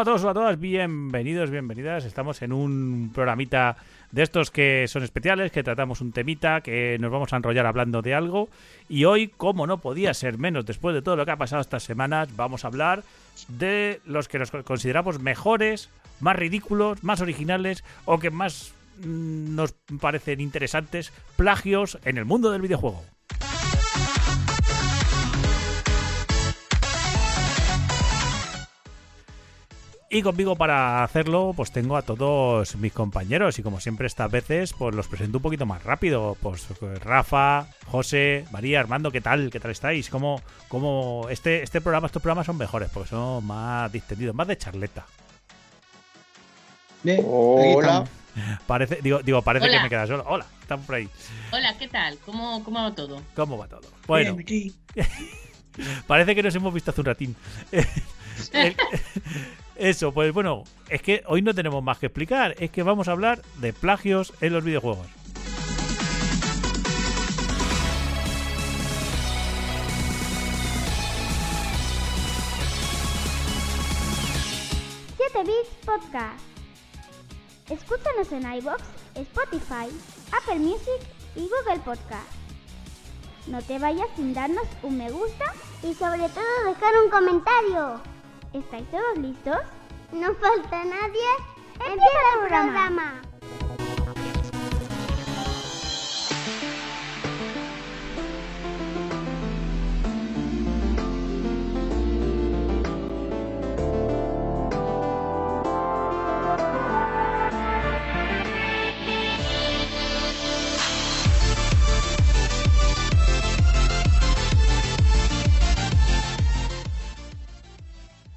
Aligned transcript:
Hola 0.00 0.12
a 0.12 0.14
todos, 0.14 0.22
hola 0.22 0.30
a 0.30 0.34
todas, 0.34 0.58
bienvenidos, 0.58 1.50
bienvenidas. 1.50 2.06
Estamos 2.06 2.40
en 2.40 2.54
un 2.54 3.10
programita 3.14 3.76
de 4.10 4.22
estos 4.22 4.50
que 4.50 4.88
son 4.88 5.02
especiales, 5.02 5.52
que 5.52 5.62
tratamos 5.62 6.00
un 6.00 6.12
temita, 6.12 6.62
que 6.62 6.96
nos 6.98 7.10
vamos 7.10 7.34
a 7.34 7.36
enrollar 7.36 7.66
hablando 7.66 8.00
de 8.00 8.14
algo. 8.14 8.48
Y 8.88 9.04
hoy, 9.04 9.28
como 9.28 9.66
no 9.66 9.76
podía 9.82 10.14
ser 10.14 10.38
menos 10.38 10.64
después 10.64 10.94
de 10.94 11.02
todo 11.02 11.16
lo 11.16 11.26
que 11.26 11.32
ha 11.32 11.36
pasado 11.36 11.60
estas 11.60 11.82
semanas, 11.82 12.34
vamos 12.34 12.64
a 12.64 12.68
hablar 12.68 13.02
de 13.48 14.00
los 14.06 14.28
que 14.28 14.38
nos 14.38 14.50
consideramos 14.50 15.20
mejores, 15.20 15.90
más 16.18 16.34
ridículos, 16.34 17.04
más 17.04 17.20
originales 17.20 17.84
o 18.06 18.18
que 18.18 18.30
más 18.30 18.72
mm, 19.04 19.54
nos 19.54 19.72
parecen 20.00 20.40
interesantes 20.40 21.12
plagios 21.36 21.98
en 22.06 22.16
el 22.16 22.24
mundo 22.24 22.50
del 22.50 22.62
videojuego. 22.62 23.04
Y 30.12 30.22
conmigo 30.22 30.56
para 30.56 31.04
hacerlo, 31.04 31.52
pues 31.54 31.70
tengo 31.70 31.96
a 31.96 32.02
todos 32.02 32.74
mis 32.74 32.92
compañeros. 32.92 33.60
Y 33.60 33.62
como 33.62 33.78
siempre 33.78 34.08
estas 34.08 34.28
veces, 34.28 34.72
pues 34.72 34.92
los 34.92 35.06
presento 35.06 35.38
un 35.38 35.42
poquito 35.42 35.66
más 35.66 35.84
rápido. 35.84 36.36
Pues 36.42 36.66
Rafa, 37.04 37.68
José, 37.86 38.44
María, 38.50 38.80
Armando, 38.80 39.12
¿qué 39.12 39.20
tal? 39.20 39.50
¿Qué 39.50 39.60
tal 39.60 39.70
estáis? 39.70 40.10
¿Cómo, 40.10 40.42
cómo 40.66 41.28
este, 41.30 41.62
este 41.62 41.80
programa, 41.80 42.06
estos 42.08 42.20
programas 42.20 42.46
son 42.46 42.58
mejores? 42.58 42.90
Porque 42.92 43.08
son 43.10 43.44
más 43.46 43.92
distendidos, 43.92 44.34
más 44.34 44.48
de 44.48 44.58
charleta. 44.58 45.06
Hola. 47.24 48.04
Parece, 48.66 48.98
digo, 49.02 49.20
digo 49.20 49.42
parece 49.42 49.66
Hola. 49.66 49.76
que 49.76 49.82
me 49.84 49.88
queda 49.90 50.08
solo. 50.08 50.24
Hola, 50.26 50.44
estamos 50.60 50.86
por 50.86 50.96
ahí. 50.96 51.08
Hola, 51.52 51.78
¿qué 51.78 51.86
tal? 51.86 52.18
¿Cómo, 52.26 52.64
cómo 52.64 52.82
va 52.82 52.92
todo? 52.96 53.22
¿Cómo 53.36 53.56
va 53.56 53.68
todo? 53.68 53.88
Bueno, 54.08 54.34
Bien, 54.34 54.40
aquí. 54.40 54.74
Parece 56.08 56.34
que 56.34 56.42
nos 56.42 56.54
hemos 56.56 56.74
visto 56.74 56.90
hace 56.90 57.00
un 57.00 57.04
ratín. 57.06 57.36
El- 58.52 58.74
Eso, 59.80 60.12
pues 60.12 60.34
bueno, 60.34 60.64
es 60.90 61.00
que 61.00 61.22
hoy 61.26 61.40
no 61.40 61.54
tenemos 61.54 61.82
más 61.82 61.96
que 61.96 62.06
explicar. 62.06 62.54
Es 62.58 62.70
que 62.70 62.82
vamos 62.82 63.08
a 63.08 63.12
hablar 63.12 63.40
de 63.62 63.72
plagios 63.72 64.34
en 64.42 64.52
los 64.52 64.62
videojuegos. 64.62 65.06
Podcast. 75.86 76.44
Escúchanos 77.70 78.30
en 78.32 78.52
iBox, 78.58 78.82
Spotify, 79.14 79.88
Apple 80.30 80.58
Music 80.58 81.00
y 81.34 81.48
Google 81.48 81.80
Podcast. 81.82 82.28
No 83.46 83.62
te 83.62 83.78
vayas 83.78 84.08
sin 84.16 84.34
darnos 84.34 84.66
un 84.82 84.98
me 84.98 85.10
gusta 85.10 85.46
y 85.82 85.94
sobre 85.94 86.28
todo 86.28 86.44
dejar 86.66 86.92
un 87.02 87.10
comentario. 87.10 88.09
¿Estáis 88.52 88.90
todos 88.90 89.18
listos? 89.18 89.58
No 90.12 90.34
falta 90.34 90.84
nadie. 90.84 91.30
Empieza 91.74 92.18
el 92.42 92.48
programa. 92.48 93.22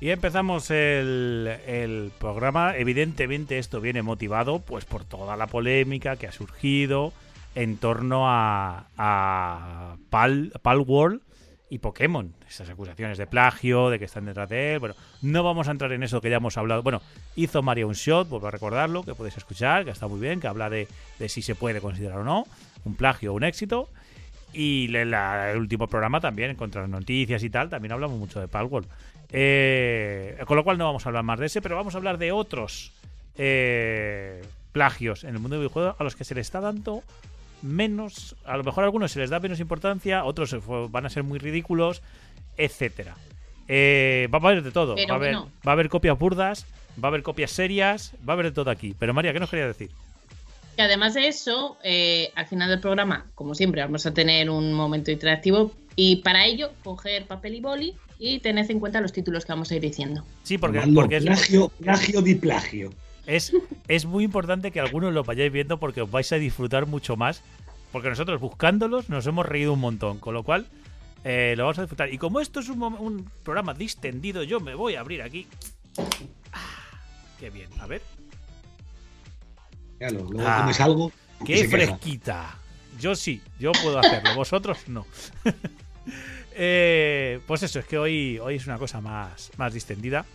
Y 0.03 0.09
empezamos 0.09 0.69
el, 0.69 2.11
programa. 2.19 2.75
Evidentemente 2.75 3.57
esto 3.57 3.79
viene 3.79 4.01
motivado 4.01 4.59
pues 4.59 4.83
por 4.83 5.05
toda 5.05 5.37
la 5.37 5.47
polémica 5.47 6.17
que 6.17 6.27
ha 6.27 6.33
surgido 6.33 7.13
en 7.55 7.77
torno 7.77 8.25
a, 8.27 9.95
Pal, 10.09 10.51
Palworld 10.61 11.21
y 11.69 11.77
Pokémon. 11.77 12.33
Esas 12.49 12.69
acusaciones 12.69 13.17
de 13.17 13.27
plagio, 13.27 13.89
de 13.89 13.97
que 13.97 14.03
están 14.03 14.25
detrás 14.25 14.49
de 14.49 14.73
él. 14.73 14.79
Bueno, 14.79 14.95
no 15.21 15.41
vamos 15.41 15.69
a 15.69 15.71
entrar 15.71 15.93
en 15.93 16.03
eso 16.03 16.19
que 16.19 16.29
ya 16.29 16.35
hemos 16.35 16.57
hablado. 16.57 16.83
Bueno, 16.83 17.01
hizo 17.37 17.61
Mario 17.61 17.87
un 17.87 17.93
shot, 17.93 18.27
vuelvo 18.27 18.47
a 18.47 18.51
recordarlo, 18.51 19.03
que 19.03 19.15
podéis 19.15 19.37
escuchar, 19.37 19.85
que 19.85 19.91
está 19.91 20.09
muy 20.09 20.19
bien, 20.19 20.41
que 20.41 20.47
habla 20.47 20.69
de, 20.69 20.85
si 21.29 21.41
se 21.41 21.55
puede 21.55 21.79
considerar 21.79 22.19
o 22.19 22.23
no 22.25 22.45
un 22.83 22.95
plagio 22.97 23.31
o 23.31 23.37
un 23.37 23.45
éxito. 23.45 23.87
Y 24.51 24.89
la- 24.89 25.51
el 25.51 25.59
último 25.59 25.87
programa 25.87 26.19
también, 26.19 26.49
en 26.49 26.57
contra 26.57 26.81
las 26.81 26.89
noticias 26.89 27.41
y 27.41 27.49
tal, 27.49 27.69
también 27.69 27.93
hablamos 27.93 28.19
mucho 28.19 28.41
de 28.41 28.49
Palworld. 28.49 28.89
Eh, 29.35 30.37
con 30.45 30.55
lo 30.55 30.63
cual 30.63 30.77
no 30.77 30.85
vamos 30.85 31.05
a 31.05 31.09
hablar 31.09 31.23
más 31.23 31.39
de 31.39 31.47
ese, 31.47 31.61
pero 31.61 31.75
vamos 31.75 31.95
a 31.95 31.97
hablar 31.97 32.19
de 32.19 32.31
otros 32.31 32.91
eh, 33.35 34.43
plagios 34.71 35.23
en 35.23 35.31
el 35.31 35.39
mundo 35.39 35.55
del 35.55 35.61
videojuego 35.61 35.95
a 35.97 36.03
los 36.03 36.15
que 36.15 36.23
se 36.23 36.35
le 36.35 36.41
está 36.41 36.61
dando 36.61 37.01
menos, 37.63 38.35
a 38.45 38.57
lo 38.57 38.63
mejor 38.63 38.83
a 38.83 38.85
algunos 38.85 39.11
se 39.11 39.19
les 39.19 39.31
da 39.31 39.39
menos 39.39 39.59
importancia, 39.59 40.23
otros 40.23 40.55
van 40.91 41.05
a 41.05 41.09
ser 41.09 41.23
muy 41.23 41.39
ridículos, 41.39 42.03
etcétera. 42.57 43.15
Eh, 43.67 44.27
va 44.31 44.37
a 44.37 44.41
haber 44.41 44.61
de 44.61 44.71
todo. 44.71 44.95
Pero 44.95 45.07
va, 45.07 45.13
a 45.13 45.17
haber, 45.17 45.35
bueno. 45.35 45.51
va 45.65 45.71
a 45.71 45.73
haber 45.73 45.89
copias 45.89 46.19
burdas, 46.19 46.65
va 47.01 47.07
a 47.07 47.09
haber 47.09 47.23
copias 47.23 47.51
serias, 47.51 48.13
va 48.27 48.33
a 48.33 48.35
haber 48.35 48.47
de 48.47 48.51
todo 48.51 48.69
aquí. 48.69 48.95
Pero 48.99 49.13
María, 49.13 49.33
¿qué 49.33 49.39
nos 49.39 49.49
quería 49.49 49.65
decir? 49.65 49.89
Y 50.77 50.81
además 50.81 51.13
de 51.13 51.27
eso, 51.27 51.77
eh, 51.83 52.31
al 52.35 52.47
final 52.47 52.69
del 52.69 52.79
programa, 52.79 53.27
como 53.35 53.55
siempre, 53.55 53.81
vamos 53.81 54.05
a 54.05 54.13
tener 54.13 54.49
un 54.49 54.73
momento 54.73 55.11
interactivo 55.11 55.71
y 55.95 56.17
para 56.17 56.45
ello 56.45 56.71
coger 56.83 57.25
papel 57.25 57.55
y 57.55 57.61
boli 57.61 57.95
y 58.19 58.39
tened 58.39 58.69
en 58.69 58.79
cuenta 58.79 59.01
los 59.01 59.13
títulos 59.13 59.45
que 59.45 59.51
vamos 59.51 59.71
a 59.71 59.75
ir 59.75 59.81
diciendo. 59.81 60.23
Sí, 60.43 60.57
porque, 60.57 60.79
es, 60.79 61.23
plagio, 61.23 61.69
plagio 61.69 62.21
di 62.21 62.35
plagio. 62.35 62.91
Es, 63.25 63.53
es 63.87 64.05
muy 64.05 64.23
importante 64.23 64.71
que 64.71 64.79
algunos 64.79 65.13
lo 65.13 65.23
vayáis 65.23 65.51
viendo 65.51 65.79
porque 65.79 66.01
os 66.01 66.11
vais 66.11 66.31
a 66.31 66.35
disfrutar 66.35 66.85
mucho 66.85 67.15
más. 67.15 67.41
Porque 67.91 68.09
nosotros 68.09 68.41
buscándolos 68.41 69.09
nos 69.09 69.27
hemos 69.27 69.45
reído 69.45 69.73
un 69.73 69.79
montón. 69.79 70.17
Con 70.17 70.33
lo 70.33 70.43
cual, 70.43 70.65
eh, 71.23 71.53
lo 71.55 71.63
vamos 71.63 71.77
a 71.77 71.83
disfrutar. 71.83 72.11
Y 72.11 72.17
como 72.17 72.39
esto 72.39 72.59
es 72.59 72.69
un, 72.69 73.29
programa 73.43 73.73
distendido, 73.73 74.43
yo 74.43 74.59
me 74.59 74.73
voy 74.73 74.95
a 74.95 75.01
abrir 75.01 75.21
aquí. 75.21 75.47
Ah, 76.51 76.99
qué 77.39 77.49
bien. 77.49 77.69
A 77.79 77.87
ver. 77.87 78.01
Claro, 79.99 80.27
luego 80.29 80.47
Ah, 80.47 80.61
comes 80.61 80.79
algo. 80.81 81.11
¡Qué 81.45 81.53
queja. 81.53 81.69
fresquita! 81.69 82.57
Yo 82.99 83.15
sí, 83.15 83.41
yo 83.59 83.71
puedo 83.83 83.99
hacerlo. 83.99 84.35
Vosotros 84.35 84.79
no. 84.87 85.05
Eh, 86.55 87.39
pues 87.47 87.63
eso, 87.63 87.79
es 87.79 87.85
que 87.85 87.97
hoy, 87.97 88.39
hoy 88.39 88.55
es 88.55 88.67
una 88.67 88.77
cosa 88.77 89.01
más, 89.01 89.51
más 89.57 89.73
distendida. 89.73 90.25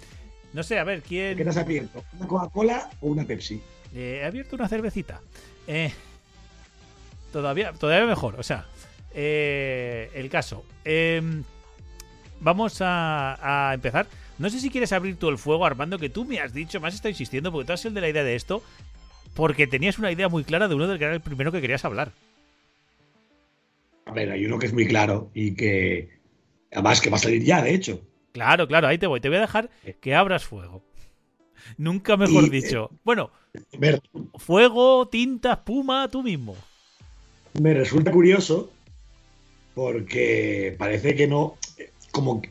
No 0.52 0.62
sé, 0.62 0.78
a 0.78 0.84
ver, 0.84 1.02
¿quién. 1.02 1.36
¿Qué 1.36 1.44
te 1.44 1.50
has 1.50 1.56
abierto? 1.56 2.04
¿Una 2.14 2.26
Coca-Cola 2.26 2.90
o 3.00 3.08
una 3.08 3.24
Pepsi? 3.24 3.60
Eh, 3.94 4.20
he 4.22 4.24
abierto 4.24 4.56
una 4.56 4.68
cervecita. 4.68 5.20
Eh, 5.66 5.92
todavía, 7.32 7.72
todavía 7.72 8.06
mejor. 8.06 8.36
O 8.38 8.42
sea, 8.42 8.66
el 9.14 10.28
caso. 10.30 10.64
Em, 10.84 11.44
vamos 12.40 12.81
a, 12.81 13.70
a 13.70 13.75
empezar. 13.75 14.06
No 14.38 14.48
sé 14.50 14.60
si 14.60 14.70
quieres 14.70 14.93
abrir 14.93 15.16
tú 15.19 15.28
el 15.28 15.38
fuego, 15.38 15.66
Armando, 15.66 15.98
que 15.98 16.08
tú 16.08 16.25
me 16.25 16.38
has 16.40 16.52
dicho, 16.52 16.81
me 16.81 16.88
has 16.88 17.04
insistiendo, 17.04 17.50
porque 17.50 17.66
tú 17.66 17.72
has 17.72 17.81
sido 17.81 17.88
el 17.90 17.94
de 17.96 18.00
la 18.02 18.08
idea 18.08 18.22
de 18.22 18.37
esto, 18.37 18.62
porque 19.34 19.66
tenías 19.66 19.98
una 19.98 20.12
idea 20.12 20.28
muy 20.28 20.44
clara 20.44 20.69
de 20.69 20.75
uno 20.76 20.87
del 20.87 20.98
que 20.98 21.04
era 21.04 21.14
el 21.14 21.20
primero 21.20 21.50
que 21.50 21.60
querías 21.60 21.84
hablar. 21.84 22.12
A 24.08 24.12
ver, 24.12 24.31
hay 24.32 24.44
uno 24.46 24.58
que 24.58 24.66
es 24.66 24.72
muy 24.72 24.87
claro 24.87 25.31
y 25.34 25.55
que. 25.55 26.08
Además, 26.72 27.00
que 27.00 27.10
va 27.10 27.16
a 27.16 27.20
salir 27.20 27.44
ya, 27.44 27.62
de 27.62 27.75
hecho. 27.75 28.02
Claro, 28.32 28.66
claro, 28.66 28.88
ahí 28.88 28.99
te 28.99 29.06
voy. 29.06 29.20
Te 29.20 29.28
voy 29.28 29.38
a 29.38 29.43
dejar 29.43 29.70
que 30.00 30.14
abras 30.14 30.44
fuego. 30.44 30.82
Nunca 31.76 32.16
mejor 32.16 32.44
Y, 32.44 32.49
dicho. 32.50 32.90
Bueno, 33.05 33.31
ver, 33.78 34.00
fuego, 34.37 35.08
tinta, 35.08 35.52
espuma, 35.52 36.08
tú 36.10 36.22
mismo. 36.22 36.56
me 37.60 37.75
resulta 37.75 38.10
curioso 38.10 38.70
porque 39.75 40.75
parece 40.78 41.14
que 41.14 41.26
no. 41.26 41.56
Como 42.10 42.43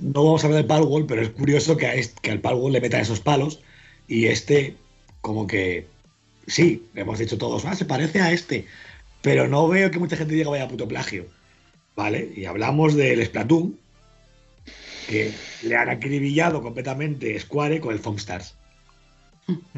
no 0.00 0.24
vamos 0.24 0.42
a 0.42 0.46
hablar 0.46 0.62
del 0.62 0.68
Palworld, 0.68 1.06
pero 1.06 1.22
es 1.22 1.30
curioso 1.30 1.76
que, 1.76 1.86
a 1.86 1.94
este- 1.94 2.20
que 2.22 2.30
al 2.30 2.40
Palworld 2.40 2.74
le 2.74 2.80
metan 2.80 3.00
esos 3.00 3.20
palos 3.20 3.60
y 4.08 4.26
este, 4.26 4.76
como 5.20 5.46
que. 5.46 5.86
Sí, 6.46 6.86
le 6.92 7.00
hemos 7.02 7.18
dicho 7.18 7.38
todos, 7.38 7.64
ah, 7.64 7.74
se 7.74 7.84
parece 7.86 8.20
a 8.20 8.30
este. 8.32 8.66
Pero 9.24 9.48
no 9.48 9.66
veo 9.68 9.90
que 9.90 9.98
mucha 9.98 10.16
gente 10.16 10.34
diga 10.34 10.50
vaya 10.50 10.68
puto 10.68 10.86
plagio. 10.86 11.24
¿Vale? 11.96 12.30
Y 12.36 12.44
hablamos 12.44 12.94
del 12.94 13.24
Splatoon, 13.24 13.78
que 15.08 15.32
le 15.62 15.76
han 15.76 15.88
acribillado 15.88 16.60
completamente 16.60 17.40
Square 17.40 17.80
con 17.80 17.94
el 17.94 18.00
Foam 18.00 18.16
Stars. 18.16 18.54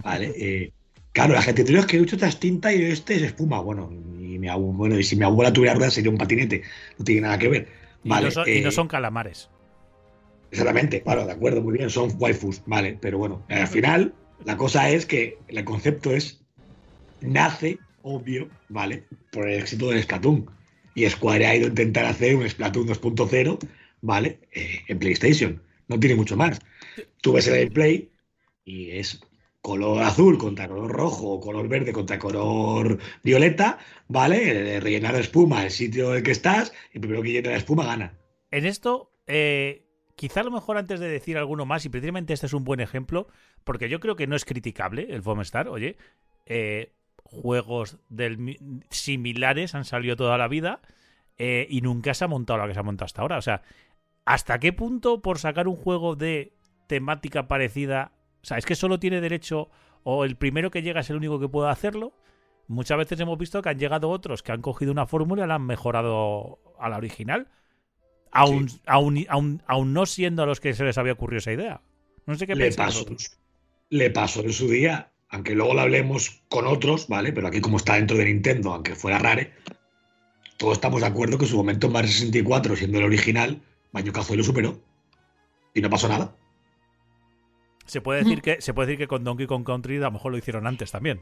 Vale, 0.03 0.33
eh, 0.37 0.73
claro, 1.13 1.35
la 1.35 1.43
gente 1.43 1.63
dice, 1.63 1.79
es 1.79 1.87
que 1.87 2.01
mucho 2.01 2.17
es 2.17 2.41
tinta 2.41 2.73
y 2.73 2.83
este 2.87 3.15
es 3.15 3.23
espuma. 3.23 3.61
Bueno, 3.61 3.89
y, 4.19 4.37
mi 4.37 4.49
abuela, 4.49 4.77
bueno, 4.77 4.99
y 4.99 5.05
si 5.05 5.15
mi 5.15 5.25
abuela 5.25 5.53
tuviera 5.53 5.75
ruedas 5.75 5.95
sería 5.95 6.11
un 6.11 6.19
patinete, 6.19 6.63
no 6.99 7.05
tiene 7.05 7.21
nada 7.21 7.39
que 7.39 7.49
ver. 7.49 7.69
Y, 8.03 8.09
Vale, 8.09 8.27
no 8.27 8.31
son, 8.33 8.49
y 8.49 8.61
no 8.63 8.71
eh, 8.71 8.73
son 8.73 8.89
calamares. 8.89 9.49
Exactamente, 10.51 11.03
claro, 11.03 11.25
de 11.25 11.33
acuerdo, 11.33 11.63
muy 11.63 11.79
bien, 11.79 11.89
son 11.89 12.11
waifus, 12.19 12.63
vale, 12.67 12.99
pero 13.01 13.19
bueno, 13.19 13.45
al 13.49 13.69
final 13.69 14.13
la 14.45 14.57
cosa 14.57 14.91
es 14.91 15.05
que 15.07 15.39
el 15.49 15.65
concepto 15.65 16.13
es, 16.13 16.41
nace, 17.21 17.79
obvio, 18.07 18.49
¿vale? 18.69 19.05
Por 19.33 19.49
el 19.49 19.61
éxito 19.61 19.91
del 19.91 20.03
Splatoon. 20.03 20.49
Y 20.95 21.09
Square 21.11 21.47
ha 21.47 21.57
ido 21.57 21.67
a 21.67 21.71
intentar 21.71 22.07
hacer 22.07 22.37
un 22.37 22.49
Splatoon 22.49 22.89
2.0, 22.89 23.59
¿vale? 24.01 24.39
Eh, 24.53 24.81
en 24.87 24.99
PlayStation. 24.99 25.63
No 25.89 25.99
tiene 25.99 26.15
mucho 26.15 26.37
más. 26.37 26.61
Tú 27.21 27.33
ves 27.33 27.49
el 27.49 27.57
gameplay 27.57 28.09
y 28.65 28.91
es 28.93 29.21
color 29.61 30.03
azul 30.05 30.39
contra 30.39 30.69
color 30.69 30.93
rojo, 30.93 31.33
o 31.33 31.41
color 31.41 31.69
verde 31.69 31.93
contra 31.93 32.21
color 32.21 32.99
violeta, 33.25 33.79
¿vale? 34.07 34.77
Eh, 34.77 34.81
rellenar 34.81 35.15
de 35.15 35.23
espuma 35.23 35.65
el 35.65 35.73
sitio 35.73 36.11
en 36.13 36.19
el 36.19 36.23
que 36.23 36.31
estás, 36.31 36.73
y 36.93 36.99
el 36.99 37.01
primero 37.01 37.23
que 37.23 37.33
llena 37.33 37.51
la 37.51 37.57
espuma 37.57 37.85
gana. 37.85 38.17
En 38.53 38.65
esto, 38.65 39.11
eh, 39.27 39.83
quizá 40.15 40.45
lo 40.45 40.53
mejor 40.53 40.77
antes 40.77 41.01
de 41.01 41.09
decir 41.09 41.37
alguno 41.37 41.67
más, 41.67 41.85
y 41.85 41.89
precisamente 41.89 42.33
este 42.33 42.47
es 42.47 42.53
un 42.53 42.63
buen 42.63 42.79
ejemplo, 42.79 43.27
porque 43.65 43.89
yo 43.89 43.99
creo 43.99 44.15
que 44.15 44.29
no 44.29 44.37
es 44.37 44.45
criticable 44.45 45.09
el 45.11 45.23
Foam 45.23 45.41
Star, 45.41 45.69
oye, 45.69 45.97
eh, 46.47 46.93
juegos 47.27 47.99
del, 48.09 48.39
mi- 48.39 48.59
similares 48.91 49.75
han 49.75 49.85
salido 49.85 50.17
toda 50.17 50.39
la 50.39 50.49
vida 50.49 50.81
eh, 51.39 51.67
y 51.69 51.81
nunca 51.81 52.15
se 52.15 52.25
ha 52.25 52.29
montado 52.29 52.59
lo 52.61 52.67
que 52.69 52.75
se 52.75 52.81
ha 52.81 52.85
montado 52.85 53.07
hasta 53.07 53.23
ahora. 53.23 53.39
O 53.39 53.43
sea, 53.43 53.63
¿hasta 54.25 54.59
qué 54.59 54.73
punto 54.73 55.21
por 55.23 55.39
sacar 55.39 55.69
un 55.69 55.77
juego 55.77 56.17
de 56.17 56.53
temática 56.87 57.49
parecida, 57.49 58.13
o 58.43 58.47
sea, 58.47 58.59
es 58.59 58.67
que 58.67 58.75
solo 58.77 58.99
tiene 58.99 59.21
derecho 59.21 59.69
o 60.05 60.25
el 60.25 60.37
primero 60.37 60.71
que 60.71 60.83
llega 60.83 61.01
es 61.01 61.11
el 61.11 61.17
único 61.17 61.39
que 61.41 61.49
puede 61.49 61.69
hacerlo? 61.71 62.13
Muchas 62.69 62.99
veces 62.99 63.21
hemos 63.21 63.39
visto 63.39 63.63
que 63.63 63.69
han 63.69 63.79
llegado 63.79 64.09
otros 64.11 64.43
que 64.43 64.53
han 64.53 64.63
cogido 64.63 64.91
una 64.93 65.07
fórmula 65.07 65.45
y 65.45 65.49
la 65.49 65.55
han 65.57 65.67
mejorado 65.67 66.59
a 66.81 66.89
la 66.89 66.97
original. 66.97 67.49
Aún, 68.33 68.69
aún, 68.87 69.25
aún, 69.29 69.63
aún 69.67 69.93
no 69.93 70.05
siendo 70.05 70.43
a 70.43 70.47
los 70.47 70.61
que 70.61 70.75
se 70.75 70.85
les 70.85 70.99
había 70.99 71.13
ocurrido 71.13 71.39
esa 71.39 71.53
idea. 71.53 71.81
No 72.27 72.35
sé 72.35 72.47
qué 72.47 72.55
le 72.55 72.73
pasó, 72.73 73.05
le 73.89 74.11
pasó 74.11 74.41
en 74.43 74.53
su 74.53 74.69
día, 74.69 75.13
aunque 75.31 75.55
luego 75.55 75.75
lo 75.75 75.81
hablemos 75.81 76.43
con 76.49 76.67
otros, 76.67 77.09
¿vale? 77.09 77.33
Pero 77.33 77.49
aquí 77.49 77.61
como 77.61 77.77
está 77.79 77.95
dentro 77.95 78.17
de 78.17 78.27
Nintendo, 78.27 78.73
aunque 78.73 78.95
fuera 78.95 79.19
rare, 79.19 79.53
todos 80.57 80.75
estamos 80.75 81.01
de 81.01 81.07
acuerdo 81.09 81.39
que 81.39 81.45
en 81.45 81.51
su 81.51 81.57
momento 81.57 81.87
en 81.89 81.93
Mario 81.93 82.11
64, 82.11 82.77
siendo 82.77 82.99
el 82.99 83.05
original, 83.05 83.61
Baño 83.93 84.13
Kazooie 84.13 84.39
lo 84.39 84.45
superó. 84.45 84.81
Y 85.75 85.81
no 85.83 85.91
pasó 85.91 86.09
nada. 86.09 86.35
Se 87.85 88.01
puede 88.01 88.25
decir 88.25 88.43
que 88.43 88.61
se 88.61 88.75
puede 88.75 88.89
decir 88.89 88.99
que 88.99 89.07
con 89.09 89.23
Donkey 89.25 89.47
Kong 89.47 89.65
Country 89.65 89.97
a 89.99 90.01
lo 90.01 90.11
mejor 90.13 90.33
lo 90.33 90.39
hicieron 90.39 90.67
antes 90.67 90.91
también. 90.91 91.21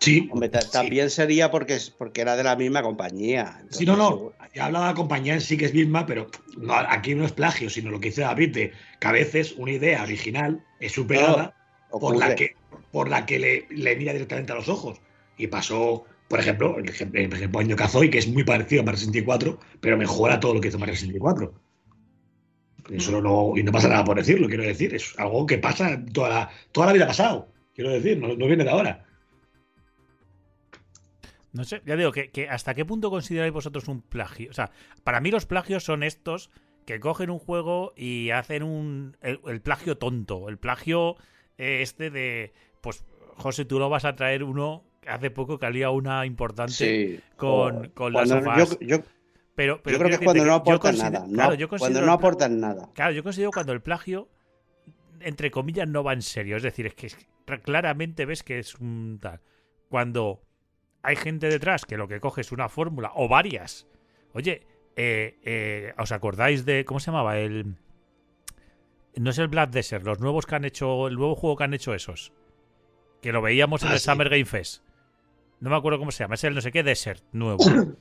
Sí. 0.00 0.28
Hombre, 0.32 0.50
sí. 0.60 0.70
también 0.72 1.10
sería 1.10 1.50
porque, 1.50 1.74
es- 1.74 1.90
porque 1.90 2.20
era 2.20 2.36
de 2.36 2.44
la 2.44 2.56
misma 2.56 2.82
compañía. 2.82 3.62
Sí, 3.70 3.84
no, 3.84 3.96
no. 3.96 4.32
Ya 4.54 4.66
hablaba 4.66 4.86
de 4.86 4.92
la 4.92 4.96
compañía 4.96 5.34
en 5.34 5.40
sí 5.40 5.56
que 5.56 5.66
es 5.66 5.74
misma, 5.74 6.06
pero 6.06 6.30
no, 6.56 6.74
aquí 6.74 7.14
no 7.14 7.24
es 7.24 7.32
plagio, 7.32 7.68
sino 7.68 7.90
lo 7.90 8.00
que 8.00 8.08
dice 8.08 8.22
David, 8.22 8.54
de 8.54 8.72
que 9.00 9.06
a 9.08 9.12
veces 9.12 9.52
una 9.56 9.72
idea 9.72 10.02
original 10.02 10.64
es 10.80 10.92
superada 10.92 11.54
por 11.90 12.16
la 12.16 12.34
que, 12.34 12.54
por 12.90 13.08
la 13.08 13.26
que 13.26 13.38
le, 13.38 13.66
le 13.70 13.96
mira 13.96 14.12
directamente 14.12 14.52
a 14.52 14.56
los 14.56 14.68
ojos. 14.68 15.00
Y 15.36 15.46
pasó, 15.46 16.04
por 16.28 16.40
ejemplo, 16.40 16.78
el 16.78 16.88
ejemplo, 16.88 17.60
Año 17.60 17.76
Kazooie, 17.76 18.10
que 18.10 18.18
es 18.18 18.28
muy 18.28 18.44
parecido 18.44 18.82
a 18.82 18.84
Mario 18.84 18.98
64, 18.98 19.58
pero 19.80 19.96
mejora 19.96 20.40
todo 20.40 20.54
lo 20.54 20.60
que 20.60 20.68
hizo 20.68 20.78
Mario 20.78 20.94
64. 20.94 21.54
Eso 22.90 23.20
no, 23.20 23.52
y 23.56 23.62
no 23.62 23.70
pasa 23.70 23.88
nada 23.88 24.04
por 24.04 24.16
decirlo, 24.16 24.48
quiero 24.48 24.62
decir. 24.62 24.94
Es 24.94 25.18
algo 25.18 25.46
que 25.46 25.58
pasa 25.58 26.02
toda 26.12 26.28
la, 26.28 26.50
toda 26.72 26.86
la 26.88 26.92
vida 26.94 27.06
pasado. 27.06 27.52
Quiero 27.74 27.90
decir, 27.90 28.18
no, 28.18 28.28
no 28.28 28.46
viene 28.46 28.64
de 28.64 28.70
ahora. 28.70 29.04
No 31.52 31.64
sé, 31.64 31.82
ya 31.86 31.96
digo 31.96 32.12
que, 32.12 32.30
que 32.30 32.48
hasta 32.48 32.74
qué 32.74 32.84
punto 32.84 33.10
consideráis 33.10 33.52
vosotros 33.52 33.88
un 33.88 34.00
plagio. 34.00 34.50
O 34.50 34.52
sea, 34.52 34.70
para 35.04 35.20
mí 35.20 35.30
los 35.30 35.46
plagios 35.46 35.84
son 35.84 36.02
estos 36.02 36.50
que 36.86 37.00
cogen 37.00 37.30
un 37.30 37.38
juego 37.38 37.92
y 37.96 38.30
hacen 38.30 38.62
un 38.62 39.16
el, 39.20 39.40
el 39.46 39.60
plagio 39.60 39.98
tonto, 39.98 40.48
el 40.48 40.58
plagio 40.58 41.16
eh, 41.58 41.82
este 41.82 42.10
de 42.10 42.52
pues 42.80 43.04
José, 43.36 43.64
tú 43.64 43.78
lo 43.78 43.88
vas 43.88 44.04
a 44.04 44.14
traer 44.16 44.42
uno 44.42 44.84
hace 45.06 45.30
poco 45.30 45.58
que 45.58 45.66
había 45.66 45.90
una 45.90 46.26
importante 46.26 46.72
Sí. 46.72 47.20
con, 47.36 47.86
O- 47.86 47.94
con 47.94 48.12
las 48.12 48.28
sofás. 48.28 48.78
yo, 48.80 48.86
yo- 48.98 49.02
pero, 49.54 49.82
pero 49.82 49.94
yo 49.94 49.98
creo 50.04 50.08
que 50.10 50.14
es 50.16 50.20
cuando 50.24 50.44
no 50.44 50.54
aportan 50.54 50.98
nada. 50.98 51.20
no- 51.26 51.32
claro, 51.34 51.54
yo 51.54 51.68
cuando 51.68 51.84
considero 51.84 52.06
no 52.06 52.12
aportan 52.12 52.60
nada. 52.60 52.90
Claro, 52.94 53.12
yo 53.12 53.22
considero 53.22 53.50
cuando 53.50 53.72
el 53.72 53.80
plagio, 53.80 54.28
entre 55.20 55.50
comillas, 55.50 55.88
no 55.88 56.04
va 56.04 56.12
en 56.12 56.22
serio. 56.22 56.56
Es 56.56 56.62
decir, 56.62 56.86
es 56.86 56.94
que 56.94 57.08
claramente 57.62 58.24
ves 58.26 58.42
que 58.42 58.58
es 58.58 58.74
un 58.76 59.18
tal. 59.20 59.40
Cuando 59.88 60.42
hay 61.02 61.16
gente 61.16 61.48
detrás 61.48 61.84
que 61.86 61.96
lo 61.96 62.06
que 62.08 62.20
coge 62.20 62.42
es 62.42 62.52
una 62.52 62.68
fórmula 62.68 63.10
o 63.14 63.26
varias. 63.28 63.86
Oye, 64.34 64.66
eh, 64.96 65.38
eh, 65.44 65.94
¿os 65.98 66.12
acordáis 66.12 66.64
de. 66.64 66.84
¿Cómo 66.84 67.00
se 67.00 67.06
llamaba? 67.10 67.38
El. 67.38 67.76
No 69.16 69.30
es 69.30 69.38
el 69.38 69.48
Black 69.48 69.70
Desert, 69.70 70.04
los 70.04 70.20
nuevos 70.20 70.46
que 70.46 70.54
han 70.54 70.64
hecho. 70.64 71.08
El 71.08 71.14
nuevo 71.14 71.34
juego 71.34 71.56
que 71.56 71.64
han 71.64 71.74
hecho 71.74 71.94
esos. 71.94 72.32
Que 73.22 73.32
lo 73.32 73.42
veíamos 73.42 73.82
en 73.82 73.88
Ah, 73.88 73.92
el 73.94 73.98
sí. 73.98 74.04
Summer 74.06 74.28
Game 74.28 74.44
Fest. 74.44 74.82
No 75.60 75.70
me 75.70 75.76
acuerdo 75.76 75.98
cómo 75.98 76.10
se 76.12 76.22
llama. 76.24 76.34
Es 76.36 76.44
el 76.44 76.54
no 76.54 76.60
sé 76.60 76.70
qué 76.72 76.82
Desert 76.82 77.22
nuevo. 77.32 77.58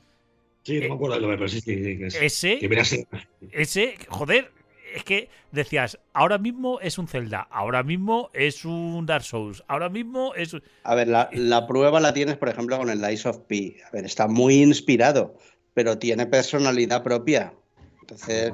Sí, 0.63 0.81
no 0.81 0.89
me 0.89 0.95
acuerdo 0.95 1.13
del 1.13 1.21
nombre, 1.21 1.37
pero 1.37 1.47
sí, 1.47 1.61
sí, 1.61 1.75
sí, 1.81 1.97
que 1.97 2.07
es- 2.07 2.15
Ese. 2.21 2.59
que 2.59 3.05
Ese, 3.53 3.95
joder, 4.09 4.51
es 4.93 5.05
que 5.05 5.29
decías, 5.53 5.97
ahora 6.11 6.37
mismo 6.39 6.81
es 6.81 6.97
un 6.97 7.07
Zelda, 7.07 7.47
ahora 7.51 7.83
mismo 7.83 8.29
es 8.33 8.65
un 8.65 9.05
Dark 9.05 9.23
Souls, 9.23 9.63
ahora 9.69 9.87
mismo 9.87 10.35
es 10.35 10.51
un... 10.51 10.61
A 10.83 10.93
ver, 10.93 11.07
la, 11.07 11.29
la 11.31 11.67
prueba 11.67 12.01
la 12.01 12.13
tienes, 12.13 12.35
por 12.35 12.49
ejemplo, 12.49 12.77
con 12.77 12.89
el 12.89 12.99
Lies 13.01 13.25
of 13.25 13.37
P. 13.47 13.77
A 13.87 13.91
ver, 13.91 14.03
está 14.03 14.27
muy 14.27 14.55
inspirado, 14.61 15.37
pero 15.73 15.97
tiene 15.99 16.25
personalidad 16.25 17.01
propia. 17.01 17.53
Entonces, 18.01 18.51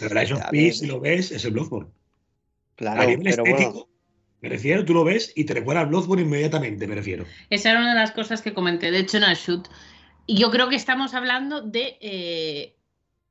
Pero 0.00 0.14
Rise 0.18 0.32
of 0.32 0.40
A 0.40 0.48
P, 0.48 0.72
si 0.72 0.86
lo 0.86 0.98
ves, 0.98 1.30
es 1.30 1.44
el 1.44 1.50
Bloodborne. 1.50 1.90
claro, 2.76 3.02
a 3.02 3.04
nivel 3.04 3.22
pero 3.22 3.44
estético, 3.44 3.70
bueno, 3.72 3.88
me 4.44 4.50
refiero, 4.50 4.84
tú 4.84 4.92
lo 4.94 5.04
ves 5.04 5.32
y 5.34 5.44
te 5.44 5.54
recuerda 5.54 5.80
al 5.80 5.86
Bloodborne 5.88 6.22
inmediatamente, 6.22 6.86
me 6.86 6.94
refiero. 6.94 7.24
Esa 7.50 7.70
era 7.70 7.80
una 7.80 7.94
de 7.94 8.00
las 8.00 8.12
cosas 8.12 8.42
que 8.42 8.52
comenté, 8.54 8.90
de 8.90 8.98
hecho, 9.00 9.16
en 9.16 9.24
el 9.24 9.36
shoot. 9.36 9.66
Y 10.26 10.36
yo 10.38 10.50
creo 10.50 10.68
que 10.68 10.76
estamos 10.76 11.14
hablando 11.14 11.62
de 11.62 11.96
eh, 12.00 12.76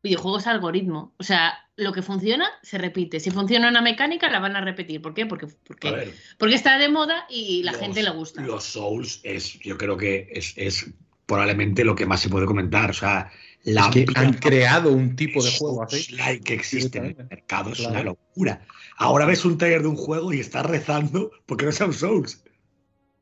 videojuegos 0.01 0.47
algoritmo. 0.47 1.13
O 1.17 1.23
sea, 1.23 1.53
lo 1.75 1.91
que 1.93 2.01
funciona 2.01 2.47
se 2.63 2.77
repite. 2.77 3.19
Si 3.19 3.31
funciona 3.31 3.69
una 3.69 3.81
mecánica, 3.81 4.29
la 4.29 4.39
van 4.39 4.55
a 4.55 4.61
repetir. 4.61 5.01
¿Por 5.01 5.13
qué? 5.13 5.25
Porque, 5.25 5.45
A 5.45 5.49
porque, 5.67 6.13
porque 6.37 6.55
está 6.55 6.77
de 6.77 6.89
moda 6.89 7.25
y 7.29 7.63
la 7.63 7.71
los- 7.71 7.81
gente 7.81 8.03
le 8.03 8.09
gusta. 8.11 8.41
Los 8.41 8.63
Souls 8.63 9.19
es, 9.23 9.59
yo 9.59 9.77
creo 9.77 9.97
que 9.97 10.27
es, 10.31 10.53
es 10.57 10.91
probablemente 11.25 11.83
lo 11.85 11.95
que 11.95 12.05
más 12.05 12.19
se 12.21 12.29
puede 12.29 12.45
comentar. 12.45 12.89
O 12.89 12.93
sea, 12.93 13.31
la 13.63 13.85
Es 13.87 13.91
que 13.93 13.99
vida 14.05 14.21
han 14.21 14.33
creado 14.33 14.91
un 14.91 15.15
tipo 15.15 15.43
de 15.43 15.51
juego 15.51 15.83
así. 15.83 16.15
Que 16.43 16.53
existe 16.53 16.97
en 16.99 17.05
el 17.05 17.15
mercado 17.29 17.71
es 17.71 17.77
Claro. 17.79 17.91
una 17.93 18.03
locura. 18.03 18.65
Ahora 18.97 19.25
ves 19.25 19.45
un 19.45 19.57
trailer 19.57 19.81
de 19.81 19.87
un 19.87 19.95
juego 19.95 20.33
y 20.33 20.39
estás 20.39 20.65
rezando 20.65 21.31
porque 21.45 21.65
no 21.65 21.71
un 21.85 21.93
Souls. 21.93 22.43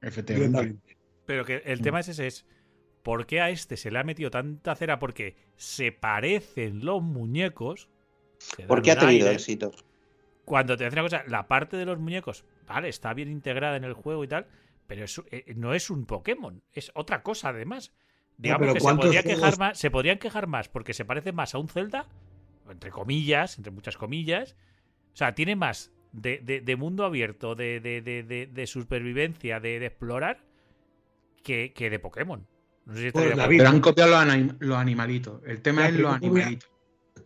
Efectivamente. 0.02 0.96
Pero 1.26 1.46
que 1.46 1.58
el 1.66 1.80
Mm. 1.80 1.84
tema 1.84 2.00
es 2.00 2.08
ese, 2.10 2.28
es 2.28 2.46
¿por 3.04 3.26
qué 3.26 3.42
a 3.42 3.50
este 3.50 3.78
se 3.78 3.92
le 3.92 4.00
ha 4.00 4.04
metido 4.04 4.32
tanta 4.32 4.76
cera? 4.76 5.00
Porque 5.00 5.36
se 5.58 5.92
parecen 5.92 6.84
los 6.86 7.02
muñecos. 7.02 7.90
se 8.40 8.64
¿por 8.64 8.78
dan 8.80 8.84
qué 8.84 8.92
ha 8.92 8.94
un 8.96 9.00
tenido 9.02 9.28
aire. 9.28 9.36
éxito? 9.36 9.72
Cuando 10.46 10.76
te 10.76 10.86
hace 10.88 10.96
una 10.96 11.04
cosa, 11.04 11.24
la 11.28 11.48
parte 11.48 11.78
de 11.78 11.86
los 11.86 12.00
muñecos, 12.00 12.44
vale, 12.68 12.90
está 12.90 13.14
bien 13.14 13.30
integrada 13.30 13.76
en 13.78 13.84
el 13.84 13.94
juego 13.94 14.24
y 14.24 14.28
tal, 14.28 14.48
pero 14.88 15.06
es- 15.06 15.22
eh, 15.30 15.54
no 15.56 15.76
es 15.76 15.92
un 15.92 16.08
Pokémon, 16.08 16.64
es 16.74 16.92
otra 16.96 17.22
cosa 17.22 17.50
además. 17.50 17.94
Digamos 18.42 18.68
que 18.74 18.80
se, 18.80 18.84
¿cuántos 18.84 19.06
podría 19.06 19.22
juegos- 19.22 19.40
quejar 19.40 19.60
más, 19.60 19.78
se 19.78 19.92
podrían 19.92 20.18
quejar 20.18 20.48
más 20.48 20.68
porque 20.70 20.94
se 20.94 21.06
parece 21.06 21.32
más 21.32 21.54
a 21.56 21.58
un 21.60 21.68
Zelda, 21.68 22.08
entre 22.70 22.90
comillas, 22.92 23.58
entre 23.58 23.72
muchas 23.72 23.98
comillas. 23.98 24.56
O 25.14 25.18
sea, 25.18 25.36
tiene 25.36 25.56
más 25.56 25.92
de, 26.12 26.40
de- 26.40 26.62
de 26.62 26.76
mundo 26.76 27.06
abierto, 27.06 27.56
de, 27.56 27.80
de- 27.80 28.02
de- 28.02 28.24
de- 28.24 28.48
de 28.48 28.68
supervivencia, 28.68 29.60
de, 29.60 29.80
de 29.80 29.86
explorar, 29.86 30.44
que, 31.44 31.74
que 31.74 31.90
de 31.90 32.00
Pokémon. 32.00 32.46
No 32.86 32.96
sé 32.96 33.02
si 33.04 33.12
Pues, 33.12 33.36
David, 33.36 33.58
Pero 33.60 33.70
han 33.70 33.80
copiado 33.82 34.12
los, 34.12 34.20
anim- 34.22 34.56
los 34.60 34.78
animalitos. 34.78 35.42
El 35.46 35.62
tema 35.62 35.88
es 35.88 35.96
los 35.96 36.18
¿cómo 36.18 36.32
voy 36.32 36.42
a- 36.42 36.44
animalitos. 36.46 36.70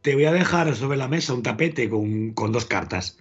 Te 0.01 0.13
voy 0.15 0.25
a 0.25 0.31
dejar 0.34 0.75
sobre 0.75 0.98
la 0.98 1.07
mesa 1.07 1.34
un 1.34 1.41
tapete 1.43 1.89
con, 1.89 2.34
con 2.34 2.51
dos 2.51 2.65
cartas. 2.65 3.17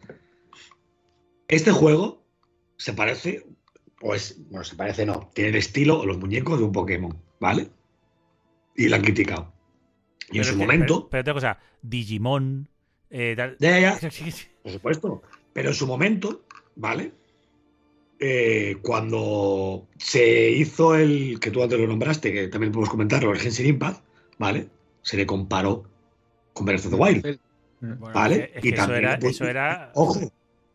Este 1.48 1.70
juego 1.70 2.24
se 2.76 2.92
parece, 2.92 3.46
pues, 3.98 4.38
bueno, 4.50 4.64
se 4.64 4.76
parece 4.76 5.06
no, 5.06 5.30
tiene 5.34 5.50
el 5.50 5.56
estilo 5.56 6.00
o 6.00 6.06
los 6.06 6.18
muñecos 6.18 6.58
de 6.58 6.64
un 6.64 6.72
Pokémon, 6.72 7.16
¿vale? 7.40 7.68
Y 8.76 8.88
lo 8.88 8.96
han 8.96 9.02
criticado. 9.02 9.52
Y 10.30 10.38
en 10.38 10.44
su 10.44 10.52
que- 10.52 10.58
momento, 10.58 11.08
Pero, 11.08 11.08
pero 11.10 11.20
otra 11.20 11.34
cosa, 11.34 11.58
Digimon. 11.82 12.68
eh, 13.10 13.34
tal- 13.36 13.56
ya, 13.60 13.78
ya, 13.78 13.98
ya, 14.00 14.10
por 14.62 14.72
supuesto, 14.72 15.22
pero 15.52 15.68
en 15.68 15.74
su 15.74 15.86
momento, 15.86 16.42
¿vale? 16.76 17.12
Eh, 18.20 18.76
cuando 18.82 19.86
se 19.98 20.50
hizo 20.50 20.94
el 20.94 21.38
que 21.40 21.50
tú 21.50 21.62
antes 21.62 21.78
lo 21.78 21.86
nombraste, 21.86 22.32
que 22.32 22.48
también 22.48 22.72
podemos 22.72 22.88
comentarlo, 22.90 23.32
el 23.32 23.38
Genshin 23.40 23.66
Impact, 23.66 24.02
¿vale? 24.38 24.68
Se 25.02 25.16
le 25.16 25.26
comparó 25.26 25.84
con 26.52 26.64
Breath 26.64 26.86
of 26.86 26.90
the 26.92 26.96
Wild. 26.96 27.38
Bueno, 27.80 28.14
¿Vale? 28.14 28.52
es 28.54 28.64
Y 28.64 28.68
eso 28.68 28.76
también 28.76 29.04
era, 29.04 29.14
eso 29.16 29.44
era. 29.46 29.90
Ojo, 29.94 30.32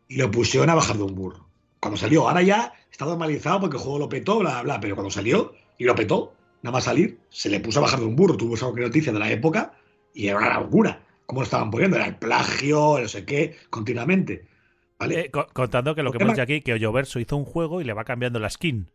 y 0.07 0.17
lo 0.17 0.29
pusieron 0.29 0.69
a 0.69 0.75
bajar 0.75 0.97
de 0.97 1.03
un 1.03 1.15
burro. 1.15 1.47
Cuando 1.79 1.97
salió, 1.97 2.27
ahora 2.27 2.43
ya 2.43 2.73
está 2.91 3.05
normalizado 3.05 3.61
porque 3.61 3.77
el 3.77 3.81
juego 3.83 3.99
lo 3.99 4.09
petó, 4.09 4.39
bla, 4.39 4.51
bla, 4.51 4.61
bla. 4.63 4.79
Pero 4.81 4.95
cuando 4.95 5.09
salió 5.09 5.53
y 5.77 5.85
lo 5.85 5.95
petó, 5.95 6.33
nada 6.61 6.73
más 6.73 6.83
salir, 6.85 7.19
se 7.29 7.49
le 7.49 7.59
puso 7.59 7.79
a 7.79 7.83
bajar 7.83 7.99
de 7.99 8.05
un 8.05 8.15
burro. 8.15 8.37
Tuvo 8.37 8.55
esa 8.55 8.71
noticia 8.71 9.11
de 9.13 9.19
la 9.19 9.31
época 9.31 9.73
y 10.13 10.27
era 10.27 10.37
una 10.37 10.59
locura. 10.59 11.03
¿Cómo 11.25 11.41
lo 11.41 11.45
estaban 11.45 11.69
poniendo? 11.69 11.95
Era 11.97 12.07
el 12.07 12.15
plagio, 12.17 12.97
el 12.97 13.03
no 13.03 13.09
sé 13.09 13.25
qué, 13.25 13.55
continuamente. 13.69 14.47
¿Vale? 14.97 15.19
Eh, 15.21 15.31
co- 15.31 15.47
contando 15.53 15.95
que 15.95 16.03
lo 16.03 16.11
que 16.11 16.17
hemos 16.17 16.33
dicho 16.33 16.41
aquí, 16.43 16.61
que 16.61 16.73
Hoyoverso 16.73 17.19
hizo 17.19 17.37
un 17.37 17.45
juego 17.45 17.81
y 17.81 17.83
le 17.83 17.93
va 17.93 18.03
cambiando 18.03 18.39
la 18.39 18.49
skin. 18.49 18.89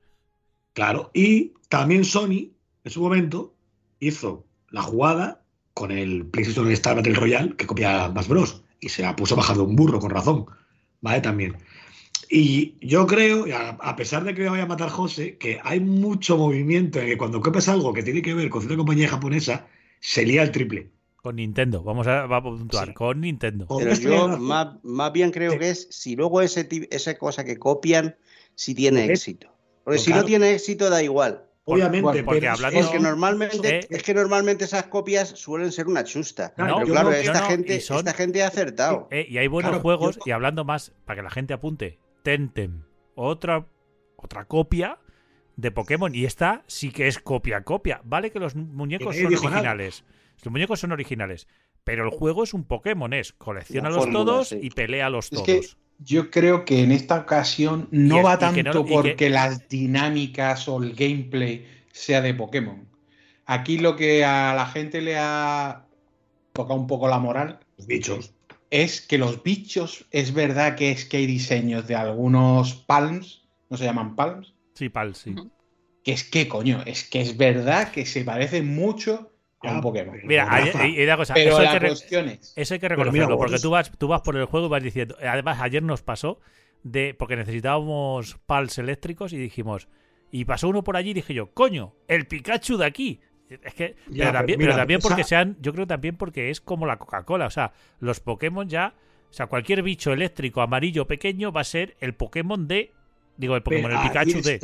Claro. 0.73 1.11
Y 1.15 1.55
también 1.69 2.05
Sony, 2.05 2.51
en 2.83 2.91
su 2.91 3.01
momento, 3.01 3.55
hizo 4.01 4.45
la 4.71 4.83
jugada 4.83 5.43
con 5.73 5.91
el 5.91 6.27
PlayStation 6.27 6.71
Star 6.73 6.97
Battle 6.97 7.15
Royale 7.15 7.57
que 7.57 7.67
copia 7.67 8.09
Smash 8.09 8.29
Bros. 8.29 8.63
Y 8.81 8.89
se 8.91 9.03
la 9.03 9.17
puso 9.17 9.35
a 9.35 9.39
bajar 9.39 9.57
de 9.57 9.63
un 9.63 9.77
burro, 9.77 9.99
con 10.01 10.11
razón. 10.11 10.47
¿Vale? 11.01 11.21
También. 11.21 11.57
Y 12.31 12.75
yo 12.81 13.07
creo, 13.07 13.47
a, 13.81 13.97
pesar 13.97 14.25
de 14.25 14.35
que 14.35 14.43
me 14.43 14.49
vaya 14.51 14.65
a 14.65 14.67
matar 14.67 14.89
José, 14.91 15.37
que 15.39 15.61
hay 15.63 15.81
mucho 15.81 16.37
movimiento 16.37 16.99
en 17.01 17.07
que 17.07 17.19
cuando 17.19 17.41
copias 17.41 17.69
algo 17.69 17.93
que 17.93 18.03
tiene 18.03 18.23
que 18.23 18.35
ver 18.35 18.49
con 18.51 18.61
cierta 18.63 18.77
compañía 18.77 19.09
japonesa, 19.09 19.67
se 20.01 20.25
lía 20.25 20.43
el 20.43 20.51
triple. 20.51 20.91
Con 21.17 21.37
Nintendo. 21.37 21.83
Vamos 21.83 22.07
a, 22.07 22.27
vamos 22.27 22.57
a 22.57 22.59
puntuar. 22.59 22.89
Sí. 22.89 22.95
Con 22.95 23.21
Nintendo. 23.23 23.67
Pero 23.79 23.95
yo 23.95 24.29
más, 24.39 24.77
más 24.83 25.13
bien 25.13 25.31
creo 25.31 25.53
Sí. 25.53 25.59
que 25.59 25.71
es 25.71 25.89
si 25.91 26.17
luego 26.17 26.43
ese, 26.43 26.69
esa 26.91 27.17
cosa 27.17 27.45
que 27.45 27.59
copian, 27.59 28.17
si 28.55 28.75
tiene 28.75 29.07
éxito. 29.07 29.49
Porque 29.85 29.97
pues 29.99 30.03
si 30.03 30.13
no 30.13 30.25
tiene 30.25 30.53
éxito, 30.53 30.91
da 30.91 31.03
igual. 31.03 31.45
Obviamente, 31.67 32.23
porque 32.23 32.41
pero 32.41 32.53
hablando- 32.53 32.79
Es 32.81 32.87
que 32.89 32.99
normalmente, 33.01 33.79
Eh. 33.79 33.87
es 33.89 34.03
que 34.03 34.13
normalmente 34.13 34.65
esas 34.67 34.85
copias 34.85 35.31
suelen 35.31 35.73
ser 35.73 35.87
una 35.87 36.05
chusta. 36.05 36.53
Claro, 36.53 36.77
Pero 36.81 36.89
claro, 36.93 37.09
no- 37.11 37.17
esta, 37.17 37.41
no, 37.41 37.47
gente, 37.47 37.81
son- 37.81 37.99
esta 37.99 38.13
gente 38.13 38.43
ha 38.43 38.49
acertado. 38.49 39.09
Eh, 39.11 39.25
y 39.27 39.39
hay 39.39 39.47
buenos 39.49 39.71
Claro, 39.71 39.83
juegos, 39.83 40.17
yo- 40.17 40.23
y 40.27 40.31
hablando 40.33 40.67
más, 40.67 40.93
para 41.07 41.17
que 41.21 41.23
la 41.23 41.31
gente 41.31 41.55
apunte, 41.55 41.99
Tentem, 42.25 42.83
otra, 43.15 43.67
otra 44.17 44.47
copia 44.47 44.99
de 45.57 45.71
Pokémon. 45.71 46.13
Y 46.15 46.25
esta 46.25 46.65
sí 46.67 46.91
que 46.91 47.07
es 47.07 47.19
copia-copia. 47.19 48.01
Vale 48.03 48.33
que 48.33 48.41
los 48.41 48.57
muñecos 48.57 49.15
son 49.15 49.27
originales. 49.27 50.05
Los 50.43 50.51
muñecos 50.51 50.81
son 50.81 50.93
originales. 50.93 51.47
Pero 51.85 52.05
el 52.05 52.11
juego 52.11 52.43
es 52.45 52.55
un 52.55 52.65
Pokémon, 52.65 53.13
es 53.13 53.35
colecciónalos 53.35 53.99
fórmula, 53.99 54.19
todos 54.25 54.49
sí. 54.49 54.59
y 54.63 54.71
peléalos 54.71 55.27
Es 55.27 55.31
todos. 55.33 55.45
que 55.47 55.61
yo 55.99 56.31
creo 56.31 56.65
que 56.65 56.83
en 56.83 56.93
esta 56.93 57.19
ocasión 57.21 57.89
no 57.91 58.21
es- 58.21 58.25
va 58.25 58.39
tanto 58.39 58.73
no- 58.73 58.85
que- 58.87 58.93
porque 58.95 59.29
las 59.29 59.69
dinámicas 59.69 60.67
o 60.67 60.83
el 60.83 60.95
gameplay 60.95 61.67
sea 61.93 62.23
de 62.23 62.33
Pokémon. 62.33 62.89
Aquí 63.45 63.77
lo 63.77 63.97
que 63.97 64.25
a 64.25 64.55
la 64.55 64.65
gente 64.65 65.03
le 65.03 65.19
ha 65.19 65.85
tocado 66.55 66.81
un 66.81 66.87
poco 66.87 67.07
la 67.07 67.19
moral 67.19 67.61
Los 67.77 67.87
bichos. 67.87 68.33
Es 68.83 69.01
que 69.01 69.19
los 69.19 69.43
bichos, 69.43 70.07
es 70.11 70.35
verdad 70.35 70.75
que 70.77 70.91
es 70.91 71.05
que 71.05 71.19
hay 71.19 71.27
diseños 71.27 71.87
de 71.87 71.95
algunos 71.95 72.75
palms, 72.75 73.43
no 73.71 73.77
se 73.77 73.85
llaman 73.85 74.17
palms, 74.17 74.53
Sí, 74.75 74.89
pal, 74.89 75.15
sí. 75.15 75.35
Que 76.03 76.13
es 76.13 76.25
que, 76.25 76.49
coño, 76.49 76.83
es 76.85 77.09
que 77.09 77.21
es 77.21 77.37
verdad 77.37 77.93
que 77.93 78.05
se 78.05 78.25
parecen 78.25 78.75
mucho 78.75 79.31
a 79.63 79.71
un 79.73 79.81
Pokémon. 79.81 80.15
pero- 80.17 80.27
Mira, 80.27 80.49
hay, 80.53 81.03
una 81.05 81.17
cosa. 81.17 81.35
Pero 81.35 81.51
eso 81.51 81.59
hay 81.61 81.65
la 81.67 81.73
que 81.73 81.79
re- 81.79 81.89
cuestión 81.89 82.29
es, 82.29 82.53
Eso 82.57 82.75
hay 82.75 82.81
que 82.81 82.89
reconocerlo, 82.89 83.27
mira, 83.29 83.37
porque 83.39 83.59
tú 83.61 83.71
vas, 83.71 83.91
tú 83.97 84.09
vas 84.09 84.21
por 84.23 84.37
el 84.37 84.45
juego 84.47 84.67
y 84.67 84.71
vas 84.71 84.83
diciendo. 84.83 85.17
Además, 85.23 85.59
ayer 85.63 85.83
nos 85.83 86.03
pasó 86.03 86.41
de. 86.83 87.15
Porque 87.15 87.37
necesitábamos 87.37 88.37
pals 88.47 88.77
eléctricos 88.79 89.33
y 89.33 89.37
dijimos. 89.39 89.89
Y 90.33 90.45
pasó 90.45 90.69
uno 90.69 90.83
por 90.83 90.97
allí 90.97 91.11
y 91.11 91.15
dije 91.15 91.33
yo, 91.33 91.55
coño, 91.55 91.95
el 92.09 92.27
Pikachu 92.27 92.77
de 92.77 92.87
aquí. 92.87 93.21
Es 93.63 93.75
que. 93.75 93.97
Ya, 94.09 94.25
pero 94.27 94.33
también, 94.33 94.59
mira, 94.59 94.71
pero 94.71 94.81
también 94.83 94.99
esa- 94.99 95.09
porque 95.09 95.25
sean. 95.25 95.57
Yo 95.61 95.73
creo 95.73 95.87
también 95.87 96.17
porque 96.17 96.51
es 96.51 96.61
como 96.61 96.87
la 96.87 96.97
Coca-Cola. 96.99 97.47
O 97.47 97.51
sea, 97.51 97.73
los 98.01 98.21
Pokémon 98.21 98.69
ya. 98.69 98.95
O 99.31 99.33
sea, 99.33 99.47
cualquier 99.47 99.83
bicho 99.83 100.13
eléctrico 100.13 100.61
amarillo 100.63 101.07
pequeño 101.07 101.51
va 101.53 101.63
a 101.63 101.65
ser 101.65 101.97
el 102.01 102.15
Pokémon 102.15 102.67
de. 102.69 102.93
Digo, 103.37 103.57
el 103.57 103.63
Pokémon, 103.63 103.91
Pero 103.91 104.03
el 104.03 104.09
Pikachu 104.09 104.43
de. 104.43 104.61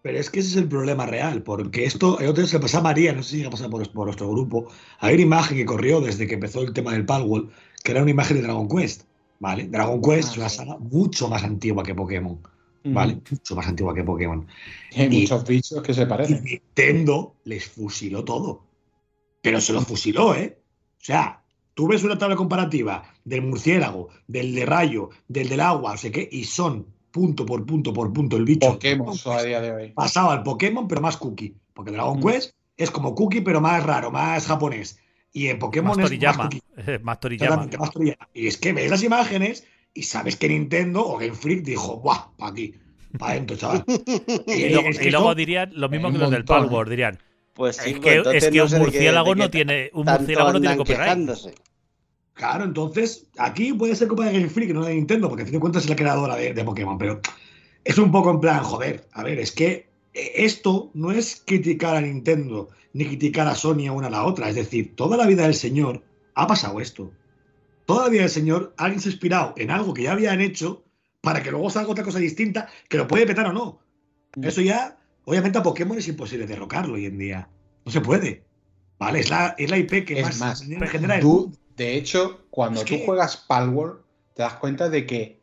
Pero 0.00 0.18
es 0.18 0.30
que 0.30 0.40
ese 0.40 0.50
es 0.50 0.56
el 0.56 0.68
problema 0.68 1.06
real, 1.06 1.42
porque 1.42 1.84
esto, 1.84 2.20
el 2.20 2.28
otro 2.28 2.42
día 2.42 2.50
se 2.50 2.56
le 2.56 2.62
pasó 2.62 2.78
a 2.78 2.82
María, 2.82 3.12
no 3.12 3.22
sé 3.22 3.30
si 3.30 3.36
llega 3.38 3.48
a 3.48 3.50
pasar 3.50 3.68
por, 3.68 3.90
por 3.92 4.06
nuestro 4.06 4.30
grupo, 4.30 4.70
hay 5.00 5.14
una 5.14 5.22
imagen 5.24 5.56
que 5.56 5.66
corrió 5.66 6.00
desde 6.00 6.26
que 6.28 6.34
empezó 6.34 6.62
el 6.62 6.72
tema 6.72 6.92
del 6.92 7.04
Palworld, 7.04 7.50
que 7.82 7.92
era 7.92 8.02
una 8.02 8.10
imagen 8.12 8.36
de 8.36 8.44
Dragon 8.44 8.68
Quest, 8.68 9.02
¿vale? 9.40 9.66
Dragon 9.66 10.00
Quest 10.00 10.28
Ah, 10.28 10.32
es 10.32 10.38
una 10.38 10.48
sí. 10.48 10.56
saga 10.58 10.78
mucho 10.78 11.28
más 11.28 11.42
antigua 11.42 11.82
que 11.82 11.94
Pokémon, 11.96 12.40
¿vale? 12.84 13.16
mm, 13.16 13.22
Mucho 13.30 13.56
más 13.56 13.66
antigua 13.68 13.94
que 13.94 14.04
Pokémon. 14.04 14.46
hay 14.96 15.06
Y- 15.06 15.20
muchos 15.22 15.44
bichos 15.46 15.82
que 15.82 15.94
se 15.94 16.02
Y 16.02 16.06
parecen. 16.06 16.44
Nintendo 16.44 17.36
les 17.44 17.66
fusiló 17.68 18.24
todo. 18.24 18.64
Pero 19.42 19.60
se 19.60 19.72
lo 19.72 19.80
fusiló, 19.82 20.34
¿eh? 20.34 20.58
O 21.00 21.04
sea, 21.04 21.42
tú 21.74 21.86
ves 21.88 22.02
una 22.04 22.18
tabla 22.18 22.36
comparativa 22.36 23.04
del 23.24 23.42
murciélago, 23.42 24.08
del 24.26 24.54
de 24.54 24.66
rayo, 24.66 25.10
del 25.28 25.48
del 25.48 25.60
agua, 25.60 25.92
no 25.92 25.98
sé 25.98 26.10
qué, 26.10 26.28
y 26.30 26.44
son 26.44 26.86
punto 27.10 27.46
por 27.46 27.64
punto 27.64 27.92
por 27.92 28.12
punto 28.12 28.36
el 28.36 28.44
bicho. 28.44 28.72
Pokémon 28.72 29.16
a 29.26 29.42
día 29.42 29.60
de 29.60 29.72
hoy. 29.72 29.92
Pasaba 29.92 30.32
al 30.32 30.42
Pokémon, 30.42 30.86
pero 30.88 31.00
más 31.00 31.16
cookie. 31.16 31.54
Porque 31.72 31.92
Dragon 31.92 32.18
Mm. 32.18 32.26
Quest 32.26 32.52
es 32.76 32.90
como 32.90 33.14
cookie, 33.14 33.40
pero 33.40 33.60
más 33.60 33.82
raro, 33.84 34.10
más 34.10 34.46
japonés. 34.46 34.98
Y 35.32 35.48
en 35.48 35.58
Pokémon 35.58 35.96
Más 35.96 35.98
es 35.98 36.02
más 36.02 36.08
Toriyama. 36.10 36.42
cookie. 36.44 36.62
Más 37.04 37.20
Toriyama. 37.20 37.44
Exactamente, 37.46 37.78
más 37.78 37.90
Toriyama. 37.92 38.28
Y 38.34 38.46
es 38.48 38.56
que 38.56 38.72
ves 38.72 38.90
las 38.90 39.02
imágenes 39.02 39.64
y 39.98 40.04
sabes 40.04 40.36
que 40.36 40.48
Nintendo 40.48 41.04
o 41.04 41.18
Game 41.18 41.34
Freak 41.34 41.64
dijo, 41.64 41.96
¡buah! 41.96 42.30
Pa' 42.36 42.48
aquí. 42.48 42.72
Pa' 43.18 43.30
adentro, 43.30 43.56
chaval. 43.56 43.84
Y 44.46 45.10
luego, 45.10 45.32
y 45.32 45.34
dirían 45.34 45.72
lo 45.74 45.88
mismo 45.88 46.12
que 46.12 46.18
los 46.18 46.30
del 46.30 46.44
Palworld. 46.44 46.88
Dirían, 46.88 47.18
Pues 47.52 47.76
sí, 47.76 47.90
es 47.90 47.98
pues 47.98 48.04
que, 48.04 48.16
entonces 48.18 48.44
es 48.44 48.50
que 48.50 48.62
un 48.62 48.78
murciélago 48.78 49.34
no 49.34 49.50
tiene. 49.50 49.90
Un 49.92 50.06
murciélago 50.06 50.52
no 50.52 50.60
tiene 50.60 50.76
copyright. 50.76 51.28
Claro, 52.34 52.62
entonces 52.62 53.26
aquí 53.38 53.72
puede 53.72 53.96
ser 53.96 54.06
culpa 54.06 54.26
de 54.26 54.34
Game 54.34 54.48
Freak, 54.48 54.70
no 54.70 54.84
de 54.84 54.94
Nintendo, 54.94 55.28
porque 55.28 55.42
a 55.42 55.46
fin 55.46 55.54
de 55.54 55.60
cuentas 55.60 55.82
es 55.82 55.90
la 55.90 55.96
creadora 55.96 56.36
de, 56.36 56.54
de 56.54 56.64
Pokémon, 56.64 56.96
pero 56.96 57.20
es 57.82 57.98
un 57.98 58.12
poco 58.12 58.30
en 58.30 58.38
plan, 58.38 58.62
joder, 58.62 59.08
a 59.10 59.24
ver, 59.24 59.40
es 59.40 59.50
que 59.50 59.88
eh, 60.14 60.32
esto 60.36 60.92
no 60.94 61.10
es 61.10 61.42
criticar 61.44 61.96
a 61.96 62.00
Nintendo 62.00 62.68
ni 62.92 63.04
criticar 63.06 63.48
a 63.48 63.56
Sony 63.56 63.88
a 63.88 63.92
una 63.92 64.06
a 64.06 64.10
la 64.10 64.24
otra, 64.24 64.48
es 64.48 64.54
decir, 64.54 64.94
toda 64.94 65.16
la 65.16 65.26
vida 65.26 65.42
del 65.42 65.54
señor 65.54 66.04
ha 66.34 66.46
pasado 66.46 66.80
esto. 66.80 67.10
Toda 67.88 68.04
la 68.04 68.10
vida 68.10 68.20
del 68.20 68.30
señor 68.30 68.74
alguien 68.76 69.00
se 69.00 69.08
ha 69.08 69.12
inspirado 69.12 69.54
en 69.56 69.70
algo 69.70 69.94
que 69.94 70.02
ya 70.02 70.12
habían 70.12 70.42
hecho 70.42 70.84
para 71.22 71.42
que 71.42 71.50
luego 71.50 71.70
salga 71.70 71.90
otra 71.90 72.04
cosa 72.04 72.18
distinta 72.18 72.68
que 72.86 72.98
lo 72.98 73.08
puede 73.08 73.26
petar 73.26 73.46
o 73.46 73.52
no. 73.54 73.80
Eso 74.42 74.60
ya, 74.60 74.98
obviamente 75.24 75.56
a 75.56 75.62
Pokémon 75.62 75.96
es 75.96 76.06
imposible 76.06 76.46
derrocarlo 76.46 76.96
hoy 76.96 77.06
en 77.06 77.16
día. 77.16 77.48
No 77.86 77.90
se 77.90 78.02
puede. 78.02 78.44
Vale, 78.98 79.20
es 79.20 79.30
la, 79.30 79.54
es 79.56 79.70
la 79.70 79.78
IP 79.78 80.04
que 80.04 80.20
Es 80.20 80.38
más, 80.38 80.62
genera 80.62 81.14
el 81.14 81.22
Tú, 81.22 81.50
de 81.78 81.96
hecho, 81.96 82.44
cuando 82.50 82.80
Es 82.80 82.84
tú 82.86 82.96
que- 82.96 83.06
juegas 83.06 83.38
Palworld, 83.38 84.02
te 84.34 84.42
das 84.42 84.54
cuenta 84.56 84.90
de 84.90 85.06
que 85.06 85.40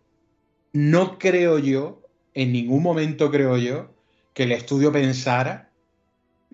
no 0.72 1.18
creo 1.18 1.58
yo, 1.58 2.04
en 2.36 2.52
ningún 2.54 2.84
momento 2.84 3.32
creo 3.32 3.58
yo, 3.58 3.90
que 4.36 4.44
el 4.44 4.52
estudio 4.52 4.92
pensara 4.92 5.72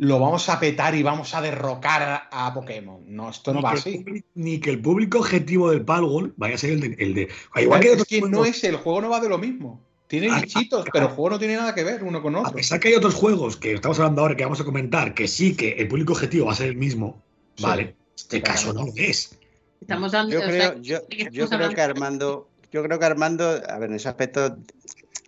lo 0.03 0.19
vamos 0.19 0.49
a 0.49 0.59
petar 0.59 0.95
y 0.95 1.03
vamos 1.03 1.35
a 1.35 1.41
derrocar 1.41 2.01
a, 2.31 2.47
a 2.47 2.51
Pokémon. 2.55 3.01
No, 3.05 3.29
esto 3.29 3.53
no 3.53 3.59
ni 3.59 3.63
va 3.63 3.71
así. 3.73 4.03
ni 4.33 4.59
que 4.59 4.71
el 4.71 4.81
público 4.81 5.19
objetivo 5.19 5.69
del 5.69 5.85
Palworld 5.85 6.33
vaya 6.37 6.55
a 6.55 6.57
ser 6.57 6.71
el 6.71 6.79
de. 6.81 6.95
el 6.97 7.13
de- 7.13 7.29
igual 7.61 7.79
que 7.81 7.87
es 7.89 7.93
otros 7.93 8.07
que 8.07 8.21
no 8.21 8.43
es 8.43 8.63
el 8.63 8.77
juego 8.77 9.01
no 9.01 9.09
va 9.09 9.19
de 9.19 9.29
lo 9.29 9.37
mismo. 9.37 9.79
Tiene 10.07 10.29
Ah, 10.31 10.41
bichitos, 10.41 10.85
ah, 10.87 10.89
pero 10.91 11.05
ah. 11.05 11.09
el 11.09 11.15
juego 11.15 11.29
no 11.29 11.37
tiene 11.39 11.55
nada 11.55 11.75
que 11.75 11.83
ver 11.83 12.03
uno 12.03 12.19
con 12.21 12.35
A 12.35 12.39
otro. 12.39 12.53
pesar 12.53 12.79
que 12.79 12.87
hay 12.87 12.95
otros 12.95 13.13
juegos 13.13 13.57
que 13.57 13.73
estamos 13.73 13.99
hablando 13.99 14.21
ahora 14.23 14.35
que 14.35 14.43
vamos 14.43 14.59
a 14.59 14.65
comentar 14.65 15.13
que 15.13 15.27
sí 15.27 15.55
que 15.55 15.73
el 15.73 15.87
público 15.87 16.13
objetivo 16.13 16.47
va 16.47 16.53
a 16.53 16.55
ser 16.55 16.69
el 16.69 16.77
mismo, 16.77 17.21
Sí. 17.57 17.63
vale. 17.63 17.95
Este 18.15 18.41
Claro. 18.41 18.55
caso 18.59 18.73
no 18.73 18.85
lo 18.87 18.93
es. 18.95 19.37
Estamos 19.81 20.11
dando. 20.13 20.33
Yo 20.33 20.39
o 20.39 20.43
creo, 20.43 20.61
sea, 20.73 20.75
yo, 20.81 20.99
creo 21.07 21.45
hablando- 21.45 21.75
que 21.75 21.81
Armando, 21.81 22.49
yo 22.71 22.81
creo 22.83 22.97
que 22.99 23.05
Armando, 23.05 23.47
a 23.69 23.77
ver, 23.77 23.89
en 23.91 23.95
ese 23.97 24.09
aspecto 24.09 24.57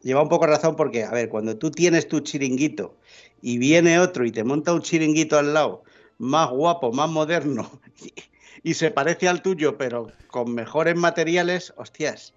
lleva 0.01 0.22
un 0.24 0.30
poco 0.30 0.48
razón 0.48 0.75
porque, 0.75 1.03
a 1.03 1.12
ver, 1.12 1.30
cuando 1.30 1.58
tú 1.58 1.70
tienes 1.72 2.08
tu 2.08 2.20
chiringuito 2.22 2.98
y 3.46 3.58
viene 3.58 4.00
otro 4.00 4.26
y 4.26 4.32
te 4.32 4.46
monta 4.46 4.74
un 4.74 4.82
chiringuito 4.82 5.38
al 5.38 5.54
lado, 5.54 5.84
más 6.18 6.50
guapo, 6.50 6.94
más 6.94 7.10
moderno, 7.10 7.70
y, 8.64 8.74
se 8.74 8.90
parece 8.90 9.28
al 9.28 9.42
tuyo, 9.42 9.78
pero 9.78 10.08
con 10.28 10.56
mejores 10.56 10.96
materiales, 10.96 11.74
hostias, 11.76 12.34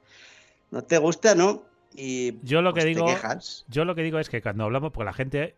no 0.72 0.82
te 0.82 0.98
gusta, 0.98 1.36
¿no? 1.36 1.62
Y 1.94 2.40
Yo 2.42 2.60
lo 2.60 2.74
que 2.74 2.82
pues, 2.82 2.96
digo-. 2.96 3.14
Yo 3.68 3.84
lo 3.84 3.94
que 3.94 4.02
digo 4.02 4.18
es 4.18 4.28
que 4.28 4.42
cuando 4.42 4.64
hablamos, 4.64 4.90
porque 4.92 5.04
la 5.04 5.12
gente, 5.12 5.54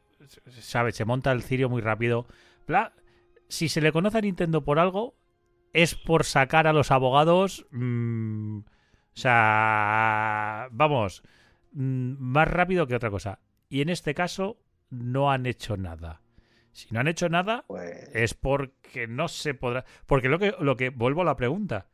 sabe, 0.61 0.93
se 0.93 1.07
monta 1.07 1.33
el 1.33 1.43
cirio 1.43 1.71
muy 1.71 1.81
rápido. 1.81 2.26
Bla, 2.67 2.93
si 3.49 3.71
se 3.71 3.81
le 3.81 3.90
conoce 3.90 4.19
a 4.19 4.21
Nintendo 4.21 4.62
por 4.62 4.78
algo, 4.78 5.14
es 5.73 5.95
por 5.95 6.25
sacar 6.25 6.67
a 6.67 6.75
los 6.75 6.90
abogados. 6.90 7.67
mm, 7.71 8.59
o 8.59 9.21
sea, 9.21 10.69
vamos, 10.71 11.23
mm, 11.73 12.17
más 12.19 12.47
rápido 12.47 12.87
que 12.87 12.95
otra 12.95 13.11
cosa. 13.11 13.40
Y 13.71 13.81
en 13.81 13.88
este 13.88 14.14
caso, 14.14 14.59
no 14.90 15.30
han 15.30 15.47
hecho 15.47 15.76
nada. 15.76 16.21
Si 16.73 16.87
no 16.92 17.00
han 17.00 17.09
hecho 17.09 17.28
nada, 17.28 17.64
Pues, 17.66 18.09
es 18.14 18.35
porque 18.35 19.07
no 19.09 19.28
se 19.28 19.54
podrá. 19.54 19.85
Porque 20.07 20.28
lo 20.28 20.38
que, 20.38 20.54
lo 20.61 20.76
que 20.76 20.90
vuelvo 20.90 21.23
a 21.23 21.25
la 21.25 21.37
pregunta: 21.37 21.88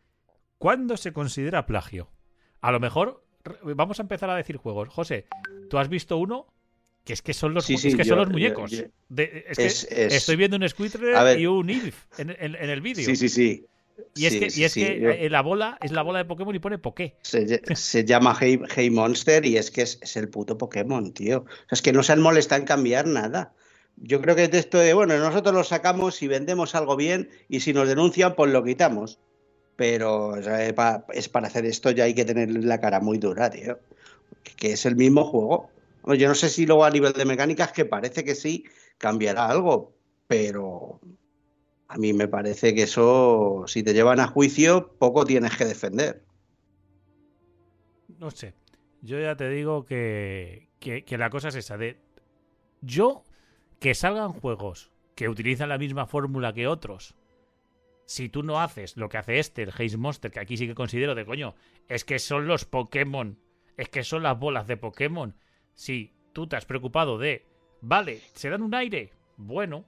¿cuándo 0.58 0.96
se 0.96 1.12
considera 1.12 1.66
plagio? 1.66 2.10
A 2.60 2.70
lo 2.72 2.80
mejor 2.80 3.24
vamos 3.62 3.98
a 3.98 4.02
empezar 4.02 4.28
a 4.30 4.36
decir 4.36 4.56
juegos. 4.56 4.88
José, 4.88 5.26
¿tú 5.70 5.78
has 5.78 5.88
visto 5.88 6.16
uno? 6.18 6.46
Que 7.04 7.12
es 7.12 7.20
que 7.22 7.34
son 7.34 7.52
los, 7.52 7.66
Sí, 7.66 7.74
mu- 7.74 7.78
sí, 7.78 7.88
es 7.88 7.96
que 7.96 8.04
yo- 8.04 8.10
son 8.10 8.18
los 8.18 8.30
muñecos. 8.30 8.70
yo- 8.70 8.84
De- 9.10 9.44
es 9.48 9.58
que 9.58 9.66
es- 9.66 9.84
es- 9.90 10.14
estoy 10.14 10.36
viendo 10.36 10.56
un 10.56 10.62
ver. 11.24 11.38
y 11.40 11.46
un 11.46 11.68
en, 12.18 12.30
en- 12.30 12.54
en 12.54 12.70
el 12.70 12.80
vídeo. 12.80 13.04
Sí, 13.04 13.14
sí, 13.16 13.28
sí. 13.28 13.66
Y 14.16 14.26
es 14.26 14.32
que, 14.34 14.50
sí, 14.50 14.60
y 14.60 14.64
es 14.64 14.72
sí, 14.72 14.80
que 14.80 15.00
yo- 15.00 15.10
eh, 15.10 15.30
la 15.30 15.42
bola 15.42 15.78
es 15.82 15.92
la 15.92 16.02
bola 16.02 16.18
de 16.18 16.24
Pokémon 16.24 16.54
y 16.54 16.58
pone 16.58 16.78
Poké. 16.78 17.14
Se, 17.22 17.46
ll- 17.46 17.74
se 17.76 18.04
llama 18.04 18.36
hey, 18.38 18.60
Hey 18.74 18.90
Monster 18.90 19.44
y 19.46 19.56
es 19.56 19.70
que 19.70 19.82
es, 19.82 19.98
es 20.02 20.16
el 20.16 20.28
puto 20.28 20.58
Pokémon, 20.58 21.12
tío. 21.12 21.40
O 21.40 21.44
sea, 21.46 21.66
es 21.72 21.82
que 21.82 21.92
no 21.92 22.02
se 22.02 22.12
han 22.12 22.20
molestado 22.20 22.60
en 22.60 22.66
cambiar 22.66 23.06
nada. 23.06 23.52
Yo 23.96 24.20
creo 24.20 24.34
que 24.34 24.44
es 24.44 24.50
de 24.50 24.58
esto 24.58 24.78
de, 24.78 24.92
bueno, 24.94 25.16
nosotros 25.18 25.54
lo 25.54 25.62
sacamos 25.62 26.20
y 26.22 26.28
vendemos 26.28 26.74
algo 26.74 26.96
bien 26.96 27.30
y 27.48 27.60
si 27.60 27.72
nos 27.72 27.86
denuncian, 27.88 28.34
pues 28.34 28.50
lo 28.52 28.64
quitamos. 28.64 29.20
Pero 29.76 30.28
o 30.28 30.42
sea, 30.42 30.72
pa- 30.74 31.04
es 31.12 31.28
para 31.28 31.48
hacer 31.48 31.64
esto 31.66 31.90
ya 31.90 32.04
hay 32.04 32.14
que 32.14 32.24
tener 32.24 32.50
la 32.64 32.80
cara 32.80 33.00
muy 33.00 33.18
dura, 33.18 33.50
tío. 33.50 33.78
Que, 34.56 34.72
es 34.72 34.86
el 34.86 34.96
mismo 34.96 35.24
juego. 35.24 35.70
Yo 36.18 36.28
no 36.28 36.34
sé 36.34 36.48
si 36.48 36.66
luego 36.66 36.84
a 36.84 36.90
nivel 36.90 37.12
de 37.12 37.24
mecánicas, 37.24 37.72
que 37.72 37.84
parece 37.84 38.24
que 38.24 38.34
sí, 38.34 38.64
cambiará 38.98 39.46
algo, 39.46 39.94
pero 40.26 41.00
a 41.94 41.96
mí 41.96 42.12
me 42.12 42.26
parece 42.26 42.74
que 42.74 42.82
eso, 42.82 43.62
si 43.68 43.84
te 43.84 43.94
llevan 43.94 44.18
a 44.18 44.26
juicio, 44.26 44.96
poco 44.98 45.24
tienes 45.24 45.56
que 45.56 45.64
defender. 45.64 46.24
No 48.18 48.32
sé. 48.32 48.54
Yo 49.00 49.20
ya 49.20 49.36
te 49.36 49.48
digo 49.48 49.84
que, 49.84 50.70
que, 50.80 51.04
la 51.16 51.30
cosa 51.30 51.48
es 51.50 51.54
esa. 51.54 51.76
De 51.76 52.00
yo, 52.80 53.24
que 53.78 53.94
salgan 53.94 54.32
juegos 54.32 54.90
que 55.14 55.28
utilizan 55.28 55.68
la 55.68 55.78
misma 55.78 56.06
fórmula 56.06 56.52
que 56.52 56.66
otros. 56.66 57.14
Si 58.06 58.28
tú 58.28 58.42
no 58.42 58.60
haces 58.60 58.96
lo 58.96 59.08
que 59.08 59.18
hace 59.18 59.38
este, 59.38 59.62
el 59.62 59.70
Haze 59.70 59.96
Monster, 59.96 60.32
que 60.32 60.40
aquí 60.40 60.56
sí 60.56 60.66
que 60.66 60.74
considero 60.74 61.14
de 61.14 61.24
coño, 61.24 61.54
es 61.88 62.04
que 62.04 62.18
son 62.18 62.48
los 62.48 62.64
Pokémon, 62.64 63.38
es 63.76 63.88
que 63.88 64.02
son 64.02 64.24
las 64.24 64.36
bolas 64.36 64.66
de 64.66 64.76
Pokémon. 64.76 65.36
Si 65.74 66.12
tú 66.32 66.48
te 66.48 66.56
has 66.56 66.66
preocupado 66.66 67.18
de, 67.18 67.46
vale, 67.80 68.20
se 68.34 68.50
dan 68.50 68.62
un 68.62 68.74
aire, 68.74 69.12
bueno, 69.36 69.84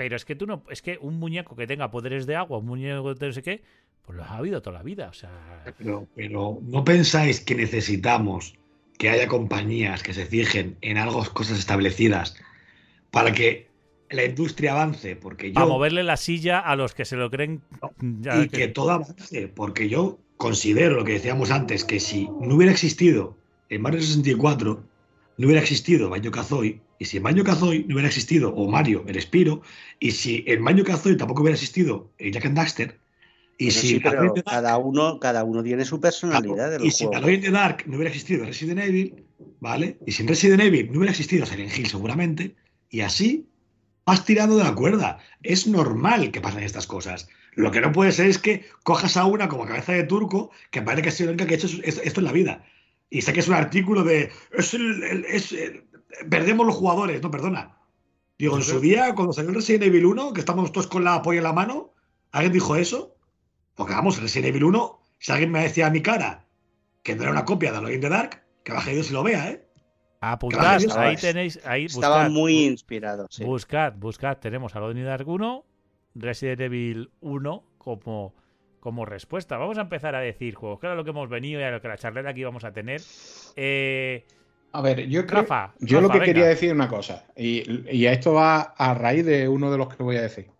pero 0.00 0.16
es 0.16 0.24
que 0.24 0.34
tú 0.34 0.46
no, 0.46 0.64
es 0.70 0.80
que 0.80 0.96
un 1.02 1.18
muñeco 1.18 1.54
que 1.54 1.66
tenga 1.66 1.90
poderes 1.90 2.24
de 2.24 2.34
agua, 2.34 2.56
un 2.56 2.64
muñeco 2.64 3.14
de 3.14 3.26
no 3.26 3.32
sé 3.34 3.42
qué, 3.42 3.62
pues 4.00 4.16
lo 4.16 4.24
ha 4.24 4.38
habido 4.38 4.62
toda 4.62 4.78
la 4.78 4.82
vida, 4.82 5.10
o 5.10 5.12
sea. 5.12 5.28
Pero, 5.76 6.08
pero 6.14 6.58
¿no 6.62 6.84
pensáis 6.84 7.38
que 7.38 7.54
necesitamos 7.54 8.54
que 8.96 9.10
haya 9.10 9.28
compañías 9.28 10.02
que 10.02 10.14
se 10.14 10.24
fijen 10.24 10.78
en 10.80 10.96
algo, 10.96 11.22
cosas 11.34 11.58
establecidas 11.58 12.34
para 13.10 13.32
que 13.32 13.68
la 14.08 14.24
industria 14.24 14.72
avance? 14.72 15.16
Porque 15.16 15.50
Para 15.50 15.66
yo, 15.66 15.72
moverle 15.74 16.02
la 16.02 16.16
silla 16.16 16.60
a 16.60 16.76
los 16.76 16.94
que 16.94 17.04
se 17.04 17.16
lo 17.16 17.30
creen. 17.30 17.60
ya 18.00 18.44
y 18.44 18.48
que 18.48 18.68
todo 18.68 18.92
avance, 18.92 19.48
porque 19.48 19.90
yo 19.90 20.18
considero 20.38 20.94
lo 20.96 21.04
que 21.04 21.12
decíamos 21.12 21.50
antes, 21.50 21.84
que 21.84 22.00
si 22.00 22.26
no 22.40 22.54
hubiera 22.54 22.72
existido 22.72 23.36
el 23.68 23.80
Mario 23.80 24.00
64, 24.00 24.82
no 25.40 25.46
hubiera 25.46 25.62
existido 25.62 26.10
Banjo 26.10 26.30
Kazooie, 26.30 26.80
y 26.98 27.04
si 27.06 27.16
en 27.16 27.22
Banjo 27.22 27.42
Kazooie 27.44 27.84
no 27.88 27.94
hubiera 27.94 28.08
existido, 28.08 28.54
o 28.54 28.70
Mario, 28.70 29.04
el 29.08 29.20
Spiro, 29.20 29.62
y 29.98 30.10
si 30.10 30.44
en 30.46 30.62
Banjo 30.62 30.84
Kazooie 30.84 31.16
tampoco 31.16 31.40
hubiera 31.42 31.54
existido 31.54 32.10
el 32.18 32.30
Jack 32.32 32.44
and 32.46 32.56
Daxter, 32.56 32.98
y 33.56 33.68
Pero 33.68 33.80
si 33.80 33.88
sí, 33.88 34.00
pero 34.00 34.22
Dark- 34.34 34.44
cada 34.44 34.76
uno, 34.78 35.18
cada 35.18 35.44
uno 35.44 35.62
tiene 35.62 35.84
su 35.86 35.98
personalidad 36.00 36.70
de 36.70 36.78
los 36.78 36.88
y 36.88 36.90
si 36.90 37.04
en 37.04 37.08
juegos. 37.08 37.24
Alone 37.24 37.34
in 37.34 37.40
the 37.42 37.50
Dark 37.50 37.84
no 37.86 37.96
hubiera 37.96 38.10
existido 38.10 38.44
Resident 38.44 38.80
Evil, 38.80 39.24
¿vale? 39.60 39.98
Y 40.06 40.12
si 40.12 40.22
en 40.22 40.28
Resident 40.28 40.60
Evil 40.62 40.86
no 40.92 40.98
hubiera 40.98 41.10
existido 41.12 41.46
Silent 41.46 41.76
Hill 41.76 41.86
seguramente, 41.86 42.54
y 42.90 43.00
así 43.00 43.46
vas 44.04 44.24
tirando 44.26 44.56
de 44.56 44.64
la 44.64 44.74
cuerda. 44.74 45.18
Es 45.42 45.66
normal 45.66 46.32
que 46.32 46.40
pasen 46.40 46.62
estas 46.64 46.86
cosas. 46.86 47.28
Lo 47.54 47.70
que 47.70 47.80
no 47.80 47.92
puede 47.92 48.12
ser 48.12 48.26
es 48.26 48.38
que 48.38 48.64
cojas 48.82 49.16
a 49.16 49.24
una 49.24 49.48
como 49.48 49.64
cabeza 49.66 49.92
de 49.92 50.04
turco 50.04 50.50
que 50.70 50.82
parece 50.82 51.02
que 51.02 51.08
ha 51.08 51.12
sido 51.12 51.28
la 51.28 51.32
única 51.34 51.46
que 51.46 51.54
ha 51.54 51.56
hecho 51.58 51.68
es- 51.82 52.00
esto 52.04 52.20
en 52.20 52.26
la 52.26 52.32
vida. 52.32 52.64
Y 53.10 53.22
sé 53.22 53.32
que 53.32 53.40
es 53.40 53.48
un 53.48 53.54
artículo 53.54 54.04
de. 54.04 54.30
Es 54.52 54.72
el- 54.74 55.02
el- 55.02 55.24
es 55.26 55.52
el- 55.52 55.84
perdemos 56.28 56.66
los 56.66 56.76
jugadores. 56.76 57.20
No, 57.22 57.30
perdona. 57.30 57.76
Digo, 58.38 58.56
en 58.56 58.62
su 58.62 58.80
día, 58.80 59.14
cuando 59.14 59.32
salió 59.34 59.50
Resident 59.52 59.82
Evil 59.84 60.06
1, 60.06 60.32
que 60.32 60.40
estamos 60.40 60.72
todos 60.72 60.86
con 60.86 61.04
la 61.04 61.20
polla 61.20 61.38
en 61.38 61.44
la 61.44 61.52
mano, 61.52 61.92
¿alguien 62.32 62.52
dijo 62.52 62.74
eso? 62.76 63.16
Porque 63.74 63.92
vamos, 63.92 64.16
en 64.16 64.22
Resident 64.22 64.48
Evil 64.48 64.64
1, 64.64 64.98
si 65.18 65.32
alguien 65.32 65.50
me 65.50 65.60
decía 65.62 65.88
a 65.88 65.90
mi 65.90 66.00
cara 66.00 66.46
que 67.02 67.14
no 67.16 67.22
era 67.22 67.32
una 67.32 67.44
copia 67.44 67.70
de 67.72 67.78
Alone 67.78 67.94
in 67.94 68.00
the 68.00 68.08
Dark, 68.08 68.42
que 68.64 68.72
baje 68.72 68.94
Dios 68.94 69.10
y 69.10 69.12
lo 69.12 69.22
vea, 69.22 69.50
¿eh? 69.50 69.66
Apuntad, 70.22 70.78
ahí 70.98 71.16
tenéis. 71.16 71.60
Ahí 71.64 71.86
Estaba 71.86 72.16
buscad, 72.24 72.30
muy 72.30 72.64
inspirado. 72.64 73.26
sí. 73.30 73.42
buscad, 73.44 73.94
buscad. 73.96 74.36
Tenemos 74.38 74.74
Alone 74.76 75.00
in 75.00 75.04
the 75.06 75.10
Dark 75.10 75.26
1, 75.28 75.64
Resident 76.14 76.60
Evil 76.60 77.10
1 77.20 77.64
como, 77.78 78.34
como 78.80 79.04
respuesta. 79.04 79.56
Vamos 79.58 79.78
a 79.78 79.82
empezar 79.82 80.14
a 80.14 80.20
decir 80.20 80.54
juegos. 80.54 80.80
Claro, 80.80 80.96
lo 80.96 81.04
que 81.04 81.10
hemos 81.10 81.28
venido 81.28 81.60
y 81.60 81.64
a 81.64 81.70
lo 81.70 81.80
que 81.80 81.88
la 81.88 81.98
charleta 81.98 82.30
aquí 82.30 82.42
vamos 82.44 82.64
a 82.64 82.72
tener. 82.72 83.00
Eh, 83.56 84.26
A 84.72 84.80
ver, 84.82 85.06
yo 85.08 85.26
creo. 85.26 85.42
Rafa, 85.42 85.74
yo 85.80 86.00
Rafa, 86.00 86.00
lo 86.00 86.08
que 86.12 86.18
venga. 86.20 86.24
quería 86.26 86.46
decir 86.46 86.68
es 86.70 86.74
una 86.74 86.88
cosa, 86.88 87.24
y, 87.36 87.62
y 87.96 88.06
esto 88.06 88.32
va 88.34 88.60
a 88.60 88.94
raíz 88.94 89.24
de 89.26 89.48
uno 89.48 89.70
de 89.70 89.78
los 89.78 89.94
que 89.94 90.02
voy 90.02 90.16
a 90.16 90.22
decir. 90.22 90.50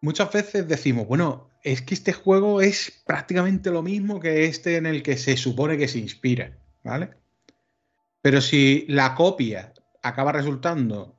Muchas 0.00 0.30
veces 0.32 0.68
decimos, 0.68 1.06
bueno, 1.06 1.48
es 1.62 1.80
que 1.80 1.94
este 1.94 2.12
juego 2.12 2.60
es 2.60 3.02
prácticamente 3.06 3.70
lo 3.70 3.82
mismo 3.82 4.20
que 4.20 4.44
este 4.44 4.76
en 4.76 4.86
el 4.86 5.02
que 5.02 5.16
se 5.16 5.36
supone 5.36 5.78
que 5.78 5.88
se 5.88 5.98
inspira, 5.98 6.58
¿vale? 6.82 7.10
Pero 8.20 8.40
si 8.42 8.84
la 8.88 9.14
copia 9.14 9.72
acaba 10.02 10.32
resultando 10.32 11.16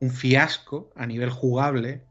un 0.00 0.10
fiasco 0.10 0.90
a 0.96 1.06
nivel 1.06 1.30
jugable, 1.30 2.02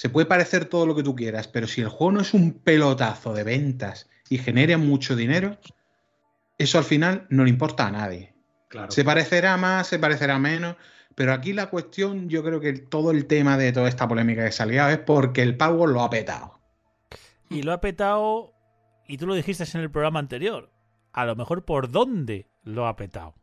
se 0.00 0.08
puede 0.08 0.24
parecer 0.24 0.64
todo 0.64 0.86
lo 0.86 0.94
que 0.94 1.02
tú 1.02 1.14
quieras, 1.14 1.46
pero 1.46 1.66
si 1.66 1.82
el 1.82 1.90
juego 1.90 2.12
no 2.12 2.20
es 2.22 2.32
un 2.32 2.54
pelotazo 2.54 3.34
de 3.34 3.44
ventas 3.44 4.08
y 4.30 4.38
genera 4.38 4.78
mucho 4.78 5.14
dinero, 5.14 5.58
eso 6.56 6.78
al 6.78 6.84
final 6.84 7.26
no 7.28 7.44
le 7.44 7.50
importa 7.50 7.86
a 7.86 7.90
nadie. 7.90 8.32
Claro. 8.68 8.90
Se 8.90 9.04
parecerá 9.04 9.58
más, 9.58 9.88
se 9.88 9.98
parecerá 9.98 10.38
menos, 10.38 10.76
pero 11.14 11.34
aquí 11.34 11.52
la 11.52 11.66
cuestión, 11.66 12.30
yo 12.30 12.42
creo 12.42 12.60
que 12.60 12.72
todo 12.72 13.10
el 13.10 13.26
tema 13.26 13.58
de 13.58 13.72
toda 13.72 13.90
esta 13.90 14.08
polémica 14.08 14.42
que 14.42 14.52
salía 14.52 14.90
es 14.90 15.00
porque 15.00 15.42
el 15.42 15.58
Power 15.58 15.90
lo 15.90 16.00
ha 16.00 16.08
petado. 16.08 16.58
y 17.50 17.60
lo 17.60 17.74
ha 17.74 17.82
petado. 17.82 18.54
Y 19.06 19.18
tú 19.18 19.26
lo 19.26 19.34
dijiste 19.34 19.64
en 19.74 19.82
el 19.82 19.90
programa 19.90 20.18
anterior. 20.18 20.70
A 21.12 21.26
lo 21.26 21.36
mejor 21.36 21.66
por 21.66 21.90
dónde 21.90 22.48
lo 22.62 22.86
ha 22.86 22.96
petado. 22.96 23.34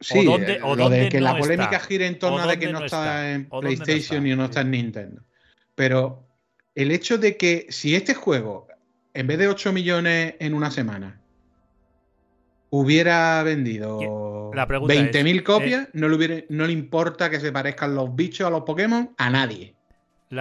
Sí, 0.00 0.24
dónde- 0.24 0.54
eh, 0.54 0.60
o 0.62 0.76
lo 0.76 0.88
de 0.90 1.08
que 1.08 1.20
no 1.20 1.26
la 1.32 1.38
polémica 1.38 1.76
está. 1.76 1.86
gira 1.86 2.06
en 2.06 2.18
torno 2.18 2.46
de 2.46 2.58
que 2.58 2.66
no, 2.66 2.80
no 2.80 2.84
está, 2.84 2.98
está. 3.04 3.32
en 3.32 3.48
no 3.50 3.60
PlayStation 3.60 4.18
está, 4.18 4.28
y 4.28 4.36
no 4.36 4.44
está 4.44 4.60
en 4.60 4.70
Nintendo. 4.70 5.22
Pero 5.74 6.26
el 6.74 6.90
hecho 6.90 7.16
de 7.18 7.36
que 7.36 7.66
si 7.70 7.94
este 7.94 8.14
juego, 8.14 8.68
en 9.14 9.26
vez 9.26 9.38
de 9.38 9.48
8 9.48 9.72
millones 9.72 10.34
en 10.40 10.54
una 10.54 10.70
semana, 10.70 11.20
hubiera 12.70 13.42
vendido 13.42 14.50
La 14.54 14.66
pregunta 14.66 14.94
es, 14.94 15.00
20.000 15.12 15.38
eh, 15.38 15.44
copias, 15.44 15.88
no, 15.92 16.08
le 16.08 16.16
hubiera- 16.16 16.44
no 16.48 16.66
le 16.66 16.72
importa 16.72 17.30
que 17.30 17.40
se 17.40 17.52
parezcan 17.52 17.94
los 17.94 18.14
bichos 18.14 18.46
a 18.46 18.50
los 18.50 18.62
Pokémon 18.62 19.14
a 19.16 19.30
nadie. 19.30 19.74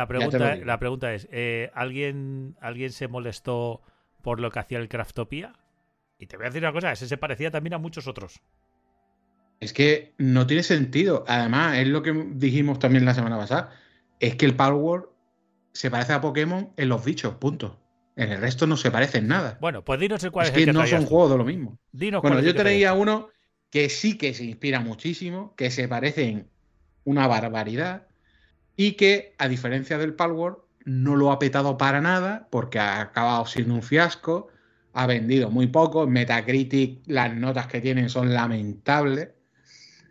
Pregunta, 0.08 0.56
la 0.56 0.80
pregunta 0.80 1.14
es: 1.14 1.28
eh, 1.32 1.70
¿alguien, 1.76 2.56
¿alguien 2.60 2.92
se 2.92 3.08
molestó 3.08 3.82
por 4.24 4.40
lo 4.40 4.50
que 4.50 4.60
hacía 4.60 4.80
el 4.80 4.90
Craftopia? 4.90 5.54
Y 6.18 6.26
te 6.26 6.36
voy 6.38 6.46
a 6.46 6.50
decir 6.50 6.64
una 6.64 6.72
cosa: 6.74 6.92
ese 6.92 7.08
se 7.08 7.18
parecía 7.18 7.52
también 7.52 7.76
a 7.76 7.78
muchos 7.78 8.08
otros. 8.08 8.42
Es 9.64 9.74
que 9.74 10.14
no 10.18 10.46
tiene 10.46 10.64
sentido. 10.64 11.24
Además, 11.28 11.78
es 11.78 11.88
lo 11.88 12.04
que 12.04 12.12
dijimos 12.36 12.80
también 12.80 13.06
la 13.06 13.14
semana 13.14 13.38
pasada. 13.38 13.72
Es 14.20 14.36
que 14.36 14.46
el 14.46 14.56
Power 14.56 15.04
se 15.72 15.90
parece 15.90 16.14
a 16.14 16.22
Pokémon 16.22 16.72
en 16.78 16.90
los 16.90 17.04
bichos, 17.04 17.36
punto. 17.36 17.80
En 18.16 18.32
el 18.32 18.42
resto 18.42 18.68
no 18.68 18.78
se 18.78 18.92
parece 18.92 19.20
en 19.20 19.28
nada. 19.28 19.58
Bueno, 19.60 19.84
pues 19.84 20.00
dinos 20.00 20.24
el 20.24 20.32
cuál 20.32 20.46
es 20.46 20.52
es, 20.52 20.58
el 20.58 20.62
que 20.62 20.66
que 20.66 20.74
no 20.74 20.86
son 20.86 21.02
tú. 21.02 21.08
juegos 21.08 21.32
de 21.32 21.38
lo 21.38 21.46
mismo. 21.46 21.80
Dinos 21.92 22.22
Bueno, 22.22 22.42
yo 22.42 22.54
que 22.54 22.60
traía 22.60 22.94
uno 22.94 23.30
que 23.72 23.90
sí 23.90 24.18
que 24.18 24.34
se 24.36 24.44
inspira 24.44 24.82
muchísimo, 24.82 25.56
que 25.56 25.72
se 25.72 25.88
parecen 25.88 26.48
una 27.06 27.26
barbaridad 27.28 28.08
y 28.76 28.92
que, 28.94 29.34
a 29.40 29.48
diferencia 29.48 29.98
del 29.98 30.14
Power, 30.14 30.56
no 30.86 31.16
lo 31.16 31.32
ha 31.32 31.40
petado 31.40 31.78
para 31.78 32.02
nada 32.02 32.48
porque 32.52 32.78
ha 32.80 33.02
acabado 33.02 33.46
siendo 33.46 33.74
un 33.74 33.82
fiasco, 33.82 34.50
ha 34.94 35.08
vendido 35.08 35.50
muy 35.50 35.68
poco, 35.68 36.06
Metacritic 36.06 37.02
las 37.08 37.34
notas 37.36 37.66
que 37.66 37.82
tienen 37.82 38.10
son 38.10 38.34
lamentables, 38.34 39.30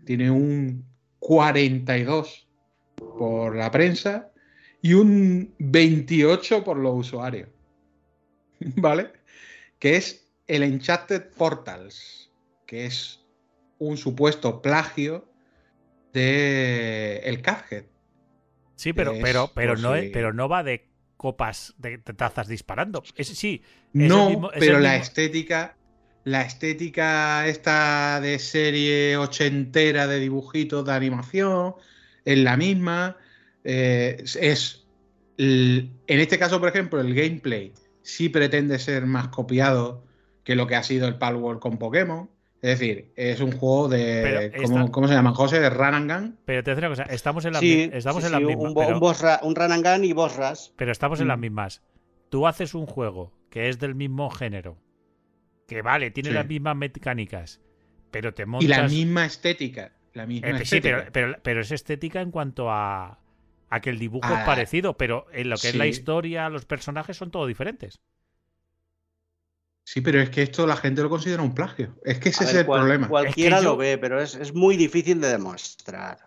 tiene 0.05 0.31
un 0.31 0.85
42 1.19 2.49
por 2.97 3.55
la 3.57 3.71
prensa 3.71 4.31
y 4.81 4.95
un 4.95 5.55
28 5.59 6.65
por 6.65 6.77
los 6.77 6.95
usuarios, 6.95 7.49
¿vale? 8.77 9.12
Que 9.79 9.97
es 9.97 10.29
el 10.47 10.62
Enchanted 10.62 11.31
Portals, 11.37 12.33
que 12.67 12.87
es 12.87 13.25
un 13.79 13.97
supuesto 13.97 14.61
plagio 14.62 15.29
de 16.12 17.19
el 17.25 17.43
Cuphead. 17.43 17.85
Sí, 18.77 18.93
pero, 18.93 19.12
pero, 19.23 19.51
pero, 19.55 19.77
no, 19.77 19.95
es- 19.95 20.11
pero 20.12 20.33
no 20.33 20.49
va 20.49 20.62
de 20.62 20.88
copas 21.17 21.75
de, 21.79 21.99
de 21.99 22.15
tazas 22.15 22.49
disparando. 22.49 23.03
Es, 23.17 23.29
sí, 23.29 23.62
Es 23.95 24.09
No, 24.09 24.29
mismo- 24.31 24.51
pero 24.59 24.81
la 24.81 24.91
mismo- 24.93 25.03
estética, 25.05 25.77
la 26.25 26.43
estética 26.43 27.47
esta 27.49 28.21
de 28.21 28.39
serie 28.39 29.17
ochentera 29.17 30.07
de 30.07 30.21
dibujitos 30.21 30.85
de 30.85 30.93
animación 30.93 31.75
es 32.25 32.39
la 32.39 32.57
misma. 32.57 33.17
eh, 33.65 34.17
es- 34.41 34.85
el- 35.39 35.91
en 36.09 36.21
este 36.21 36.37
caso, 36.39 36.59
por 36.59 36.69
ejemplo, 36.69 37.01
el 37.01 37.15
gameplay 37.15 37.73
sí 38.03 38.29
pretende 38.29 38.79
ser 38.81 39.07
más 39.07 39.29
copiado 39.29 40.05
que 40.45 40.57
lo 40.57 40.67
que 40.67 40.75
ha 40.75 40.83
sido 40.83 41.07
el 41.07 41.17
Palworld 41.17 41.61
con 41.61 41.79
Pokémon. 41.79 42.29
Es 42.61 42.79
decir, 42.79 43.13
es 43.17 43.41
un 43.41 43.53
juego 43.53 43.89
de. 43.89 44.53
¿cómo, 44.91 45.09
se 45.09 45.15
llama? 45.15 45.33
José, 45.35 45.61
de 45.61 45.71
Run 45.71 45.95
and 45.95 46.11
Gun. 46.13 46.39
Pero 46.45 46.63
te 46.63 46.71
voy 46.71 46.73
a 46.73 46.75
decir 46.77 46.89
una 46.91 46.97
cosa, 47.05 47.15
estamos 47.15 47.45
en, 47.45 47.53
la 47.55 47.61
Sí, 47.61 47.91
estamos 47.93 48.23
sí, 48.23 48.27
en 48.27 48.33
las 48.33 48.41
sí, 48.41 48.47
mismas. 48.47 48.67
un, 48.69 48.75
pero- 48.75 48.95
un, 48.95 49.01
boss 49.01 49.21
ra- 49.21 49.41
un 49.43 49.55
run 49.57 49.73
and 49.73 49.85
gun 49.87 50.05
y 50.05 50.13
boss 50.13 50.37
rush. 50.37 50.69
Pero 50.77 50.93
estamos 50.93 51.21
en 51.21 51.29
las 51.29 51.39
Mm. 51.39 51.41
mismas. 51.41 51.83
Tú 52.31 52.47
haces 52.47 52.75
un 52.75 52.87
juego 52.87 53.33
que 53.51 53.69
es 53.69 53.79
del 53.79 53.95
mismo 53.95 54.29
género, 54.31 54.77
que 55.73 55.83
vale, 55.83 56.11
tiene 56.11 56.31
Sí. 56.31 56.35
las 56.35 56.47
mismas 56.47 56.77
mecánicas, 56.77 57.61
pero 58.11 58.33
te 58.35 58.47
montas. 58.47 58.65
Y 58.65 58.69
la 58.69 58.89
misma 58.89 59.25
estética. 59.27 59.93
La 60.15 60.27
misma 60.27 60.49
Eh, 60.51 60.65
sí, 60.67 60.81
pero, 60.81 61.05
pero, 61.13 61.37
pero 61.43 61.61
es 61.63 61.71
estética 61.73 62.21
en 62.21 62.31
cuanto 62.31 62.71
a, 62.71 63.19
a 63.71 63.81
que 63.81 63.91
el 63.91 63.99
dibujo 63.99 64.27
es 64.33 64.41
Ah, 64.41 64.45
parecido, 64.45 64.97
pero 64.97 65.27
en 65.33 65.49
lo 65.49 65.57
que 65.57 65.69
es 65.71 65.75
la 65.75 65.87
historia, 65.87 66.49
los 66.51 66.65
personajes 66.67 67.17
son 67.17 67.31
todo 67.31 67.47
diferentes. 67.47 68.01
Sí, 69.85 70.01
pero 70.01 70.21
es 70.21 70.31
que 70.31 70.43
esto 70.43 70.67
la 70.67 70.77
gente 70.77 71.03
lo 71.03 71.11
considera 71.11 71.43
un 71.43 71.55
plagio. 71.55 71.95
Es 72.05 72.19
que 72.19 72.29
ese 72.29 72.45
A 72.45 72.47
es 72.47 72.53
ver, 72.53 72.61
el 72.61 72.67
cual- 72.67 72.81
problema. 72.83 73.09
Cualquiera 73.09 73.57
Es 73.57 73.61
que 73.63 73.65
yo- 73.65 73.71
lo 73.73 73.77
ve, 73.77 73.99
pero 73.99 74.21
es, 74.23 74.35
es 74.37 74.55
muy 74.55 74.77
difícil 74.77 75.21
de 75.21 75.29
demostrar. 75.29 76.19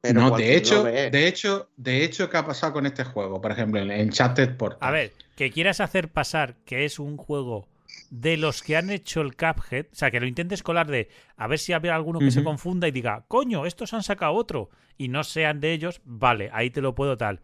Pero 0.00 0.20
no, 0.20 0.36
de 0.36 0.56
hecho, 0.56 0.84
de 0.84 1.26
hecho, 1.26 1.68
de 1.76 2.04
hecho, 2.04 2.30
¿qué 2.30 2.36
ha 2.36 2.46
pasado 2.46 2.72
con 2.74 2.86
este 2.86 3.02
juego? 3.04 3.40
Por 3.40 3.50
ejemplo, 3.50 3.80
en 3.80 3.90
Enchanted 3.90 4.56
Portal. 4.56 4.78
A 4.88 4.92
ver, 4.92 5.12
que 5.34 5.50
quieras 5.50 5.80
hacer 5.80 6.08
pasar 6.08 6.54
que 6.64 6.84
es 6.84 6.98
un 7.00 7.16
juego 7.16 7.66
de 8.10 8.36
los 8.36 8.62
que 8.62 8.76
han 8.76 8.90
hecho 8.90 9.20
el 9.20 9.36
Cuphead, 9.36 9.86
o 9.92 9.94
sea, 9.94 10.10
que 10.10 10.20
lo 10.20 10.26
intentes 10.26 10.62
colar 10.62 10.86
de 10.86 11.08
a 11.36 11.46
ver 11.48 11.58
si 11.58 11.72
había 11.72 11.94
alguno 11.96 12.18
que 12.20 12.30
se 12.30 12.42
confunda 12.44 12.86
y 12.86 12.92
diga, 12.92 13.24
coño, 13.28 13.66
estos 13.66 13.92
han 13.94 14.02
sacado 14.02 14.32
otro 14.34 14.70
y 14.96 15.08
no 15.08 15.24
sean 15.24 15.60
de 15.60 15.72
ellos, 15.72 16.00
vale, 16.04 16.50
ahí 16.52 16.70
te 16.70 16.80
lo 16.80 16.94
puedo 16.94 17.16
tal. 17.16 17.40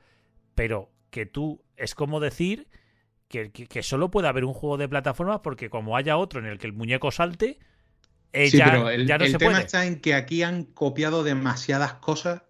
Pero 0.54 0.90
que 1.10 1.26
tú, 1.26 1.62
es 1.76 1.94
como 1.94 2.20
decir 2.20 2.68
que, 3.28 3.50
que- 3.50 3.66
que 3.66 3.82
solo 3.82 4.10
puede 4.10 4.28
haber 4.28 4.44
un 4.44 4.54
juego 4.54 4.76
de 4.76 4.88
plataformas 4.88 5.40
porque 5.40 5.68
como 5.68 5.96
haya 5.96 6.16
otro 6.16 6.38
en 6.40 6.46
el 6.46 6.58
que 6.58 6.66
el 6.68 6.72
muñeco 6.74 7.10
salte, 7.10 7.58
eh, 8.32 8.48
Sí, 8.50 8.58
ya, 8.58 8.66
pero 8.70 8.88
el, 8.90 9.06
ya 9.06 9.18
no 9.18 9.24
el 9.24 9.32
se 9.32 9.38
tema 9.38 9.52
puede. 9.52 9.64
está 9.64 9.84
en 9.84 10.00
que 10.00 10.14
aquí 10.14 10.42
han 10.42 10.64
copiado 10.64 11.24
demasiadas 11.24 11.94
cosas 11.94 12.42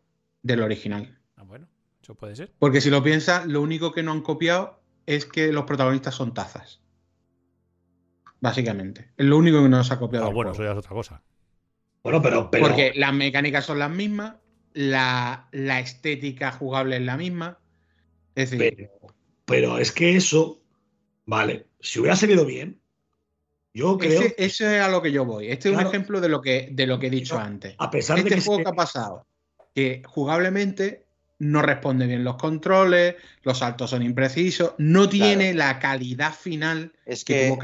del 0.42 0.60
original. 0.60 1.18
Ah, 1.36 1.44
bueno, 1.44 1.66
eso 2.02 2.14
puede 2.14 2.36
ser. 2.36 2.52
Porque 2.58 2.80
si 2.80 2.90
lo 2.90 3.02
piensas, 3.02 3.46
lo 3.46 3.62
único 3.62 3.90
que 3.92 4.02
no 4.02 4.12
han 4.12 4.20
copiado 4.20 4.80
es 5.06 5.24
que 5.24 5.50
los 5.52 5.64
protagonistas 5.64 6.14
son 6.14 6.34
tazas. 6.34 6.80
Básicamente. 8.42 9.12
Es 9.16 9.24
lo 9.24 9.38
único 9.38 9.62
que 9.62 9.68
no 9.68 9.82
se 9.84 9.94
ha 9.94 9.98
copiado. 10.00 10.26
Ah, 10.26 10.30
bueno, 10.30 10.50
eso 10.50 10.64
ya 10.64 10.72
es 10.72 10.76
otra 10.76 10.90
cosa. 10.90 11.22
Bueno, 12.02 12.20
pero, 12.20 12.50
pero 12.50 12.66
Porque 12.66 12.92
las 12.96 13.14
mecánicas 13.14 13.64
son 13.64 13.78
las 13.78 13.90
mismas, 13.90 14.34
la, 14.74 15.48
la 15.52 15.78
estética 15.78 16.50
jugable 16.50 16.96
es 16.96 17.02
la 17.02 17.16
misma. 17.16 17.60
Es 18.34 18.50
decir, 18.50 18.74
Pero, 18.76 19.14
pero 19.44 19.78
es 19.78 19.92
que 19.92 20.16
eso, 20.16 20.60
vale, 21.24 21.68
si 21.78 22.00
hubiera 22.00 22.16
salido 22.16 22.44
bien, 22.44 22.80
yo 23.72 23.96
creo, 23.96 24.22
ese- 24.22 24.34
eso 24.38 24.68
es 24.68 24.82
a 24.82 24.88
lo 24.88 25.00
que 25.02 25.12
yo 25.12 25.24
voy. 25.24 25.48
Este 25.48 25.68
es 25.70 25.76
un 25.76 25.80
ejemplo 25.86 26.20
de 26.20 26.28
lo 26.28 26.42
que, 26.42 26.68
de 26.72 26.86
lo 26.88 26.98
que 26.98 27.06
he 27.06 27.10
dicho 27.10 27.38
antes. 27.38 27.76
a 27.78 27.90
pesar 27.92 28.16
de 28.16 28.22
Este 28.22 28.34
que 28.34 28.40
juego 28.40 28.58
se- 28.58 28.64
que 28.64 28.70
ha 28.70 28.74
pasado, 28.74 29.26
que 29.72 30.02
jugablemente 30.04 31.06
no 31.38 31.62
responde 31.62 32.06
bien 32.08 32.24
los 32.24 32.36
controles, 32.36 33.14
los 33.44 33.58
saltos 33.58 33.90
son 33.90 34.02
imprecisos, 34.02 34.74
no 34.78 35.08
tiene 35.08 35.54
la 35.54 35.78
calidad 35.78 36.34
final 36.34 36.92
Es 37.06 37.24
que 37.24 37.34
que, 37.34 37.46
tuvo. 37.48 37.58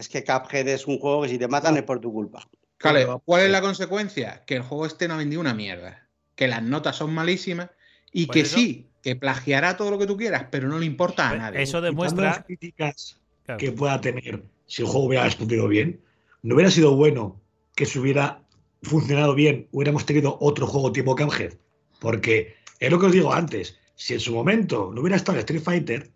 Es 0.00 0.08
que 0.08 0.24
Cuphead 0.24 0.66
es 0.68 0.86
un 0.86 0.98
juego 0.98 1.22
que 1.22 1.28
si 1.28 1.38
te 1.38 1.48
matan 1.48 1.76
es 1.76 1.82
por 1.84 2.00
tu 2.00 2.12
culpa. 2.12 2.48
¿Cuál 2.80 3.42
es 3.42 3.50
la 3.50 3.60
consecuencia? 3.60 4.42
Que 4.46 4.56
el 4.56 4.62
juego 4.62 4.86
este 4.86 5.06
no 5.06 5.14
ha 5.14 5.18
vendido 5.18 5.40
una 5.40 5.54
mierda. 5.54 6.08
Que 6.34 6.48
las 6.48 6.62
notas 6.62 6.96
son 6.96 7.12
malísimas 7.12 7.70
y 8.12 8.26
Pues 8.26 8.34
que 8.34 8.40
eso- 8.40 8.56
sí, 8.56 8.88
que 9.02 9.16
plagiará 9.16 9.76
todo 9.76 9.90
lo 9.90 9.98
que 9.98 10.06
tú 10.06 10.16
quieras, 10.16 10.46
pero 10.50 10.68
no 10.68 10.78
le 10.78 10.86
importa 10.86 11.26
a 11.26 11.30
Pues 11.30 11.40
nadie. 11.42 11.62
eso 11.62 11.80
demuestra 11.80 12.24
las 12.24 12.44
críticas 12.44 13.20
Claro. 13.44 13.58
que 13.58 13.72
pueda 13.72 14.00
tener 14.00 14.42
si 14.66 14.82
el 14.82 14.88
juego 14.88 15.06
hubiera 15.06 15.24
respondido 15.24 15.68
bien, 15.68 16.00
no 16.42 16.54
hubiera 16.54 16.70
sido 16.70 16.94
bueno 16.96 17.40
que 17.74 17.84
se 17.86 17.98
hubiera 17.98 18.42
funcionado 18.82 19.34
bien, 19.34 19.68
hubiéramos 19.72 20.06
tenido 20.06 20.38
otro 20.40 20.66
juego 20.66 20.92
tipo 20.92 21.14
Cuphead. 21.16 21.54
Porque 22.00 22.54
es 22.78 22.90
lo 22.90 22.98
que 22.98 23.06
os 23.06 23.12
digo 23.12 23.32
antes, 23.32 23.76
si 23.94 24.14
en 24.14 24.20
su 24.20 24.32
momento 24.34 24.90
no 24.94 25.02
hubiera 25.02 25.16
estado 25.16 25.38
Street 25.38 25.62
Fighter, 25.62 26.10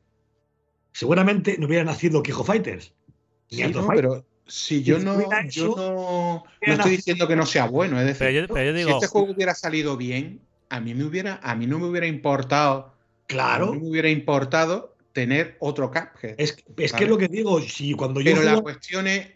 seguramente 0.93 1.57
no 1.59 1.67
hubiera 1.67 1.85
nacido 1.85 2.23
Quijo 2.23 2.45
Fighters. 2.45 2.93
Sí, 3.49 3.63
no, 3.65 3.87
pero 3.89 4.25
si 4.47 4.83
yo 4.83 4.99
no, 4.99 5.19
yo 5.49 5.75
no, 5.77 6.45
no 6.67 6.73
estoy 6.73 6.97
diciendo 6.97 7.27
que 7.29 7.37
no 7.37 7.47
sea 7.47 7.67
bueno. 7.67 7.99
Es 8.01 8.07
decir, 8.07 8.19
Pero 8.19 8.47
yo, 8.47 8.55
pero 8.55 8.79
yo 8.79 8.87
si 8.87 8.93
este 8.95 9.07
juego 9.09 9.33
hubiera 9.33 9.55
salido 9.55 9.97
bien, 9.97 10.41
a 10.69 10.81
mí 10.81 10.95
me 10.95 11.05
hubiera, 11.05 11.41
a 11.43 11.55
mí 11.55 11.67
no 11.67 11.79
me 11.79 11.87
hubiera 11.87 12.07
importado, 12.07 12.95
Claro, 13.27 13.73
mí 13.73 13.81
me 13.81 13.89
hubiera 13.89 14.11
importado 14.11 14.95
tener 15.13 15.57
otro 15.61 15.91
Cuphead. 15.91 16.35
es, 16.37 16.51
es 16.51 16.93
que 16.93 16.93
Vale. 16.93 17.05
es 17.05 17.11
lo 17.11 17.19
que 17.19 17.29
digo, 17.29 17.61
si 17.61 17.95
cuando 17.95 18.21
yo 18.21 18.33
Pero 18.33 18.43
la 18.43 18.61
cuestión 18.61 19.07
es 19.07 19.29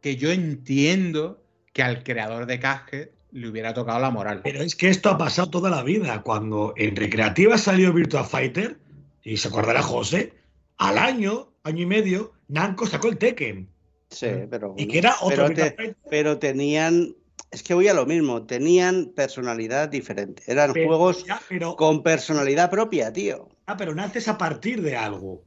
que 0.00 0.16
yo 0.16 0.30
entiendo 0.30 1.42
que 1.72 1.82
al 1.82 2.02
creador 2.02 2.46
de 2.46 2.58
Cuphead 2.58 3.08
le 3.32 3.48
hubiera 3.48 3.74
tocado 3.74 4.00
la 4.00 4.10
moral. 4.10 4.40
Pero 4.42 4.62
es 4.62 4.74
que 4.74 4.88
esto 4.88 5.10
ha 5.10 5.18
pasado 5.18 5.50
toda 5.50 5.70
la 5.70 5.82
vida. 5.82 6.22
Cuando 6.22 6.72
en 6.76 6.96
Recreativa 6.96 7.58
salió 7.58 7.92
Virtua 7.92 8.24
Fighter, 8.24 8.78
y 9.22 9.36
se 9.36 9.48
acordará 9.48 9.82
José, 9.82 10.32
al 10.78 10.96
año, 10.96 11.52
año 11.68 11.82
y 11.82 11.86
medio, 11.86 12.32
Namco 12.48 12.86
sacó 12.86 13.08
el 13.08 13.18
Tekken. 13.18 13.68
Sí, 14.10 14.26
pero. 14.50 14.74
Y 14.76 14.86
que 14.88 14.98
era 14.98 15.14
otro 15.20 15.48
pero, 15.48 15.54
te- 15.74 15.96
pero 16.10 16.38
tenían. 16.38 17.14
Es 17.50 17.62
que 17.62 17.74
voy 17.74 17.88
a 17.88 17.94
lo 17.94 18.04
mismo. 18.06 18.44
Tenían 18.46 19.12
personalidad 19.14 19.88
diferente. 19.88 20.42
Eran 20.46 20.72
pero 20.72 20.86
juegos 20.88 21.24
ya, 21.24 21.40
pero, 21.48 21.76
con 21.76 22.02
personalidad 22.02 22.70
propia, 22.70 23.12
tío. 23.12 23.48
ah, 23.66 23.76
pero 23.76 23.94
naces 23.94 24.28
a 24.28 24.36
partir 24.38 24.82
de 24.82 24.96
algo. 24.96 25.44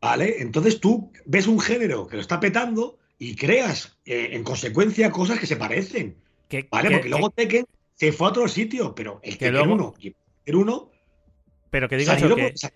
¿Vale? 0.00 0.36
Entonces 0.42 0.80
tú 0.80 1.12
ves 1.26 1.46
un 1.46 1.60
género 1.60 2.06
que 2.08 2.16
lo 2.16 2.22
está 2.22 2.40
petando 2.40 2.98
y 3.18 3.36
creas 3.36 3.96
eh, 4.04 4.30
en 4.32 4.42
consecuencia 4.42 5.10
cosas 5.12 5.38
que 5.38 5.46
se 5.46 5.56
parecen. 5.56 6.16
que, 6.48 6.66
¿Vale? 6.70 6.88
que- 6.88 6.94
Porque 6.96 7.08
luego 7.08 7.30
Tekken 7.30 7.66
se 7.94 8.10
fue 8.12 8.26
a 8.26 8.30
otro 8.30 8.48
sitio, 8.48 8.94
pero 8.96 9.20
el 9.22 9.34
Que 9.38 9.46
Tekken 9.46 9.54
luego- 9.54 9.74
1 9.74 9.94
y 10.00 10.06
el 10.08 10.14
Tekken 10.44 10.56
1 10.60 10.90
pero 11.70 11.88
que 11.88 12.04
salieron 12.04 12.36
que, 12.36 12.50
por- 12.60 12.72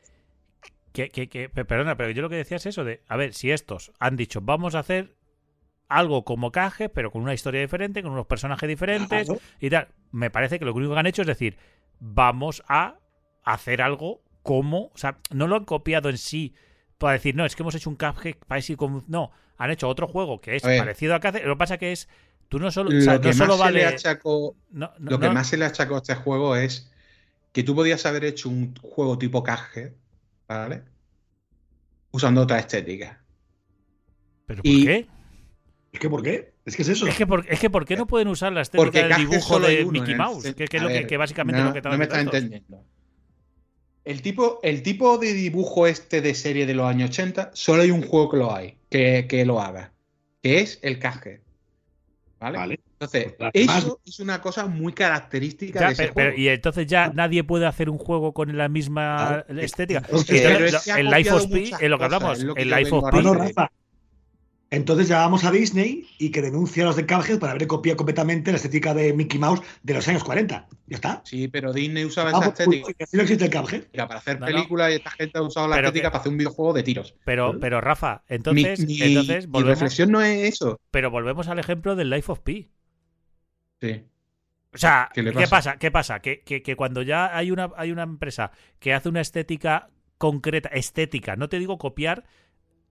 que, 0.97 1.11
que- 1.11 1.29
que- 1.29 1.49
pe- 1.51 1.65
perdona, 1.67 1.97
pero 1.97 2.11
yo 2.11 2.23
lo 2.23 2.31
que 2.31 2.37
decía 2.37 2.57
es 2.57 2.67
eso 2.67 2.83
de, 2.85 3.03
a 3.07 3.17
ver, 3.17 3.35
si 3.35 3.51
estos 3.51 3.93
han 3.99 4.17
dicho, 4.17 4.41
vamos 4.41 4.75
a 4.75 4.79
hacer 4.81 5.15
algo 5.89 6.25
como 6.25 6.51
Caje, 6.53 6.89
pero 6.89 7.11
con 7.13 7.23
una 7.23 7.35
historia 7.35 7.61
diferente, 7.61 8.03
con 8.03 8.13
unos 8.13 8.27
personajes 8.27 8.69
diferentes 8.69 9.27
Claro. 9.27 9.41
y 9.61 9.71
tal, 9.71 9.89
me 10.11 10.31
parece 10.31 10.59
que 10.59 10.65
lo 10.65 10.75
único 10.75 10.95
que 10.95 11.01
han 11.01 11.07
hecho 11.07 11.23
es 11.23 11.29
decir, 11.29 11.59
vamos 12.01 12.63
a 12.69 12.97
hacer 13.45 13.83
algo 13.83 14.23
como, 14.43 14.87
o 14.95 14.99
sea, 14.99 15.19
no 15.31 15.47
lo 15.47 15.57
han 15.57 15.65
copiado 15.65 16.09
en 16.09 16.19
sí 16.19 16.55
para 16.99 17.13
decir, 17.15 17.35
no, 17.37 17.45
es 17.45 17.55
que 17.57 17.63
hemos 17.63 17.75
hecho 17.75 17.91
un 17.91 17.97
Cuphead 17.97 18.37
parecido 18.49 18.79
como... 18.79 19.05
No, 19.07 19.31
han 19.59 19.71
hecho 19.71 19.89
otro 19.89 20.09
juego 20.09 20.41
que 20.41 20.57
es 20.57 20.65
A 20.65 20.69
parecido 20.79 21.15
a 21.15 21.21
Cuphead, 21.21 21.45
lo 21.45 21.55
que 21.55 21.59
pasa 21.59 21.79
que 21.79 21.93
es, 21.93 22.09
tú 22.49 22.59
no 22.59 22.71
solo, 22.71 22.91
o 22.91 22.93
Lo 22.95 23.01
sea, 23.03 23.21
que 23.21 23.29
no 23.29 23.35
solo 23.35 23.57
más 23.59 23.67
se 23.67 23.73
le 23.73 23.85
vale... 23.85 23.95
achacó 23.95 24.57
no- 24.71 24.93
no- 24.99 25.11
Lo 25.11 25.19
que 25.21 25.31
más 25.31 25.47
se 25.49 25.57
le 25.59 25.67
achacó 25.67 25.97
a 25.97 25.99
este 25.99 26.15
juego 26.15 26.57
es 26.57 26.91
que 27.53 27.63
tú 27.63 27.75
podías 27.75 28.07
haber 28.07 28.25
hecho 28.25 28.49
un 28.49 28.75
juego 28.77 29.19
tipo 29.19 29.43
Cuphead, 29.45 29.93
¿vale? 30.49 30.83
Usando 32.11 32.43
otra 32.43 32.59
estética. 32.59 33.23
¿Pero 34.47 34.63
por 34.63 34.71
y- 34.71 34.85
qué? 34.85 35.09
Es 35.93 36.01
que 36.01 36.11
¿por 36.11 36.23
qué? 36.23 36.53
Es 36.67 36.77
que 36.77 36.83
es 36.83 36.89
eso. 36.89 37.07
Es 37.07 37.17
que, 37.17 37.27
por, 37.27 37.47
es 37.49 37.59
que 37.59 37.71
¿por 37.71 37.87
qué 37.87 37.97
no 37.97 38.07
pueden 38.07 38.29
usar 38.29 38.53
la 38.53 38.61
estética 38.61 38.85
Porque 38.85 39.05
del 39.05 39.17
dibujo 39.17 39.61
de 39.61 39.85
Mickey 39.87 40.13
el 40.13 40.19
Mouse? 40.19 40.55
Que, 40.55 40.65
es 40.65 40.83
lo 40.83 40.89
que, 40.89 40.95
ver, 40.95 41.07
que 41.07 41.17
básicamente 41.17 41.61
no, 41.61 41.69
lo 41.69 41.73
que 41.73 41.81
no 41.81 41.97
me 41.97 42.05
entendiendo. 42.05 42.85
El 44.05 44.23
tipo, 44.23 44.61
el 44.63 44.83
tipo 44.83 45.19
de 45.19 45.33
dibujo 45.33 45.87
este 45.87 46.21
de 46.21 46.35
serie 46.35 46.67
de 46.67 46.75
los 46.75 46.87
años 46.87 47.11
80, 47.11 47.51
solo 47.55 47.83
hay 47.83 47.91
un 47.91 48.03
juego 48.03 48.31
que 48.31 48.37
lo 48.37 48.55
hay, 48.55 48.79
que, 48.91 49.27
que 49.29 49.45
lo 49.45 49.61
haga, 49.61 49.93
que 50.43 50.61
es 50.61 50.79
el 50.83 51.01
Cuphead. 51.01 51.41
¿Vale? 52.39 52.59
Vale. 52.59 52.81
Entonces, 52.93 53.35
Pues, 53.39 53.51
eso 53.55 54.01
es 54.05 54.21
una 54.21 54.41
cosa 54.43 54.67
muy 54.67 54.93
característica 54.93 55.81
Ya, 55.81 55.87
de 55.87 55.93
ese 55.95 56.03
pero, 56.03 56.15
pero- 56.15 56.31
juego. 56.33 56.43
y 56.43 56.49
entonces 56.49 56.87
ya 56.87 57.11
nadie 57.15 57.45
puede 57.45 57.67
hacer 57.67 57.89
un 57.89 57.99
juego 57.99 58.33
con 58.33 58.57
la 58.57 58.69
misma 58.69 59.45
Claro. 59.47 59.61
estética. 59.63 60.01
Es 60.01 60.07
que- 60.07 60.37
Entonces, 60.39 60.43
pero 60.43 60.65
es 60.67 60.85
que 60.85 61.01
el 61.01 61.11
Life 61.11 61.31
of 61.33 61.49
muchas 61.49 61.83
en 61.83 61.91
lo 61.91 61.99
que 61.99 62.05
hablamos, 62.05 62.39
es 62.39 62.45
lo 62.45 62.55
que 62.55 62.63
el 62.63 62.71
Life 62.71 62.91
of 62.95 63.05
a 63.05 63.71
Entonces 64.69 65.07
llamamos 65.09 65.45
a 65.45 65.53
Disney 65.53 66.09
y 66.19 66.31
que 66.31 66.43
denuncie 66.43 66.83
a 66.83 66.87
los 66.87 66.97
de 66.97 67.07
Cuphead 67.07 67.39
por 67.39 67.49
haber 67.49 67.69
copiado 67.69 67.97
completamente 67.97 68.51
la 68.51 68.57
estética 68.57 68.95
de 68.95 69.13
Mickey 69.13 69.39
Mouse 69.39 69.63
de 69.85 69.95
los 69.95 70.09
años 70.09 70.25
40. 70.25 70.67
Ya 70.89 70.97
está. 70.97 71.23
Sí, 71.25 71.47
pero 71.47 71.73
Disney 71.73 72.05
usaba 72.05 72.31
Ah, 72.31 72.33
esa 72.33 72.41
pues, 72.53 72.67
pues, 72.67 72.77
estética 72.79 73.05
así 73.05 73.17
no 73.17 73.23
existe 73.23 73.45
el 73.45 73.51
Cuphead. 73.53 73.85
para 73.93 74.17
hacer 74.17 74.41
No, 74.41 74.47
no. 74.47 74.53
películas 74.53 74.91
y 74.91 74.95
esta 74.97 75.11
gente 75.13 75.39
ha 75.39 75.43
usado 75.43 75.69
la 75.69 75.77
Pero 75.77 75.89
estética 75.89 76.09
que- 76.09 76.11
para 76.11 76.21
hacer 76.21 76.33
un 76.33 76.39
videojuego 76.39 76.73
de 76.73 76.83
tiros. 76.83 77.15
Pero, 77.25 77.61
pero 77.61 77.81
Rafa, 77.81 78.25
entonces, 78.27 78.81
mi, 78.81 78.87
mi- 78.95 79.03
entonces 79.03 79.47
mi 79.47 79.53
volvemos, 79.53 79.79
reflexión 79.79 80.11
no 80.11 80.21
es 80.21 80.55
eso. 80.55 80.81
pero 80.91 81.11
volvemos 81.13 81.47
al 81.47 81.61
ejemplo 81.61 81.95
del 81.95 82.11
Life 82.11 82.33
of 82.33 82.41
Pi. 82.41 82.69
Sí. 83.81 84.03
O 84.75 84.79
sea, 84.79 85.11
¿Qué 85.15 85.23
¿qué, 85.25 85.33
pasa? 85.33 85.49
pasa? 85.49 85.77
¿Qué 85.79 85.91
pasa? 85.91 86.21
Que, 86.21 86.41
que- 86.43 86.63
que 86.63 86.77
cuando 86.77 87.03
ya 87.03 87.35
hay 87.37 87.51
una, 87.51 87.71
hay 87.77 87.93
una 87.93 88.03
empresa 88.03 88.51
que 88.79 88.93
hace 88.93 89.09
una 89.09 89.21
estética 89.21 89.91
concreta, 90.19 90.69
estética, 90.71 91.37
no 91.37 91.49
te 91.49 91.59
digo 91.59 91.79
copiar 91.79 92.25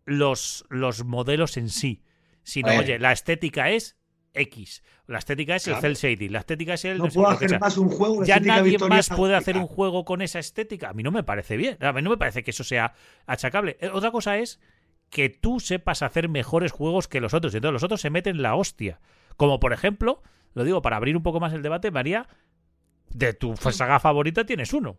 los, 0.06 0.66
los 0.70 1.04
modelos 1.04 1.58
en 1.58 1.70
sí, 1.70 2.04
sino, 2.44 2.70
oye, 2.78 3.00
la 3.00 3.12
estética 3.12 3.72
es 3.72 3.98
X, 4.34 4.84
la 5.08 5.20
estética 5.20 5.56
es 5.56 5.68
el 5.68 5.76
cel 5.78 5.96
shading, 5.96 6.32
la 6.32 6.40
estética 6.40 6.74
es 6.74 6.86
el... 6.86 6.98
No 6.98 7.08
puedo 7.08 7.38
que 7.38 7.46
hacer 7.46 7.60
más 7.60 7.78
un 7.78 7.90
juego 7.90 8.24
ya 8.24 8.40
nadie 8.40 8.78
más 8.80 9.10
puede 9.10 9.36
hacer 9.36 9.58
un 9.58 9.68
juego 9.68 10.04
con 10.04 10.22
esa 10.22 10.40
estética. 10.40 10.90
A 10.90 10.94
mí 10.94 11.04
no 11.04 11.12
me 11.12 11.24
parece 11.24 11.58
bien. 11.58 11.78
A 11.82 11.94
mí 11.94 12.02
no 12.02 12.10
me 12.10 12.18
parece 12.18 12.44
que 12.44 12.52
eso 12.52 12.64
sea 12.64 12.94
achacable. 13.28 13.78
Eh, 13.80 13.90
Otra 13.94 14.12
cosa 14.12 14.38
es 14.38 14.60
que 15.10 15.30
tú 15.30 15.60
sepas 15.60 16.02
hacer 16.02 16.28
mejores 16.28 16.72
juegos 16.72 17.08
que 17.08 17.22
los 17.22 17.34
otros. 17.34 17.54
Y 17.54 17.58
entonces 17.58 17.74
los 17.74 17.84
otros 17.84 18.02
se 18.02 18.10
meten 18.10 18.42
la 18.42 18.56
hostia 18.56 19.00
Como 19.38 19.60
por 19.60 19.74
ejemplo, 19.74 20.22
lo 20.54 20.64
digo 20.64 20.82
para 20.82 20.98
abrir 20.98 21.16
un 21.16 21.24
poco 21.24 21.40
más 21.40 21.54
el 21.54 21.62
debate, 21.62 21.92
María, 21.92 22.28
de 23.10 23.34
tu 23.34 23.56
saga 23.56 24.00
favorita 24.00 24.46
tienes 24.46 24.74
uno. 24.74 24.98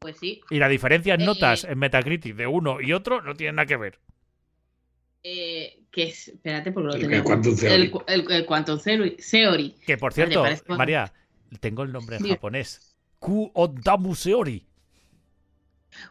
Pues 0.00 0.16
sí. 0.18 0.40
Y 0.50 0.58
la 0.58 0.68
diferencia 0.68 1.12
en 1.14 1.20
Eh, 1.20 1.26
notas 1.26 1.64
en 1.64 1.78
Metacritic 1.78 2.34
de 2.34 2.46
uno 2.46 2.80
y 2.80 2.92
otro 2.94 3.20
no 3.20 3.34
tiene 3.34 3.52
nada 3.52 3.66
que 3.66 3.76
ver. 3.76 3.98
Eh, 5.22 5.80
que 5.92 6.04
es, 6.04 6.28
espérate, 6.28 6.72
porque 6.72 6.86
lo 6.88 6.94
El- 6.94 7.00
tengo. 7.02 7.14
el 7.16 7.22
Quantum 7.24 7.56
Theory. 7.56 7.74
El, 8.06 8.20
el- 8.20 8.32
el 8.32 8.46
Quantum 8.46 8.78
Theory. 8.80 9.16
Theory. 9.30 9.74
Que 9.86 9.98
por 9.98 10.14
cierto, 10.14 10.42
María, 10.68 11.12
tengo 11.60 11.82
el 11.82 11.92
nombre 11.92 12.16
en 12.16 12.26
japonés. 12.28 12.96
Ku 13.18 13.50
Ontamu 13.52 14.14
Seori. 14.14 14.64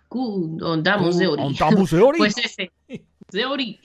Ku- 0.08 0.60
Ondamu 0.62 1.10
Ku 1.12 1.17
Theory. 1.17 1.41
Ontamu 1.41 1.88
Seori. 1.88 2.17
Pues 2.19 2.38
ese. 2.38 2.71
Theory. 3.32 3.80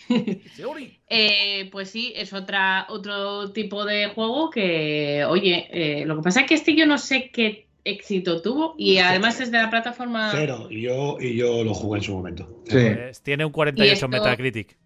Seori. 0.54 1.00
Eh, 1.08 1.68
pues 1.70 1.88
sí, 1.90 2.12
es 2.16 2.32
otra, 2.34 2.86
otro 2.90 3.52
tipo 3.52 3.84
de 3.84 4.08
juego 4.08 4.50
que, 4.50 5.24
oye, 5.26 5.68
eh, 5.70 6.04
lo 6.04 6.16
que 6.16 6.22
pasa 6.22 6.40
es 6.40 6.46
que 6.48 6.54
este 6.54 6.74
yo 6.74 6.86
no 6.86 6.98
sé 6.98 7.30
qué 7.30 7.68
éxito 7.84 8.40
tuvo 8.42 8.74
y 8.78 8.98
además 8.98 9.40
es 9.40 9.50
de 9.50 9.58
la 9.58 9.70
plataforma... 9.70 10.30
Cero. 10.32 10.68
Y 10.70 10.82
yo, 10.82 11.18
y 11.20 11.36
yo 11.36 11.62
lo 11.64 11.74
jugué 11.74 11.98
en 11.98 12.04
su 12.04 12.14
momento. 12.14 12.62
Sí. 12.66 12.76
Pues 12.94 13.20
tiene 13.22 13.44
un 13.44 13.52
48 13.52 13.88
Y 13.90 13.92
esto- 13.92 14.08
Metacritic. 14.08 14.76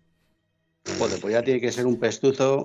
Joder, 0.99 1.21
pues 1.21 1.33
ya 1.35 1.43
tiene 1.43 1.61
que 1.61 1.71
ser 1.71 1.87
un 1.87 1.99
pestuzo. 2.01 2.65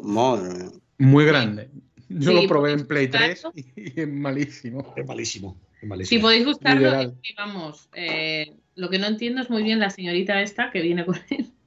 Muy 0.97 1.25
grande. 1.25 1.69
Yo 2.09 2.31
Sí, 2.31 2.35
lo 2.41 2.47
probé 2.47 2.71
pues, 2.71 2.81
en 2.81 2.87
Play 2.87 3.07
3 3.07 3.39
claro. 3.41 3.53
y 3.75 3.99
es 4.01 4.07
malísimo. 4.07 4.93
Es 4.95 5.05
malísimo. 5.05 5.57
Es 5.81 6.07
Si 6.09 6.19
podéis 6.19 6.47
es 6.47 6.57
que, 6.57 7.33
vamos, 7.37 7.89
eh, 7.93 8.53
lo 8.75 8.89
que 8.89 8.99
no 8.99 9.07
entiendo 9.07 9.41
es 9.41 9.49
muy 9.49 9.63
bien 9.63 9.79
la 9.79 9.89
señorita 9.89 10.41
esta 10.41 10.71
que 10.71 10.81
viene 10.81 11.05
con 11.05 11.15
él. 11.29 11.51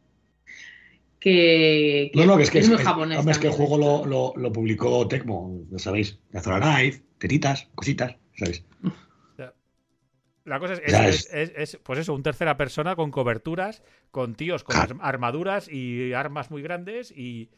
Que, 1.19 2.11
que 2.13 2.21
No, 2.21 2.27
no, 2.27 2.37
que 2.37 2.45
es 2.45 2.51
que, 2.51 2.59
es, 2.61 2.69
muy 2.69 2.77
es- 2.77 2.83
japonés. 2.85 3.19
hombre, 3.19 3.33
es 3.33 3.39
que 3.39 3.49
el 3.49 3.53
juego 3.53 3.79
lo, 3.79 4.07
lo, 4.07 4.33
lo 4.37 4.53
publicó 4.53 5.09
Tecmo, 5.09 5.61
ya 5.73 5.79
sabéis. 5.79 6.19
Azora 6.33 6.79
Live, 6.81 7.03
tetitas, 7.19 7.69
cositas, 7.75 8.15
¿sabéis? 8.37 8.65
La 10.45 10.61
cosa 10.61 10.75
es, 10.75 10.81
es- 10.85 10.93
Ya 10.93 11.09
es- 11.09 11.29
es- 11.33 11.53
es, 11.57 11.81
pues 11.83 11.99
eso, 11.99 12.15
un 12.15 12.23
tercera 12.23 12.57
persona 12.57 12.95
con 12.95 13.11
coberturas, 13.11 13.83
con 14.13 14.37
tíos 14.37 14.63
con 14.63 14.75
Claro. 14.77 14.97
armaduras 15.01 15.69
y 15.69 16.13
armas 16.13 16.53
muy 16.53 16.63
grandes 16.63 17.11
y 17.11 17.51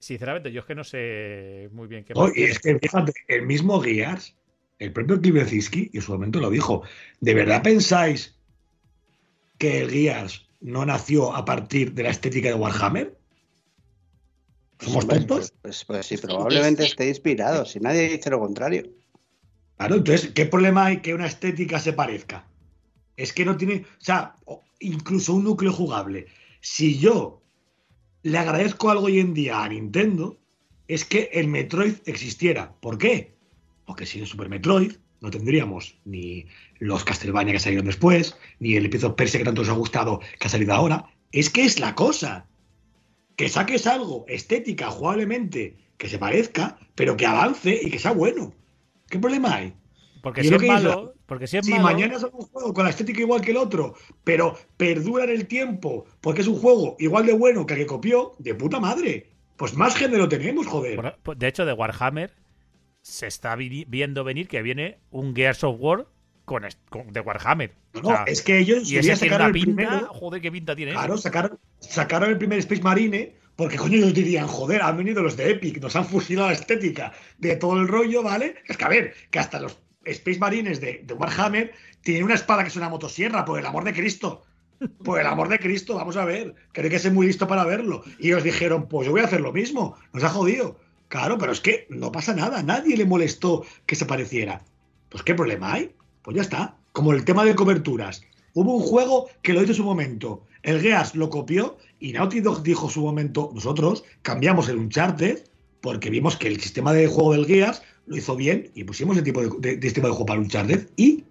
sinceramente 0.00 0.50
yo 0.50 0.58
es 0.62 0.66
que 0.66 0.74
no 0.74 0.82
sé 0.82 1.68
muy 1.72 1.86
bien 1.86 2.04
qué 2.04 2.12
tiene. 2.12 2.32
es 2.34 2.58
que 2.58 2.76
fíjate, 2.76 3.12
el 3.28 3.46
mismo 3.46 3.80
Gears, 3.80 4.36
el 4.80 4.92
propio 4.92 5.20
Kliberzinski, 5.20 5.92
en 5.94 6.02
su 6.02 6.10
momento 6.10 6.40
lo 6.40 6.50
dijo. 6.50 6.82
¿De 7.20 7.34
verdad 7.34 7.62
pensáis 7.62 8.36
que 9.56 9.82
el 9.82 9.90
Gears 9.92 10.48
no 10.60 10.84
nació 10.84 11.36
a 11.36 11.44
partir 11.44 11.92
de 11.94 12.02
la 12.02 12.10
estética 12.10 12.48
de 12.48 12.54
Warhammer? 12.54 13.16
¿Somos 14.80 15.06
tontos? 15.06 15.52
Pues, 15.62 15.84
pues, 15.84 15.84
pues 15.84 16.06
sí, 16.06 16.16
probablemente 16.16 16.82
esté 16.84 17.06
inspirado. 17.08 17.64
Si 17.64 17.78
nadie 17.78 18.08
dice 18.08 18.28
lo 18.30 18.40
contrario. 18.40 18.82
Claro, 19.76 19.96
entonces, 19.96 20.30
¿qué 20.32 20.46
problema 20.46 20.86
hay 20.86 20.98
que 20.98 21.14
una 21.14 21.26
estética 21.26 21.80
se 21.80 21.92
parezca? 21.92 22.46
Es 23.16 23.32
que 23.32 23.44
no 23.44 23.56
tiene, 23.56 23.84
o 24.00 24.04
sea, 24.04 24.36
incluso 24.80 25.34
un 25.34 25.44
núcleo 25.44 25.72
jugable. 25.72 26.26
Si 26.60 26.98
yo 26.98 27.42
le 28.22 28.38
agradezco 28.38 28.90
algo 28.90 29.06
hoy 29.06 29.18
en 29.18 29.34
día 29.34 29.62
a 29.62 29.68
Nintendo, 29.68 30.38
es 30.88 31.04
que 31.04 31.30
el 31.32 31.48
Metroid 31.48 31.94
existiera. 32.06 32.74
¿Por 32.80 32.98
qué? 32.98 33.36
Porque 33.84 34.06
sin 34.06 34.26
Super 34.26 34.48
Metroid 34.48 34.92
no 35.20 35.30
tendríamos 35.30 35.98
ni 36.04 36.46
los 36.78 37.04
Castlevania 37.04 37.54
que 37.54 37.60
salieron 37.60 37.86
después, 37.86 38.36
ni 38.60 38.76
el 38.76 38.86
episodio 38.86 39.16
Persia 39.16 39.38
que 39.38 39.44
tanto 39.44 39.62
os 39.62 39.68
ha 39.68 39.72
gustado 39.72 40.20
que 40.38 40.46
ha 40.46 40.50
salido 40.50 40.74
ahora. 40.74 41.06
Es 41.32 41.50
que 41.50 41.64
es 41.64 41.80
la 41.80 41.94
cosa. 41.94 42.46
Que 43.36 43.48
saques 43.48 43.86
algo 43.86 44.24
estética, 44.28 44.90
jugablemente, 44.90 45.76
que 45.98 46.08
se 46.08 46.18
parezca, 46.18 46.78
pero 46.94 47.16
que 47.16 47.26
avance 47.26 47.80
y 47.82 47.90
que 47.90 47.98
sea 47.98 48.12
bueno. 48.12 48.54
¿Qué 49.14 49.20
problema 49.20 49.54
hay? 49.54 49.72
Porque 50.22 50.42
si 50.42 50.52
es 50.52 50.60
dice- 50.60 50.66
malo, 50.72 51.14
porque 51.26 51.46
si 51.46 51.56
es 51.58 51.64
Si 51.66 51.70
malo, 51.70 51.84
mañana 51.84 52.16
es 52.16 52.22
un 52.24 52.30
juego 52.30 52.74
con 52.74 52.82
la 52.84 52.90
estética 52.90 53.20
igual 53.20 53.40
que 53.42 53.52
el 53.52 53.58
otro, 53.58 53.94
pero 54.24 54.58
perdura 54.76 55.22
en 55.22 55.30
el 55.30 55.46
tiempo 55.46 56.04
porque 56.20 56.40
es 56.40 56.48
un 56.48 56.56
juego 56.56 56.96
igual 56.98 57.26
de 57.26 57.32
bueno 57.34 57.64
que 57.64 57.74
el 57.74 57.80
que 57.80 57.86
copió, 57.86 58.32
de 58.40 58.54
puta 58.56 58.80
madre. 58.80 59.30
Pues 59.56 59.74
más 59.76 59.94
género 59.94 60.28
tenemos, 60.28 60.66
joder. 60.66 61.14
por- 61.22 61.36
de 61.36 61.46
hecho 61.46 61.64
de 61.64 61.72
Warhammer 61.74 62.32
se 63.02 63.28
está 63.28 63.54
vi- 63.54 63.84
viendo 63.86 64.24
venir 64.24 64.48
que 64.48 64.62
viene 64.62 64.98
un 65.12 65.32
Gears 65.36 65.62
of 65.62 65.76
War 65.78 66.06
con, 66.44 66.64
de 67.12 67.20
Warhammer. 67.20 67.72
No, 67.92 68.00
O 68.00 68.02
no, 68.02 68.08
sea, 68.08 68.24
es 68.24 68.42
que 68.42 68.58
ellos 68.58 68.90
y 68.90 68.98
ese 68.98 69.14
sacaron 69.14 69.46
el 69.46 69.52
pinta, 69.52 69.74
primero. 69.76 70.08
joder, 70.08 70.40
qué 70.42 70.50
pinta 70.50 70.74
tiene 70.74 70.90
Claro, 70.90 71.14
eso. 71.14 71.22
sacaron, 71.22 71.58
sacaron 71.78 72.30
el 72.30 72.38
primer 72.38 72.58
Space 72.58 72.82
Marine 72.82 73.36
porque 73.56 73.76
coño 73.76 73.96
ellos 73.96 74.14
dirían, 74.14 74.46
joder, 74.46 74.82
han 74.82 74.96
venido 74.96 75.22
los 75.22 75.36
de 75.36 75.50
Epic, 75.50 75.80
nos 75.80 75.94
han 75.96 76.06
fusilado 76.06 76.48
la 76.48 76.54
estética 76.54 77.12
de 77.38 77.56
todo 77.56 77.80
el 77.80 77.88
rollo, 77.88 78.22
¿vale? 78.22 78.56
Es 78.66 78.76
que 78.76 78.84
a 78.84 78.88
ver, 78.88 79.14
que 79.30 79.38
hasta 79.38 79.60
los 79.60 79.78
Space 80.04 80.38
Marines 80.38 80.80
de, 80.80 81.04
Warhammer 81.16 81.72
tienen 82.02 82.24
una 82.24 82.34
espada 82.34 82.62
que 82.62 82.68
es 82.68 82.76
una 82.76 82.88
motosierra, 82.88 83.44
por 83.44 83.58
el 83.58 83.66
amor 83.66 83.84
de 83.84 83.92
Cristo. 83.92 84.42
Por 85.04 85.20
el 85.20 85.26
amor 85.26 85.48
de 85.48 85.58
Cristo, 85.58 85.94
vamos 85.94 86.16
a 86.16 86.24
ver. 86.24 86.54
Hay 86.74 86.90
que 86.90 86.98
ser 86.98 87.12
muy 87.12 87.26
listo 87.26 87.46
para 87.46 87.64
verlo. 87.64 88.02
Y 88.18 88.28
ellos 88.28 88.42
dijeron, 88.42 88.88
pues 88.88 89.06
yo 89.06 89.12
voy 89.12 89.22
a 89.22 89.24
hacer 89.24 89.40
lo 89.40 89.52
mismo. 89.52 89.96
Nos 90.12 90.24
ha 90.24 90.28
jodido. 90.28 90.78
Claro, 91.08 91.38
pero 91.38 91.52
es 91.52 91.60
que 91.60 91.86
no 91.88 92.12
pasa 92.12 92.34
nada. 92.34 92.62
Nadie 92.62 92.96
le 92.96 93.06
molestó 93.06 93.64
que 93.86 93.94
se 93.94 94.04
pareciera. 94.04 94.62
Pues 95.08 95.22
qué 95.22 95.34
problema 95.34 95.74
hay. 95.74 95.94
Pues 96.22 96.36
ya 96.36 96.42
está. 96.42 96.76
Como 96.92 97.12
el 97.12 97.24
tema 97.24 97.44
de 97.44 97.54
coberturas. 97.54 98.22
Hubo 98.52 98.76
un 98.76 98.82
juego 98.82 99.30
que 99.42 99.52
lo 99.52 99.62
hizo 99.62 99.70
en 99.70 99.76
su 99.76 99.84
momento. 99.84 100.44
El 100.62 100.80
Gears 100.80 101.14
lo 101.14 101.30
copió 101.30 101.78
y 102.04 102.12
Naughty 102.12 102.40
Dog 102.40 102.62
dijo 102.62 102.86
en 102.86 102.92
su 102.92 103.00
momento, 103.02 103.50
nosotros 103.54 104.04
cambiamos 104.20 104.68
el 104.68 104.76
Uncharted 104.76 105.38
porque 105.80 106.10
vimos 106.10 106.36
que 106.36 106.48
el 106.48 106.60
sistema 106.60 106.92
de 106.92 107.06
juego 107.06 107.32
del 107.32 107.46
Gears 107.46 107.82
lo 108.06 108.16
hizo 108.16 108.36
bien 108.36 108.70
y 108.74 108.84
pusimos 108.84 109.16
el 109.16 109.24
tipo 109.24 109.40
de, 109.40 109.48
de- 109.58 109.76
de 109.76 109.82
sistema 109.88 110.08
de 110.08 110.12
juego 110.12 110.26
para 110.26 110.40
Uncharted 110.40 110.90
y 110.96 111.24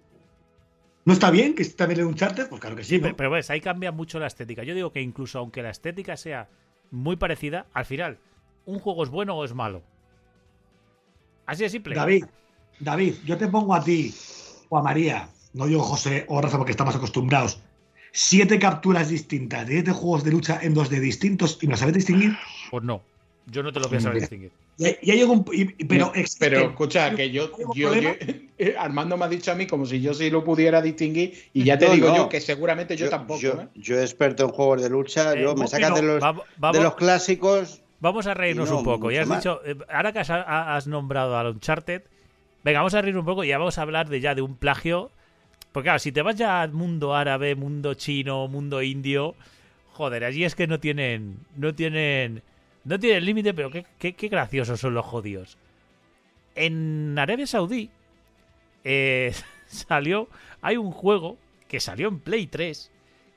¿no 1.04 1.12
está 1.12 1.30
bien 1.30 1.54
que 1.54 1.62
esté 1.62 1.76
también 1.76 2.00
el 2.00 2.06
Uncharted? 2.06 2.48
Pues 2.48 2.60
claro 2.60 2.74
que 2.74 2.82
sí, 2.82 2.98
pero, 2.98 3.16
pero 3.16 3.30
ves, 3.30 3.50
ahí 3.50 3.60
cambia 3.60 3.92
mucho 3.92 4.18
la 4.18 4.26
estética. 4.26 4.64
Yo 4.64 4.74
digo 4.74 4.90
que 4.90 5.00
incluso 5.00 5.38
aunque 5.38 5.62
la 5.62 5.70
estética 5.70 6.16
sea 6.16 6.48
muy 6.90 7.14
parecida, 7.16 7.66
al 7.72 7.84
final, 7.84 8.18
¿un 8.66 8.80
juego 8.80 9.04
es 9.04 9.10
bueno 9.10 9.36
o 9.36 9.44
es 9.44 9.54
malo? 9.54 9.82
Así 11.46 11.62
de 11.62 11.68
simple. 11.70 11.94
David, 11.94 12.24
David, 12.80 13.14
yo 13.24 13.36
te 13.36 13.46
pongo 13.48 13.74
a 13.74 13.84
ti 13.84 14.12
o 14.68 14.78
a 14.78 14.82
María, 14.82 15.28
no 15.52 15.66
digo 15.66 15.82
José 15.82 16.24
o 16.28 16.40
Rafa 16.40 16.56
porque 16.58 16.72
estamos 16.72 16.96
acostumbrados, 16.96 17.60
siete 18.16 18.60
capturas 18.60 19.08
distintas 19.08 19.66
de 19.66 19.72
siete 19.74 19.90
juegos 19.90 20.22
de 20.22 20.30
lucha 20.30 20.60
en 20.62 20.72
dos 20.72 20.88
de 20.88 21.00
distintos 21.00 21.58
y 21.60 21.66
me 21.66 21.72
las 21.72 21.80
sabes 21.80 21.94
distinguir. 21.96 22.36
Pues 22.70 22.84
no. 22.84 23.02
Yo 23.46 23.62
no 23.62 23.72
te 23.72 23.80
lo 23.80 23.88
voy 23.88 23.98
a 23.98 24.00
saber 24.00 24.20
distinguir. 24.20 24.52
Y, 24.78 24.86
y 25.02 25.10
hay 25.10 25.20
algún. 25.20 25.44
y- 25.52 25.62
y- 25.62 25.84
pero, 25.84 26.12
Pero 26.38 26.60
escucha, 26.70 27.14
que 27.14 27.30
yo, 27.30 27.42
¿Hay 27.44 27.60
algún 27.60 27.74
yo, 27.76 27.94
yo- 27.94 28.10
Armando 28.78 29.16
me 29.16 29.24
ha 29.24 29.28
dicho 29.28 29.50
a 29.50 29.54
mí 29.56 29.66
como 29.66 29.84
si 29.84 30.00
yo 30.00 30.14
sí 30.14 30.30
lo 30.30 30.44
pudiera 30.44 30.80
distinguir 30.80 31.34
y 31.52 31.64
ya 31.64 31.76
te 31.76 31.86
No, 31.88 31.92
digo 31.94 32.08
no. 32.08 32.16
yo 32.16 32.28
que 32.28 32.40
seguramente 32.40 32.96
yo, 32.96 33.10
tampoco. 33.10 33.40
Yo, 33.40 33.52
¿eh? 33.60 33.68
yo 33.74 34.00
experto 34.00 34.44
en 34.44 34.50
juegos 34.50 34.80
de 34.82 34.88
lucha, 34.90 35.34
Eh, 35.34 35.42
yo 35.42 35.54
me 35.56 35.66
sacan 35.66 35.90
no, 35.90 35.96
de 35.96 36.02
los, 36.02 36.22
va- 36.22 36.72
de 36.72 36.80
los 36.82 36.94
clásicos. 36.94 37.82
vamos 38.00 38.26
a 38.28 38.32
reírnos 38.34 38.70
no 38.70 38.78
un 38.78 38.84
poco. 38.84 39.10
Ya 39.10 39.22
has 39.22 39.28
más. 39.28 39.40
dicho, 39.40 39.60
eh, 39.66 39.76
ahora 39.92 40.12
que 40.12 40.20
has, 40.20 40.30
ha- 40.30 40.76
has 40.76 40.86
nombrado 40.86 41.36
al 41.36 41.48
Uncharted, 41.48 42.02
venga, 42.62 42.78
vamos 42.78 42.94
a 42.94 43.02
reír 43.02 43.18
un 43.18 43.24
poco 43.26 43.44
y 43.44 43.48
ya 43.48 43.58
vamos 43.58 43.76
a 43.78 43.82
hablar 43.82 44.08
de 44.08 44.20
ya 44.20 44.34
de 44.34 44.40
un 44.42 44.56
plagio. 44.56 45.10
Porque 45.74 45.86
claro, 45.88 45.98
si 45.98 46.12
te 46.12 46.22
vas 46.22 46.40
al 46.40 46.72
mundo 46.72 47.14
árabe, 47.16 47.56
mundo 47.56 47.94
chino, 47.94 48.46
mundo 48.46 48.80
indio, 48.80 49.34
joder, 49.92 50.22
allí 50.24 50.44
es 50.44 50.54
que 50.54 50.68
no 50.68 50.78
tienen, 50.78 51.38
no 51.56 51.74
tienen, 51.74 52.42
no 52.84 52.98
tienen 53.00 53.24
límite, 53.24 53.52
pero 53.52 53.70
qué, 53.72 53.84
qué- 53.98 54.14
qué 54.14 54.28
graciosos 54.28 54.78
son 54.78 54.94
los 54.94 55.04
jodidos. 55.04 55.58
En 56.54 57.18
Arabia 57.18 57.46
Saudí 57.48 57.90
eh, 58.84 59.34
salió, 59.66 60.28
hay 60.62 60.76
un 60.76 60.92
juego 60.92 61.38
que 61.66 61.80
salió 61.80 62.06
en 62.06 62.20
Play 62.20 62.46
3 62.46 62.92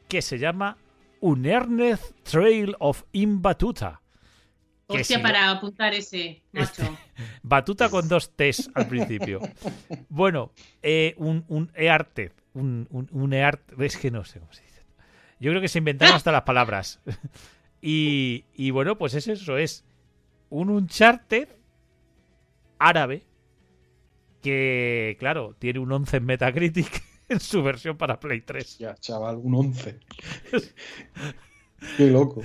que 0.07 0.21
se 0.21 0.37
llama 0.37 0.77
Unerneth 1.21 2.13
Trail 2.23 2.75
of 2.77 3.01
Imbatuta. 3.13 3.99
Hostia, 4.87 5.17
si- 5.17 5.21
para 5.23 5.51
apuntar 5.51 5.93
ese, 5.93 6.41
macho. 6.53 6.97
Batuta 7.43 7.89
con 7.89 8.07
dos 8.07 8.35
T's 8.35 8.69
al 8.73 8.87
principio. 8.87 9.39
Bueno, 10.09 10.51
eh, 10.81 11.13
un, 11.17 11.43
un 11.49 11.71
EARTE. 11.75 12.31
Un, 12.53 12.87
un, 12.89 13.07
un 13.11 13.33
EARTE. 13.33 13.75
Es 13.85 13.97
que 13.97 14.09
no 14.11 14.23
sé 14.23 14.39
cómo 14.39 14.53
se 14.53 14.63
dice. 14.63 14.83
Yo 15.39 15.51
creo 15.51 15.61
que 15.61 15.67
se 15.67 15.77
inventaron 15.79 16.15
hasta 16.17 16.31
las 16.31 16.43
palabras. 16.43 16.99
Y, 17.79 18.45
y 18.55 18.71
bueno, 18.71 18.97
pues 18.97 19.13
es 19.13 19.27
eso. 19.27 19.55
Es 19.59 19.85
un 20.49 20.71
Uncharted 20.71 21.47
árabe 22.79 23.23
que, 24.41 25.15
claro, 25.19 25.55
tiene 25.59 25.77
un 25.77 25.91
11 25.91 26.17
en 26.17 26.25
Metacritic 26.25 27.03
en 27.29 27.39
su 27.39 27.61
versión 27.61 27.95
para 27.95 28.19
Play 28.19 28.41
3. 28.41 28.79
Ya, 28.79 28.95
chaval, 28.95 29.37
un 29.37 29.53
11. 29.53 29.99
Qué 31.97 32.07
loco. 32.07 32.41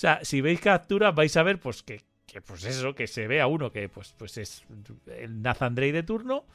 O 0.00 0.06
sea, 0.08 0.20
si 0.22 0.40
veis 0.40 0.62
capturas 0.62 1.14
vais 1.14 1.36
a 1.36 1.42
ver 1.42 1.60
pues 1.60 1.82
que, 1.82 2.00
que, 2.24 2.40
pues 2.40 2.64
eso, 2.64 2.94
que 2.94 3.06
se 3.06 3.26
ve 3.28 3.42
a 3.42 3.46
uno 3.46 3.70
que 3.70 3.86
pues, 3.90 4.14
pues 4.16 4.38
es 4.38 4.64
el 5.06 5.42
Nathan 5.42 5.74
Drake 5.74 5.92
de 5.92 6.02
turno 6.02 6.46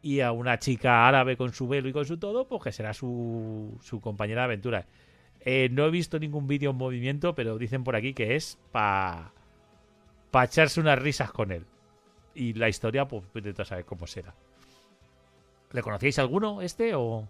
y 0.00 0.20
a 0.20 0.32
una 0.32 0.58
chica 0.58 1.06
árabe 1.06 1.36
con 1.36 1.52
su 1.52 1.68
velo 1.68 1.90
y 1.90 1.92
con 1.92 2.06
su 2.06 2.16
todo, 2.16 2.48
pues 2.48 2.62
que 2.62 2.72
será 2.72 2.94
su, 2.94 3.78
su 3.82 4.00
compañera 4.00 4.40
de 4.40 4.44
aventura. 4.46 4.86
Eh, 5.40 5.68
no 5.70 5.84
he 5.84 5.90
visto 5.90 6.18
ningún 6.18 6.46
vídeo 6.46 6.70
en 6.70 6.76
movimiento, 6.76 7.34
pero 7.34 7.58
dicen 7.58 7.84
por 7.84 7.96
aquí 7.96 8.14
que 8.14 8.34
es 8.34 8.58
para 8.72 9.30
para 10.30 10.46
echarse 10.46 10.80
unas 10.80 10.98
risas 10.98 11.30
con 11.30 11.52
él. 11.52 11.66
Y 12.34 12.54
la 12.54 12.70
historia, 12.70 13.06
pues 13.06 13.24
intenta 13.34 13.66
saber 13.66 13.84
cómo 13.84 14.06
será. 14.06 14.34
¿Le 15.70 15.82
conocíais 15.82 16.18
alguno 16.18 16.62
este 16.62 16.94
o...? 16.94 17.28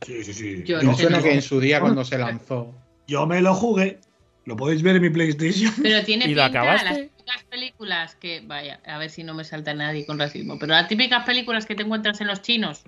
Sí, 0.00 0.24
sí, 0.24 0.32
sí. 0.32 0.62
Yo 0.64 0.80
suena 0.94 1.18
no. 1.18 1.22
que 1.22 1.34
en 1.34 1.42
su 1.42 1.60
día 1.60 1.82
cuando 1.82 2.02
se 2.02 2.16
lanzó. 2.18 2.74
Yo 3.08 3.26
me 3.26 3.40
lo 3.40 3.54
jugué. 3.54 3.98
Lo 4.44 4.56
podéis 4.56 4.82
ver 4.82 4.96
en 4.96 5.02
mi 5.02 5.10
PlayStation. 5.10 5.72
Pero 5.82 6.04
tiene 6.04 6.24
¿Y 6.28 6.34
lo 6.34 6.44
pinta 6.44 6.60
acabaste? 6.60 6.84
las 6.88 6.96
típicas 6.98 7.44
películas 7.50 8.14
que, 8.14 8.42
vaya, 8.46 8.80
a 8.86 8.98
ver 8.98 9.10
si 9.10 9.24
no 9.24 9.34
me 9.34 9.44
salta 9.44 9.74
nadie 9.74 10.06
con 10.06 10.18
racismo, 10.18 10.58
pero 10.58 10.72
las 10.72 10.88
típicas 10.88 11.24
películas 11.24 11.66
que 11.66 11.74
te 11.74 11.82
encuentras 11.82 12.20
en 12.20 12.28
los 12.28 12.40
chinos, 12.40 12.84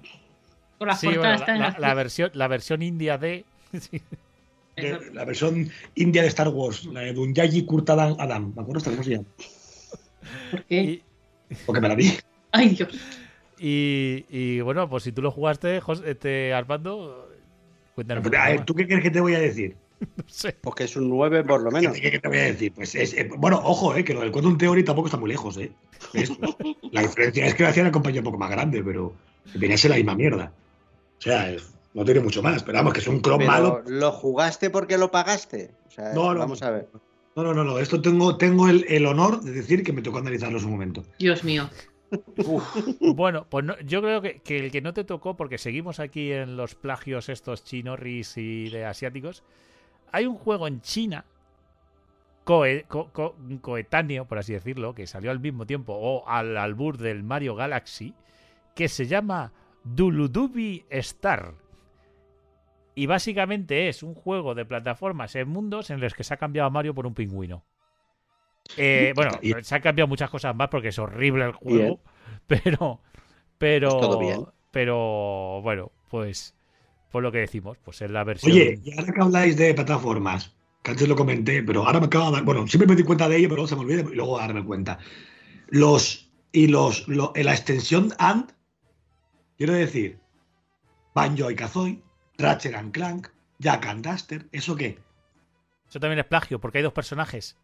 con 0.78 0.88
las 0.88 1.00
Sí, 1.00 1.06
bueno, 1.09 1.22
la, 1.78 1.94
versión, 1.94 2.30
la 2.35 2.48
versión 2.48 2.83
india 2.83 3.18
de... 3.18 3.44
Sí. 3.78 4.00
Eh, 4.76 4.98
La 5.12 5.24
versión 5.24 5.70
india 5.96 6.22
de 6.22 6.28
Star 6.28 6.48
Wars, 6.48 6.85
la 6.87 7.00
de 7.00 7.12
Dunyaji 7.12 7.66
Kurtadan 7.66 8.16
Adam. 8.18 8.54
¿Me 8.54 8.62
acuerdo 8.62 8.83
cómo 8.90 9.02
se 9.02 9.11
llama? 9.11 9.26
¿Por 10.50 10.64
qué? 10.64 10.80
Y, 10.83 11.02
Porque 11.66 11.80
me 11.83 11.88
la 11.88 11.94
vi. 11.94 12.12
Ay, 12.52 12.70
Dios. 12.70 12.88
y, 13.59 14.24
y, 14.30 14.61
bueno, 14.61 14.88
pues 14.88 15.02
si 15.02 15.12
tú 15.12 15.20
lo 15.22 15.30
jugaste, 15.33 15.80
Jos- 15.80 16.02
este, 16.06 16.54
Armando, 16.54 17.28
cuéntanos. 17.94 18.24
A 18.26 18.48
ver. 18.48 18.64
¿tú 18.64 18.74
qué 18.74 18.87
crees 18.87 19.02
que 19.02 19.11
te 19.11 19.20
voy 19.20 19.35
a 19.35 19.40
decir? 19.40 19.76
No 20.17 20.25
sé. 20.27 20.57
Pues 20.61 20.75
que 20.77 20.85
es 20.85 20.97
un 20.97 21.09
9 21.09 21.45
por 21.45 21.61
lo 21.63 21.71
menos. 21.71 21.93
¿Qué, 21.99 22.11
qué 22.11 22.19
te 22.19 22.29
voy 22.29 22.39
a 22.39 22.43
decir? 22.45 22.73
Pues 22.73 22.95
es, 22.95 23.13
eh, 23.15 23.29
bueno, 23.37 23.61
ojo, 23.63 23.95
eh, 23.95 24.05
que 24.05 24.15
lo 24.15 24.21
del 24.21 24.33
Quantum 24.33 24.57
Theory 24.57 24.83
tampoco 24.85 25.09
está 25.09 25.19
muy 25.19 25.29
lejos, 25.31 25.57
¿eh? 25.59 25.73
Es- 26.15 26.33
la 26.93 27.03
diferencia 27.03 27.47
es 27.47 27.55
que 27.55 27.63
lo 27.65 27.69
hacía 27.69 27.83
una 27.83 27.93
compañía 27.93 28.21
un 28.21 28.25
poco 28.25 28.39
más 28.39 28.51
grande, 28.51 28.83
pero 28.83 29.13
venía 29.55 29.75
a 29.75 29.79
ser 29.79 29.91
la 29.91 29.97
misma 29.99 30.15
mierda. 30.15 30.53
O 31.19 31.23
sea, 31.23 31.51
es- 31.51 31.75
no 31.93 32.05
tiene 32.05 32.21
mucho 32.21 32.43
más, 32.43 32.63
pero 32.63 32.79
vamos, 32.79 32.93
que 32.95 33.01
es 33.01 33.09
un 33.09 33.21
clon 33.21 33.39
Pero, 33.39 33.51
malo. 33.51 33.83
¿Lo 33.87 34.13
jugaste 34.13 34.71
porque 34.71 34.97
lo 34.97 35.11
pagaste? 35.11 35.73
O 35.89 35.91
sea, 35.91 36.13
No, 36.15 36.33
no. 36.33 36.41
vamos 36.41 36.63
a 36.63 36.71
ver. 36.71 36.89
No, 37.37 37.43
no, 37.43 37.53
no, 37.55 37.63
no. 37.65 37.79
Esto 37.79 38.01
tengo, 38.01 38.37
tengo 38.37 38.69
el, 38.69 38.85
el 38.89 39.07
honor 39.07 39.41
de 39.41 39.51
decir 39.53 39.83
que 39.83 39.93
me 39.93 40.01
tocó 40.03 40.19
analizarlo 40.19 40.59
en 40.59 40.63
su 40.63 40.69
momento. 40.69 41.05
Dios 41.19 41.45
mío. 41.45 41.69
Bueno, 43.15 43.47
pues 43.49 43.65
no- 43.65 43.79
yo 43.81 44.01
creo 44.03 44.21
que, 44.23 44.41
que 44.41 44.57
el 44.59 44.71
que 44.73 44.81
no 44.81 44.93
te 44.93 45.05
tocó, 45.05 45.37
porque 45.37 45.59
seguimos 45.59 46.01
aquí 46.01 46.33
en 46.33 46.57
los 46.57 46.75
plagios 46.75 47.29
estos 47.29 47.65
chinorris 47.65 48.37
y 48.37 48.69
de 48.71 48.85
asiáticos, 48.85 49.43
hay 50.12 50.27
un 50.27 50.37
juego 50.37 50.66
en 50.66 50.81
China 50.81 51.25
coe- 52.44 52.85
co- 52.88 53.11
co- 53.12 53.37
coetáneo, 53.61 54.25
por 54.27 54.38
así 54.38 54.53
decirlo, 54.53 54.94
que 54.94 55.07
salió 55.07 55.31
al 55.31 55.40
mismo 55.40 55.66
tiempo 55.66 55.94
o 55.94 56.27
al 56.29 56.57
albur 56.57 56.99
del 56.99 57.23
Mario 57.23 57.55
Galaxy, 57.55 58.14
que 58.75 58.88
se 58.88 59.07
llama 59.07 59.53
Duludubi 59.85 60.85
Star. 60.90 61.55
Y 62.94 63.07
básicamente 63.07 63.88
es 63.88 64.03
un 64.05 64.14
juego 64.14 64.55
de 64.55 64.64
plataformas 64.64 65.35
en 65.35 65.49
mundos 65.49 65.90
en 65.90 65.99
los 66.01 66.14
que 66.14 66.23
se 66.23 66.35
ha 66.35 66.37
cambiado 66.37 66.68
a 66.68 66.70
Mario 66.70 66.94
por 66.94 67.05
un 67.07 67.14
pingüino. 67.14 67.64
Eh, 68.77 69.12
bueno, 69.14 69.38
se 69.62 69.75
han 69.75 69.83
cambiado 69.83 70.09
muchas 70.09 70.31
cosas 70.31 70.55
más 70.55 70.68
porque 70.68 70.88
es 70.88 70.99
horrible 70.99 71.44
el 71.44 71.53
Bien. 71.61 71.96
juego. 71.96 72.01
Pero, 72.46 73.01
pero, 73.59 73.88
Pues 73.88 73.96
todo 73.96 74.16
bien. 74.16 74.49
pero, 74.70 75.61
bueno, 75.62 75.92
pues, 76.11 76.55
por 77.11 77.23
lo 77.23 77.31
que 77.33 77.38
decimos, 77.38 77.79
pues 77.85 78.01
es 78.03 78.11
la 78.11 78.25
versión. 78.25 78.53
Oye, 78.53 78.79
y 78.85 78.99
ahora 78.99 79.12
que 79.12 79.20
habláis 79.20 79.57
de 79.57 79.75
plataformas, 79.75 80.55
que 80.83 80.90
antes 80.92 81.09
lo 81.09 81.16
comenté, 81.16 81.62
pero 81.62 81.87
ahora 81.87 82.01
me 82.01 82.07
acabo 82.07 82.27
de 82.27 82.33
dar. 82.33 82.44
Bueno, 82.44 82.66
siempre 82.66 82.87
me 82.88 82.96
di 82.96 83.03
cuenta 83.03 83.29
de 83.29 83.37
ello, 83.37 83.49
pero 83.49 83.66
se 83.66 83.75
me 83.77 83.83
olvida 83.83 84.01
y 84.03 84.14
luego 84.14 84.38
darme 84.38 84.64
cuenta. 84.64 84.99
Los. 85.68 86.31
Y 86.53 86.66
los. 86.68 87.07
lo- 87.09 87.33
en 87.37 87.46
la 87.46 87.53
extensión 87.53 88.12
AND, 88.18 88.51
quiero 89.57 89.73
decir, 89.75 90.18
Banjo 91.14 91.51
y 91.51 91.55
Kazooie, 91.57 92.03
Ratchet 92.38 92.75
and 92.75 92.92
Clank, 92.92 93.29
Jack 93.59 93.87
and 93.87 94.07
Duster, 94.07 94.46
¿eso 94.53 94.75
qué? 94.77 94.99
Eso 95.88 96.01
también 96.01 96.18
es 96.20 96.27
plagio, 96.27 96.61
porque 96.61 96.79
hay 96.79 96.85
dos 96.85 96.92
personajes. 96.92 97.57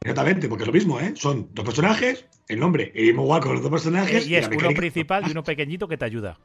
Exactamente, 0.00 0.48
porque 0.48 0.62
es 0.64 0.66
lo 0.68 0.72
mismo, 0.72 1.00
¿eh? 1.00 1.14
Son 1.16 1.48
dos 1.52 1.64
personajes, 1.64 2.26
el 2.48 2.60
nombre, 2.60 2.92
el 2.94 3.06
mismo 3.06 3.22
igual 3.24 3.40
con 3.40 3.52
los 3.54 3.60
dos 3.62 3.68
Eh, 3.70 3.72
personajes. 3.72 4.26
y 4.28 4.36
es 4.36 4.46
uno 4.48 4.70
principal 4.70 5.24
y 5.26 5.30
uno 5.32 5.42
pequeñito 5.42 5.88
que 5.88 5.96
te 5.96 6.04
ayuda. 6.04 6.38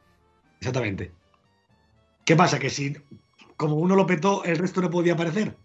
Exactamente. 0.58 1.12
¿Qué 2.24 2.36
pasa? 2.36 2.58
Que 2.58 2.70
si, 2.70 2.96
como 3.56 3.76
uno 3.76 3.96
lo 3.96 4.06
petó, 4.06 4.44
el 4.44 4.56
resto 4.58 4.80
no 4.80 4.90
podía 4.90 5.14
aparecer. 5.14 5.56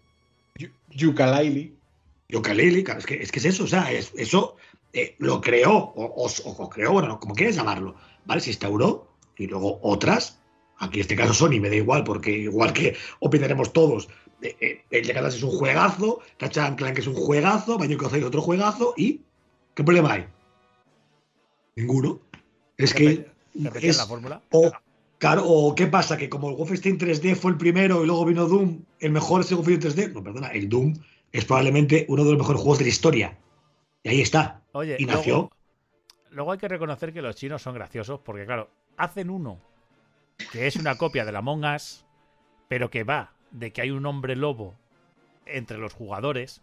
Yooka-Laylee. 0.90 1.72
Yooka-Laylee, 2.28 2.82
claro, 2.84 3.00
es 3.00 3.06
que, 3.06 3.14
es 3.22 3.32
que 3.32 3.38
es 3.38 3.44
eso, 3.46 3.64
o 3.64 3.66
sea, 3.66 3.90
es- 3.92 4.12
eso 4.16 4.56
eh, 4.92 5.14
lo 5.18 5.40
creó, 5.40 5.72
o, 5.76 6.26
o- 6.26 6.68
creó, 6.70 6.92
bueno, 6.92 7.20
como 7.20 7.34
quieras 7.34 7.56
llamarlo, 7.56 7.94
¿vale? 8.26 8.40
Se 8.40 8.50
instauró 8.50 9.08
y 9.36 9.46
luego 9.46 9.78
otras, 9.82 10.38
aquí 10.78 10.98
en 10.98 11.02
este 11.02 11.16
caso 11.16 11.32
Sony, 11.34 11.60
me 11.60 11.68
da 11.70 11.76
igual, 11.76 12.04
porque 12.04 12.30
igual 12.32 12.72
que 12.72 12.96
opinaremos 13.20 13.72
todos, 13.72 14.08
eh, 14.42 14.56
eh, 14.60 14.84
el 14.90 15.06
de 15.06 15.12
Galaxy 15.12 15.38
es 15.38 15.42
un 15.44 15.50
juegazo, 15.50 16.20
Ratchet 16.38 16.62
and 16.64 16.76
Clank 16.78 16.98
es 16.98 17.06
un 17.06 17.14
juegazo, 17.14 17.78
Kazooie 17.78 18.20
es 18.20 18.24
otro 18.26 18.42
juegazo, 18.42 18.94
y 18.96 19.20
¿qué 19.74 19.84
problema 19.84 20.12
hay? 20.14 20.26
Ninguno. 21.76 22.20
Es 22.76 22.92
que 22.94 23.26
Repetir 23.54 23.90
es, 23.90 23.96
la 23.98 24.06
fórmula. 24.06 24.42
o, 24.50 24.70
claro, 25.18 25.44
o 25.46 25.74
qué 25.74 25.86
pasa, 25.86 26.16
que 26.16 26.28
como 26.28 26.50
el 26.50 26.56
Wolfenstein 26.56 26.98
3D 26.98 27.34
fue 27.36 27.52
el 27.52 27.56
primero 27.58 28.02
y 28.02 28.06
luego 28.06 28.24
vino 28.24 28.46
Doom, 28.46 28.82
el 29.00 29.12
mejor 29.12 29.40
es 29.42 29.50
el 29.50 29.56
Wolfenstein 29.58 30.08
3D. 30.10 30.12
No, 30.14 30.22
perdona, 30.22 30.48
el 30.48 30.68
Doom 30.68 30.94
es 31.32 31.44
probablemente 31.44 32.06
uno 32.08 32.24
de 32.24 32.30
los 32.30 32.38
mejores 32.38 32.60
juegos 32.60 32.78
de 32.78 32.84
la 32.84 32.90
historia. 32.90 33.38
Y 34.02 34.08
ahí 34.08 34.20
está. 34.20 34.62
Oye, 34.72 34.96
y 34.98 35.04
luego- 35.04 35.18
nació. 35.18 35.50
Luego 36.30 36.52
hay 36.52 36.58
que 36.58 36.68
reconocer 36.68 37.12
que 37.12 37.22
los 37.22 37.36
chinos 37.36 37.62
son 37.62 37.74
graciosos 37.74 38.20
porque, 38.24 38.44
claro, 38.46 38.70
hacen 38.96 39.30
uno 39.30 39.60
que 40.52 40.66
es 40.66 40.76
una 40.76 40.96
copia 40.96 41.24
de 41.24 41.32
la 41.32 41.38
Among 41.40 41.64
Us, 41.64 42.04
pero 42.68 42.90
que 42.90 43.02
va 43.02 43.32
de 43.50 43.72
que 43.72 43.80
hay 43.80 43.90
un 43.90 44.04
hombre 44.06 44.36
lobo 44.36 44.74
entre 45.46 45.78
los 45.78 45.94
jugadores, 45.94 46.60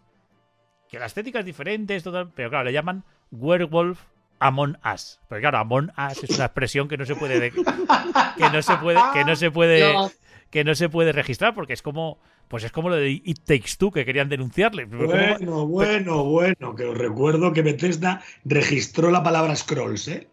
que 0.88 0.98
la 1.00 1.06
estética 1.06 1.40
es 1.40 1.44
diferente, 1.44 1.96
es 1.96 2.04
total- 2.04 2.30
pero 2.34 2.48
claro, 2.48 2.64
le 2.64 2.72
llaman 2.72 3.04
Werewolf 3.32 4.00
Among 4.38 4.76
Us. 4.94 5.18
Pero 5.28 5.40
claro, 5.40 5.58
Among 5.58 5.90
Us 6.10 6.24
es 6.24 6.30
una 6.36 6.46
expresión 6.46 6.88
que 6.88 6.96
no 6.96 7.04
se 7.06 7.14
puede 7.16 7.40
de- 7.40 7.50
que 8.36 8.50
no 8.52 8.62
se 8.62 8.76
puede 8.76 8.98
que 9.14 9.24
no 9.24 9.36
se 9.36 9.50
puede 9.50 9.76
Dios. 9.90 10.12
que 10.50 10.64
no 10.64 10.74
se 10.74 10.88
puede 10.88 11.12
registrar 11.12 11.54
porque 11.54 11.72
es 11.72 11.82
como 11.82 12.18
pues 12.48 12.62
es 12.62 12.70
como 12.70 12.88
lo 12.90 12.96
de 12.96 13.10
It 13.10 13.40
Takes 13.44 13.72
Two 13.78 13.90
que 13.90 14.04
querían 14.04 14.28
denunciarle. 14.28 14.86
Pero 14.86 15.06
¿cómo 15.06 15.12
va- 15.16 15.36
Bueno, 15.38 15.66
bueno, 15.66 16.24
bueno, 16.24 16.74
que 16.76 16.84
os 16.84 16.96
recuerdo 16.96 17.52
que 17.52 17.62
Bethesda 17.62 18.22
registró 18.44 19.10
la 19.10 19.22
palabra 19.22 19.56
Scrolls, 19.56 20.06
¿eh? 20.08 20.28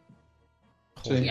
Sí. 1.03 1.27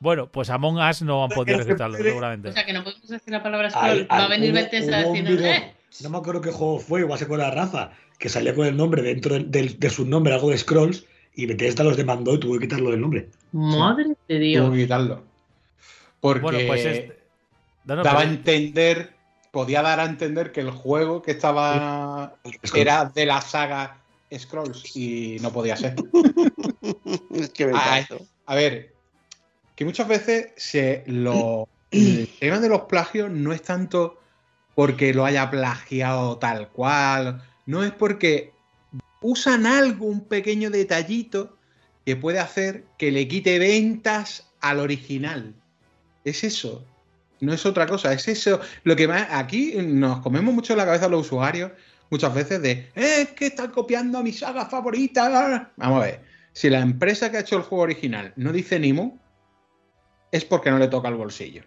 Bueno, 0.00 0.30
pues 0.30 0.50
Among 0.50 0.78
Us 0.78 1.02
no 1.02 1.24
han 1.24 1.30
podido 1.30 1.58
puede- 1.64 1.96
seguramente. 2.02 2.48
O 2.48 2.52
sea, 2.52 2.66
que 2.66 2.72
no 2.72 2.82
podemos 2.84 3.08
decir 3.08 3.32
la 3.32 3.42
palabra 3.42 3.68
Al- 3.68 3.72
scroll. 4.04 4.08
Va 4.10 4.24
a 4.24 4.28
venir 4.28 4.52
Bethesda 4.52 5.10
video- 5.12 5.40
eh, 5.46 5.74
No 6.02 6.10
me 6.10 6.18
acuerdo 6.18 6.40
qué 6.40 6.50
juego 6.50 6.78
fue, 6.78 7.00
igual 7.00 7.18
se 7.18 7.24
acuerda 7.26 7.50
Rafa, 7.50 7.92
que 8.18 8.28
salía 8.28 8.54
con 8.54 8.66
el 8.66 8.76
nombre 8.76 9.02
dentro 9.02 9.34
del- 9.38 9.78
de, 9.78 9.90
su 9.90 10.04
nombre, 10.04 10.34
algo 10.34 10.50
de 10.50 10.58
Scrolls, 10.58 11.06
y 11.34 11.46
Bethesda 11.46 11.84
los 11.84 11.96
demandó 11.96 12.34
y 12.34 12.40
tuvo 12.40 12.54
que 12.54 12.66
quitarlo 12.66 12.90
del 12.90 13.00
nombre. 13.00 13.28
madre 13.52 14.04
de 14.28 14.34
Tuvo 14.34 14.38
Dios. 14.38 14.70
que 14.72 14.78
quitarlo. 14.78 15.22
Porque 16.20 16.42
Bueno, 16.42 16.58
pues 16.66 16.84
es. 16.84 17.12
No, 17.84 17.96
no, 17.96 18.02
daba 18.02 18.20
a 18.20 18.24
entender, 18.24 19.14
podía 19.50 19.82
dar 19.82 19.98
a 19.98 20.04
entender 20.04 20.52
que 20.52 20.60
el 20.60 20.70
juego 20.70 21.20
que 21.22 21.32
estaba 21.32 22.36
era 22.74 23.06
de 23.06 23.26
la 23.26 23.40
saga 23.40 24.02
Scrolls 24.38 24.96
y 24.96 25.38
no 25.40 25.52
podía 25.52 25.76
ser. 25.76 25.96
Es 27.32 27.50
que 27.50 27.66
me 27.66 27.72
caso. 27.72 28.26
A 28.46 28.54
ver, 28.54 28.92
que 29.74 29.84
muchas 29.84 30.08
veces 30.08 30.52
se 30.56 31.04
lo, 31.06 31.68
el 31.90 32.28
tema 32.40 32.58
de 32.58 32.68
los 32.68 32.82
plagios 32.82 33.30
no 33.30 33.52
es 33.52 33.62
tanto 33.62 34.18
porque 34.74 35.12
lo 35.14 35.24
haya 35.24 35.50
plagiado 35.50 36.38
tal 36.38 36.68
cual, 36.68 37.42
no 37.66 37.84
es 37.84 37.92
porque 37.92 38.51
usan 39.22 39.66
algo, 39.66 40.06
un 40.06 40.24
pequeño 40.26 40.70
detallito 40.70 41.56
que 42.04 42.16
puede 42.16 42.38
hacer 42.40 42.84
que 42.98 43.10
le 43.12 43.28
quite 43.28 43.58
ventas 43.58 44.48
al 44.60 44.80
original. 44.80 45.54
Es 46.24 46.44
eso, 46.44 46.84
no 47.40 47.52
es 47.52 47.64
otra 47.66 47.86
cosa, 47.86 48.12
es 48.12 48.26
eso. 48.28 48.60
Lo 48.84 48.94
que 48.96 49.08
más 49.08 49.26
aquí 49.30 49.74
nos 49.76 50.20
comemos 50.20 50.54
mucho 50.54 50.72
en 50.74 50.78
la 50.78 50.84
cabeza 50.84 51.08
los 51.08 51.26
usuarios 51.26 51.72
muchas 52.10 52.34
veces 52.34 52.60
de, 52.62 52.70
"Eh, 52.94 53.22
es 53.22 53.28
que 53.30 53.46
están 53.46 53.70
copiando 53.70 54.18
a 54.18 54.22
mi 54.22 54.32
saga 54.32 54.66
favorita. 54.66 55.70
Vamos 55.76 56.02
a 56.02 56.04
ver, 56.04 56.20
si 56.52 56.68
la 56.70 56.80
empresa 56.80 57.30
que 57.30 57.38
ha 57.38 57.40
hecho 57.40 57.56
el 57.56 57.62
juego 57.62 57.84
original 57.84 58.32
no 58.36 58.52
dice 58.52 58.78
ni 58.78 58.92
mu, 58.92 59.16
es 60.30 60.44
porque 60.44 60.70
no 60.70 60.78
le 60.78 60.88
toca 60.88 61.08
el 61.08 61.14
bolsillo. 61.14 61.62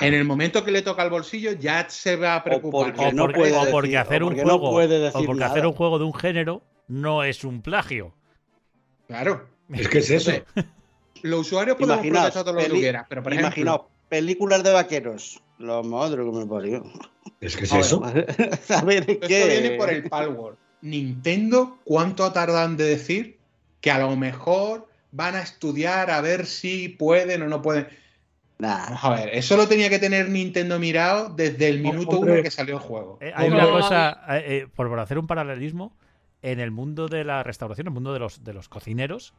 En 0.00 0.14
el 0.14 0.24
momento 0.24 0.64
que 0.64 0.70
le 0.70 0.82
toca 0.82 1.02
el 1.02 1.10
bolsillo 1.10 1.52
ya 1.52 1.88
se 1.90 2.14
va 2.16 2.36
a 2.36 2.44
preocupar. 2.44 2.92
porque 2.94 3.06
o 3.06 3.12
no 3.12 3.24
porque, 3.24 3.38
puede 3.40 3.52
o 3.52 3.58
decir- 3.60 3.70
porque 3.72 3.96
o 3.96 4.00
hacer 4.00 4.22
un 4.22 4.28
porque 4.30 4.44
no 4.44 4.58
juego. 4.58 4.68
o 4.68 4.72
porque 5.26 5.40
nada. 5.40 5.50
hacer 5.52 5.66
un 5.66 5.72
juego 5.72 5.98
de 5.98 6.04
un 6.04 6.14
género 6.14 6.62
no 6.90 7.22
es 7.22 7.44
un 7.44 7.62
plagio. 7.62 8.12
Claro. 9.06 9.48
Es 9.72 9.88
que 9.88 9.98
es 9.98 10.10
eso. 10.10 10.32
Los 11.22 11.40
usuarios 11.46 11.76
podemos 11.76 12.04
Imaginaos, 12.04 12.32
protestar 12.32 12.44
todo 12.44 12.54
lo 12.54 12.60
que 12.60 12.68
tú 12.68 12.80
quieras, 12.80 13.06
pero 13.08 13.22
por 13.22 13.32
ejemplo, 13.32 13.48
Imaginaos, 13.48 13.80
películas 14.08 14.62
de 14.62 14.72
vaqueros. 14.72 15.42
Lo 15.58 15.82
madre 15.82 16.24
que 16.24 16.30
me 16.30 16.46
parió. 16.46 16.82
Es 17.40 17.56
que 17.56 17.64
es 17.64 17.72
A 17.72 17.76
ver, 17.76 17.84
eso. 17.84 18.02
A 18.74 18.82
ver, 18.82 19.10
esto 19.10 19.26
¿qué? 19.28 19.60
viene 19.60 19.76
por 19.76 19.90
el 19.90 20.08
Palworld. 20.08 20.58
Nintendo, 20.82 21.78
¿cuánto 21.84 22.32
tardan 22.32 22.76
de 22.76 22.84
decir 22.84 23.38
que 23.80 23.90
a 23.90 23.98
lo 23.98 24.16
mejor 24.16 24.88
van 25.12 25.36
a 25.36 25.42
estudiar 25.42 26.10
a 26.10 26.20
ver 26.22 26.46
si 26.46 26.88
pueden 26.88 27.42
o 27.42 27.48
no 27.48 27.60
pueden? 27.60 27.86
Nah. 28.58 28.84
Vamos 28.86 29.04
a 29.04 29.10
ver, 29.10 29.28
eso 29.34 29.56
lo 29.56 29.68
tenía 29.68 29.90
que 29.90 29.98
tener 29.98 30.28
Nintendo 30.28 30.78
mirado 30.78 31.28
desde 31.28 31.68
el 31.68 31.80
minuto 31.80 32.18
Hombre. 32.18 32.32
uno 32.34 32.42
que 32.42 32.50
salió 32.50 32.74
el 32.76 32.80
juego. 32.80 33.18
Eh, 33.20 33.32
hay 33.34 33.50
una 33.50 33.70
cosa, 33.70 34.22
eh, 34.30 34.44
eh, 34.46 34.66
por, 34.74 34.88
por 34.88 34.98
hacer 35.00 35.18
un 35.18 35.26
paralelismo, 35.26 35.92
en 36.42 36.60
el 36.60 36.70
mundo 36.70 37.08
de 37.08 37.24
la 37.24 37.42
restauración, 37.42 37.86
en 37.86 37.90
el 37.90 37.94
mundo 37.94 38.12
de 38.12 38.18
los, 38.18 38.44
de 38.44 38.52
los 38.54 38.68
cocineros, 38.68 39.34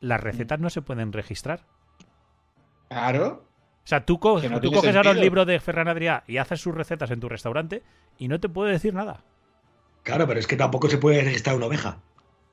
las 0.00 0.20
recetas 0.20 0.60
no 0.60 0.70
se 0.70 0.82
pueden 0.82 1.12
registrar. 1.12 1.64
Claro. 2.88 3.44
O 3.84 3.88
sea, 3.88 4.04
tú, 4.04 4.18
co- 4.20 4.40
Que 4.40 4.48
no 4.48 4.56
tú 4.56 4.68
tiene 4.68 4.76
coges 4.76 4.96
ahora 4.96 5.10
el 5.10 5.16
sentido. 5.16 5.24
libro 5.24 5.44
de 5.46 5.60
Ferran 5.60 5.88
Adrià 5.88 6.22
y 6.26 6.36
haces 6.38 6.60
sus 6.60 6.74
recetas 6.74 7.10
en 7.10 7.20
tu 7.20 7.28
restaurante 7.28 7.82
y 8.18 8.28
no 8.28 8.38
te 8.40 8.48
puede 8.48 8.72
decir 8.72 8.94
nada. 8.94 9.22
Claro, 10.02 10.26
pero 10.26 10.38
es 10.40 10.46
que 10.46 10.56
tampoco 10.56 10.88
se 10.88 10.98
puede 10.98 11.22
registrar 11.22 11.56
una 11.56 11.66
oveja. 11.66 11.98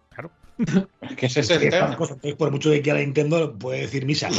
Claro. 0.09 0.31
Es 1.01 1.15
que 1.17 1.25
ese 1.25 1.41
es 1.41 1.49
el 1.51 1.69
tema. 1.69 1.97
por 2.37 2.51
mucho 2.51 2.71
que 2.71 2.81
quiera 2.81 2.99
Nintendo, 2.99 3.57
puede 3.57 3.81
decir 3.81 4.05
misa. 4.05 4.29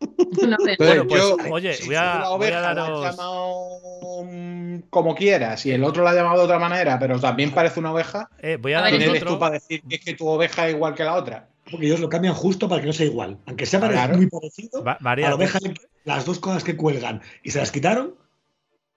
No, 0.00 0.56
Bueno, 0.78 1.06
pues, 1.06 1.20
yo- 1.22 1.36
oye, 1.50 1.74
sí, 1.74 1.86
voy 1.86 1.94
Tú 1.94 2.00
a, 2.00 2.04
la 2.04 2.18
voy 2.20 2.24
a 2.26 2.30
oveja 2.30 2.60
la 2.60 2.70
has 2.70 2.76
daros. 2.76 3.04
llamado 3.04 4.24
mm, 4.24 4.78
como 4.90 5.14
quieras 5.14 5.66
y 5.66 5.72
el 5.72 5.84
otro 5.84 6.02
la 6.02 6.10
ha 6.10 6.14
llamado 6.14 6.38
de 6.38 6.44
otra 6.44 6.58
manera, 6.58 6.98
pero 6.98 7.18
también 7.20 7.52
parece 7.52 7.80
una 7.80 7.92
oveja. 7.92 8.30
eh, 8.40 8.56
voy 8.60 8.72
a 8.72 8.82
¿Quién 8.88 9.02
eres 9.02 9.20
tú 9.20 9.26
otro. 9.26 9.38
para 9.38 9.54
decir 9.54 9.82
que 9.88 9.96
es 9.96 10.00
que 10.04 10.14
tu 10.14 10.26
oveja 10.28 10.68
es 10.68 10.74
igual 10.74 10.94
que 10.94 11.04
la 11.04 11.14
otra? 11.14 11.48
Porque 11.70 11.86
ellos 11.86 12.00
lo 12.00 12.08
cambian 12.08 12.34
justo 12.34 12.68
para 12.68 12.80
que 12.80 12.86
no 12.86 12.92
sea 12.92 13.06
igual. 13.06 13.38
Aunque 13.46 13.66
sea 13.66 13.78
parecido- 13.80 14.04
Claro. 14.06 14.16
muy 14.16 14.26
parecido, 14.28 14.84
Va- 14.84 14.98
a 15.00 15.16
la 15.16 15.34
oveja 15.34 15.58
las 16.04 16.24
dos 16.24 16.38
cosas 16.38 16.64
que 16.64 16.76
cuelgan 16.76 17.20
y 17.42 17.50
se 17.50 17.58
las 17.58 17.70
quitaron, 17.70 18.14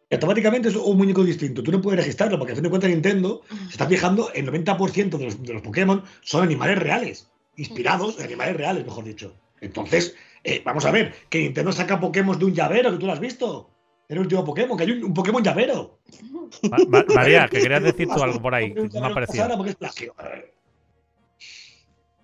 y 0.10 0.16
automáticamente 0.16 0.70
es 0.70 0.76
un 0.76 0.98
muñeco 0.98 1.24
distinto. 1.24 1.64
Tú 1.64 1.72
no 1.72 1.82
puedes 1.82 2.00
registrarlo 2.00 2.38
porque 2.38 2.54
a 2.54 2.56
fin 2.56 2.64
de 2.64 2.70
cuentas 2.70 2.90
Nintendo 2.90 3.42
se 3.68 3.72
está 3.72 3.88
fijando 3.88 4.32
el 4.34 4.46
90% 4.50 5.18
de 5.18 5.26
los, 5.26 5.44
de 5.44 5.54
los 5.54 5.62
Pokémon 5.62 6.04
son 6.22 6.44
animales 6.44 6.78
reales, 6.80 7.30
inspirados 7.58 8.18
en 8.20 8.26
animales 8.26 8.56
reales, 8.58 8.86
mejor 8.86 9.04
dicho. 9.04 9.36
Entonces, 9.62 10.16
eh, 10.44 10.62
vamos 10.66 10.86
a 10.86 10.92
ver, 10.92 11.14
que 11.30 11.40
Nintendo 11.40 11.72
saca 11.72 12.00
Pokémon 12.00 12.38
de 12.38 12.46
un 12.46 12.54
llavero, 12.54 12.92
que 12.92 12.98
tú 12.98 13.06
lo 13.08 13.14
has 13.14 13.20
visto. 13.20 13.70
El 14.10 14.20
último 14.20 14.44
Pokémon, 14.44 14.78
que 14.78 14.84
hay 14.84 14.92
un, 14.92 15.04
un 15.06 15.14
Pokémon 15.14 15.42
llavero. 15.44 16.00
Ma- 16.70 16.78
Ma- 16.88 17.06
María, 17.16 17.48
que 17.48 17.60
querías 17.60 17.82
decir 17.84 18.08
tú 18.08 18.22
algo 18.22 18.42
por 18.42 18.54
ahí. 18.54 18.74
Me 18.74 18.82
ha 19.00 19.14
parecido. 19.14 19.44
pasara 19.44 19.56
porque 19.58 19.72
es 19.72 19.76
plagio. 19.78 20.14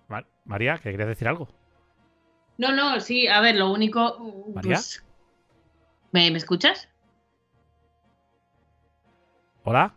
Ma- 0.08 0.26
María, 0.44 0.78
que 0.78 0.90
querías 0.90 1.08
decir 1.08 1.26
algo. 1.28 1.48
No, 2.58 2.72
no, 2.72 3.00
sí, 3.00 3.26
a 3.26 3.40
ver, 3.40 3.56
lo 3.56 3.72
único. 3.72 4.44
¿María? 4.54 4.74
pues- 4.74 5.02
¿Me, 6.12 6.30
¿Me 6.30 6.38
escuchas? 6.38 6.88
¿Hola? 9.64 9.94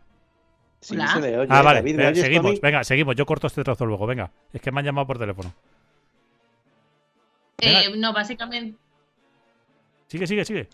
Sí, 0.79 0.95
Hola. 0.95 1.07
se 1.07 1.21
le 1.21 1.37
oye. 1.39 1.47
Ah, 1.51 1.61
vale. 1.61 1.79
David, 1.79 1.95
¿me 1.95 2.15
seguimos. 2.15 2.61
Venga, 2.61 2.83
seguimos. 2.83 3.15
Yo 3.15 3.25
corto 3.25 3.47
este 3.47 3.63
trozo 3.63 3.85
luego. 3.85 4.05
Venga. 4.05 4.31
Es 4.51 4.61
que 4.61 4.71
me 4.71 4.79
han 4.79 4.85
llamado 4.85 5.07
por 5.07 5.17
teléfono. 5.17 5.53
Eh, 7.61 7.95
no, 7.97 8.13
básicamente. 8.13 8.77
Sigue, 10.07 10.27
sigue, 10.27 10.45
sigue. 10.45 10.69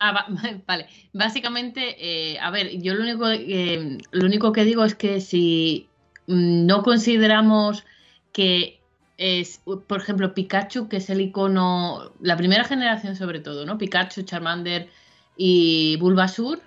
Ah, 0.00 0.12
va- 0.12 0.26
vale. 0.66 0.86
Básicamente, 1.12 1.96
eh, 1.98 2.38
a 2.38 2.50
ver, 2.50 2.80
yo 2.82 2.94
lo 2.94 3.02
único, 3.02 3.28
eh, 3.30 3.98
lo 4.10 4.26
único 4.26 4.52
que 4.52 4.64
digo 4.64 4.84
es 4.84 4.94
que 4.94 5.20
si 5.20 5.88
mm, 6.26 6.66
no 6.66 6.82
consideramos 6.82 7.84
que 8.32 8.80
es, 9.16 9.60
por 9.86 10.00
ejemplo, 10.00 10.34
Pikachu, 10.34 10.88
que 10.88 10.96
es 10.96 11.08
el 11.08 11.20
icono, 11.20 12.12
la 12.20 12.36
primera 12.36 12.64
generación 12.64 13.14
sobre 13.14 13.38
todo, 13.40 13.64
¿no? 13.64 13.78
Pikachu, 13.78 14.22
Charmander 14.22 14.88
y 15.36 15.96
Bulbasur 16.00 16.60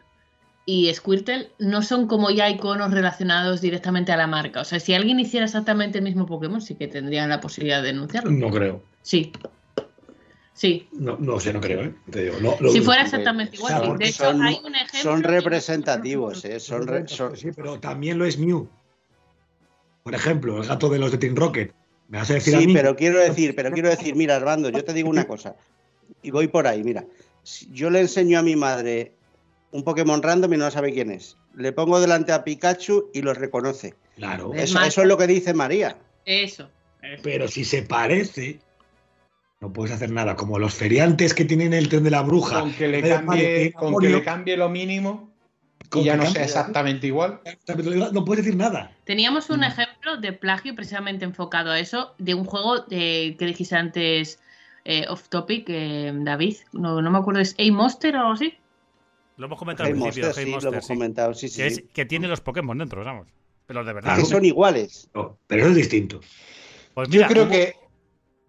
y 0.69 0.93
Squirtle 0.93 1.49
no 1.59 1.81
son 1.81 2.07
como 2.07 2.29
ya 2.29 2.49
iconos 2.49 2.91
relacionados 2.91 3.61
directamente 3.61 4.11
a 4.11 4.17
la 4.17 4.27
marca. 4.27 4.59
O 4.61 4.65
sea, 4.65 4.81
si 4.81 4.93
alguien 4.93 5.17
hiciera 5.17 5.45
exactamente 5.45 5.97
el 5.99 6.03
mismo 6.03 6.25
Pokémon, 6.25 6.61
sí 6.61 6.75
que 6.75 6.89
tendrían 6.89 7.29
la 7.29 7.39
posibilidad 7.39 7.81
de 7.81 7.87
denunciarlo. 7.87 8.29
No 8.31 8.49
creo. 8.51 8.83
Sí. 9.01 9.31
Sí. 10.53 10.89
No, 10.91 11.15
no 11.19 11.39
sé, 11.39 11.53
no 11.53 11.61
creo, 11.61 11.83
¿eh? 11.83 11.95
Te 12.11 12.23
digo, 12.23 12.35
no, 12.41 12.55
lo 12.59 12.69
Si 12.71 12.81
fuera 12.81 13.03
exactamente 13.03 13.55
igual. 13.55 13.77
Son- 13.77 13.97
De 13.97 14.09
hecho, 14.09 14.23
son- 14.25 14.41
hay 14.41 14.59
un 14.61 14.75
ejemplo. 14.75 14.99
Son 15.01 15.23
representativos, 15.23 16.43
¿eh? 16.43 16.59
Son, 16.59 16.85
re- 16.85 17.07
son- 17.07 17.37
Sí, 17.37 17.49
pero 17.55 17.79
también 17.79 18.17
lo 18.17 18.25
es 18.25 18.37
Mew. 18.37 18.67
Por 20.03 20.15
ejemplo, 20.15 20.61
el 20.61 20.67
gato 20.67 20.89
de 20.89 20.99
los 20.99 21.11
de 21.11 21.17
Team 21.17 21.35
Rocket. 21.35 21.73
¿Me 22.09 22.17
vas 22.17 22.29
a 22.31 22.33
decir 22.35 22.55
a 22.55 22.59
Sí, 22.59 22.67
mí? 22.67 22.73
pero 22.73 22.95
quiero 22.95 23.19
decir, 23.19 23.53
pero 23.55 23.71
quiero 23.71 23.89
decir, 23.89 24.15
mira, 24.15 24.35
Armando, 24.35 24.69
yo 24.69 24.83
te 24.83 24.93
digo 24.93 25.09
una 25.09 25.25
cosa. 25.25 25.55
Y 26.21 26.31
voy 26.31 26.47
por 26.47 26.67
ahí, 26.67 26.83
mira. 26.83 27.05
Yo 27.71 27.89
le 27.89 28.01
enseño 28.01 28.39
a 28.39 28.41
mi 28.41 28.55
madre 28.55 29.13
un 29.71 29.83
Pokémon 29.83 30.21
random 30.21 30.53
y 30.53 30.57
no 30.57 30.71
sabe 30.71 30.93
quién 30.93 31.11
es. 31.11 31.37
Le 31.55 31.71
pongo 31.71 31.99
delante 31.99 32.31
a 32.31 32.43
Pikachu 32.43 33.09
y 33.13 33.21
lo 33.21 33.33
reconoce. 33.33 33.95
Claro. 34.15 34.53
Es 34.53 34.73
Eso, 34.75 35.01
es 35.01 35.07
lo 35.07 35.17
que 35.17 35.27
dice 35.27 35.53
María. 35.53 35.97
Eso. 36.25 36.69
eso. 37.01 37.21
Pero 37.23 37.47
si 37.47 37.65
se 37.65 37.83
parece, 37.83 38.59
no 39.59 39.71
puedes 39.73 39.93
hacer 39.93 40.11
nada. 40.11 40.35
Como 40.35 40.59
los 40.59 40.73
feriantes 40.73 41.33
que 41.33 41.45
tienen 41.45 41.73
el 41.73 41.89
tren 41.89 42.03
de 42.03 42.11
la 42.11 42.21
bruja. 42.21 42.61
Con 42.61 42.73
que 42.73 42.87
le 42.87 43.01
cambie, 43.01 43.73
con 43.73 43.97
que 43.97 44.09
le 44.09 44.23
cambie 44.23 44.57
lo 44.57 44.69
mínimo 44.69 45.29
y 45.95 46.03
ya 46.03 46.17
no 46.17 46.25
sea 46.25 46.43
exactamente 46.43 47.07
igual. 47.07 47.39
No 48.11 48.25
puedes 48.25 48.43
decir 48.45 48.57
nada. 48.57 48.91
Teníamos 49.05 49.49
un 49.49 49.61
Mm. 49.61 49.63
ejemplo 49.63 50.17
de 50.17 50.33
plagio 50.33 50.75
precisamente 50.75 51.25
enfocado 51.25 51.71
a 51.71 51.79
eso, 51.79 52.13
de 52.17 52.33
un 52.33 52.45
juego 52.45 52.79
de, 52.79 53.35
que 53.37 53.45
dijiste 53.45 53.75
antes 53.75 54.39
eh, 54.85 55.05
off 55.09 55.27
topic, 55.29 55.65
eh, 55.69 56.11
David. 56.13 56.55
No, 56.71 57.01
no 57.01 57.11
me 57.11 57.17
acuerdo, 57.17 57.41
¿es 57.41 57.55
A-Monster 57.59 58.15
o 58.15 58.19
algo 58.19 58.31
así? 58.33 58.53
Lo 59.37 59.45
hemos 59.45 59.57
comentado 59.59 59.87
al 59.87 59.93
principio. 59.93 60.25
Monster, 60.25 60.45
sí, 60.45 60.51
lo 60.51 60.69
hemos 60.71 60.85
sí. 60.85 60.93
comentado, 60.93 61.33
sí, 61.33 61.47
sí. 61.49 61.57
Que, 61.61 61.67
es- 61.67 61.75
sí. 61.75 61.85
que 61.93 62.05
tiene 62.05 62.27
los 62.27 62.41
Pokémon 62.41 62.77
dentro, 62.77 63.03
vamos. 63.03 63.27
Pero 63.65 63.83
de 63.83 63.93
verdad. 63.93 64.15
Que 64.17 64.25
son 64.25 64.45
iguales. 64.45 65.09
No, 65.13 65.37
pero 65.47 65.67
es 65.67 65.75
distinto. 65.75 66.21
Pues 66.93 67.09
Yo 67.09 67.27
creo 67.27 67.47
que 67.49 67.75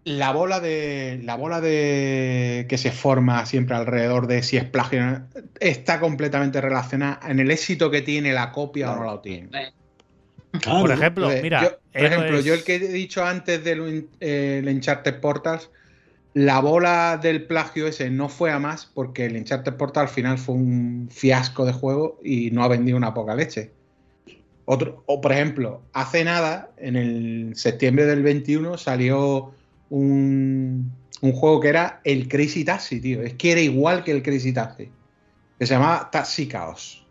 la 0.05 0.31
bola 0.31 0.59
de 0.59 1.19
la 1.23 1.35
bola 1.35 1.59
de 1.61 2.65
que 2.69 2.77
se 2.77 2.91
forma 2.91 3.45
siempre 3.45 3.75
alrededor 3.75 4.27
de 4.27 4.41
si 4.43 4.57
es 4.57 4.63
plagio 4.63 5.23
está 5.59 5.99
completamente 5.99 6.61
relacionada 6.61 7.19
en 7.29 7.39
el 7.39 7.51
éxito 7.51 7.91
que 7.91 8.01
tiene 8.01 8.31
la 8.33 8.51
copia 8.51 8.91
o 8.93 8.95
no 8.95 9.03
la 9.13 9.21
tiene. 9.21 9.49
Claro. 9.49 10.81
por 10.81 10.91
ejemplo, 10.91 11.29
mira. 11.43 11.61
yo- 11.63 11.77
por 11.93 12.05
ejemplo, 12.05 12.39
yo 12.39 12.53
el 12.55 12.63
que 12.63 12.75
he 12.75 12.79
dicho 12.79 13.23
antes 13.23 13.63
del 13.63 14.07
eh, 14.19 14.61
el 14.63 14.67
Uncharted 14.73 15.19
Portals, 15.19 15.69
la 16.33 16.59
bola 16.59 17.19
del 17.21 17.45
plagio 17.45 17.87
ese 17.87 18.09
no 18.09 18.29
fue 18.29 18.51
a 18.51 18.59
más 18.59 18.85
porque 18.85 19.25
el 19.25 19.35
Uncharted 19.35 19.73
Portal 19.73 20.03
al 20.03 20.09
final 20.09 20.37
fue 20.37 20.55
un 20.55 21.09
fiasco 21.11 21.65
de 21.65 21.73
juego 21.73 22.19
y 22.23 22.51
no 22.51 22.63
ha 22.63 22.67
vendido 22.67 22.97
una 22.97 23.13
poca 23.13 23.35
leche. 23.35 23.71
Otro, 24.65 25.03
o 25.07 25.19
por 25.19 25.31
ejemplo, 25.31 25.81
hace 25.93 26.23
nada, 26.23 26.71
en 26.77 26.95
el 26.95 27.55
septiembre 27.55 28.05
del 28.05 28.21
21, 28.21 28.77
salió 28.77 29.51
un, 29.89 30.91
un 31.21 31.31
juego 31.33 31.59
que 31.59 31.69
era 31.69 32.01
el 32.03 32.27
Crazy 32.27 32.63
Taxi, 32.63 33.01
tío. 33.01 33.23
Es 33.23 33.33
que 33.33 33.51
era 33.51 33.61
igual 33.61 34.03
que 34.03 34.11
el 34.11 34.21
Crazy 34.21 34.53
Taxi. 34.53 34.91
Que 35.57 35.65
se 35.65 35.73
llamaba 35.73 36.11
Taxi 36.11 36.47
Chaos. 36.47 37.05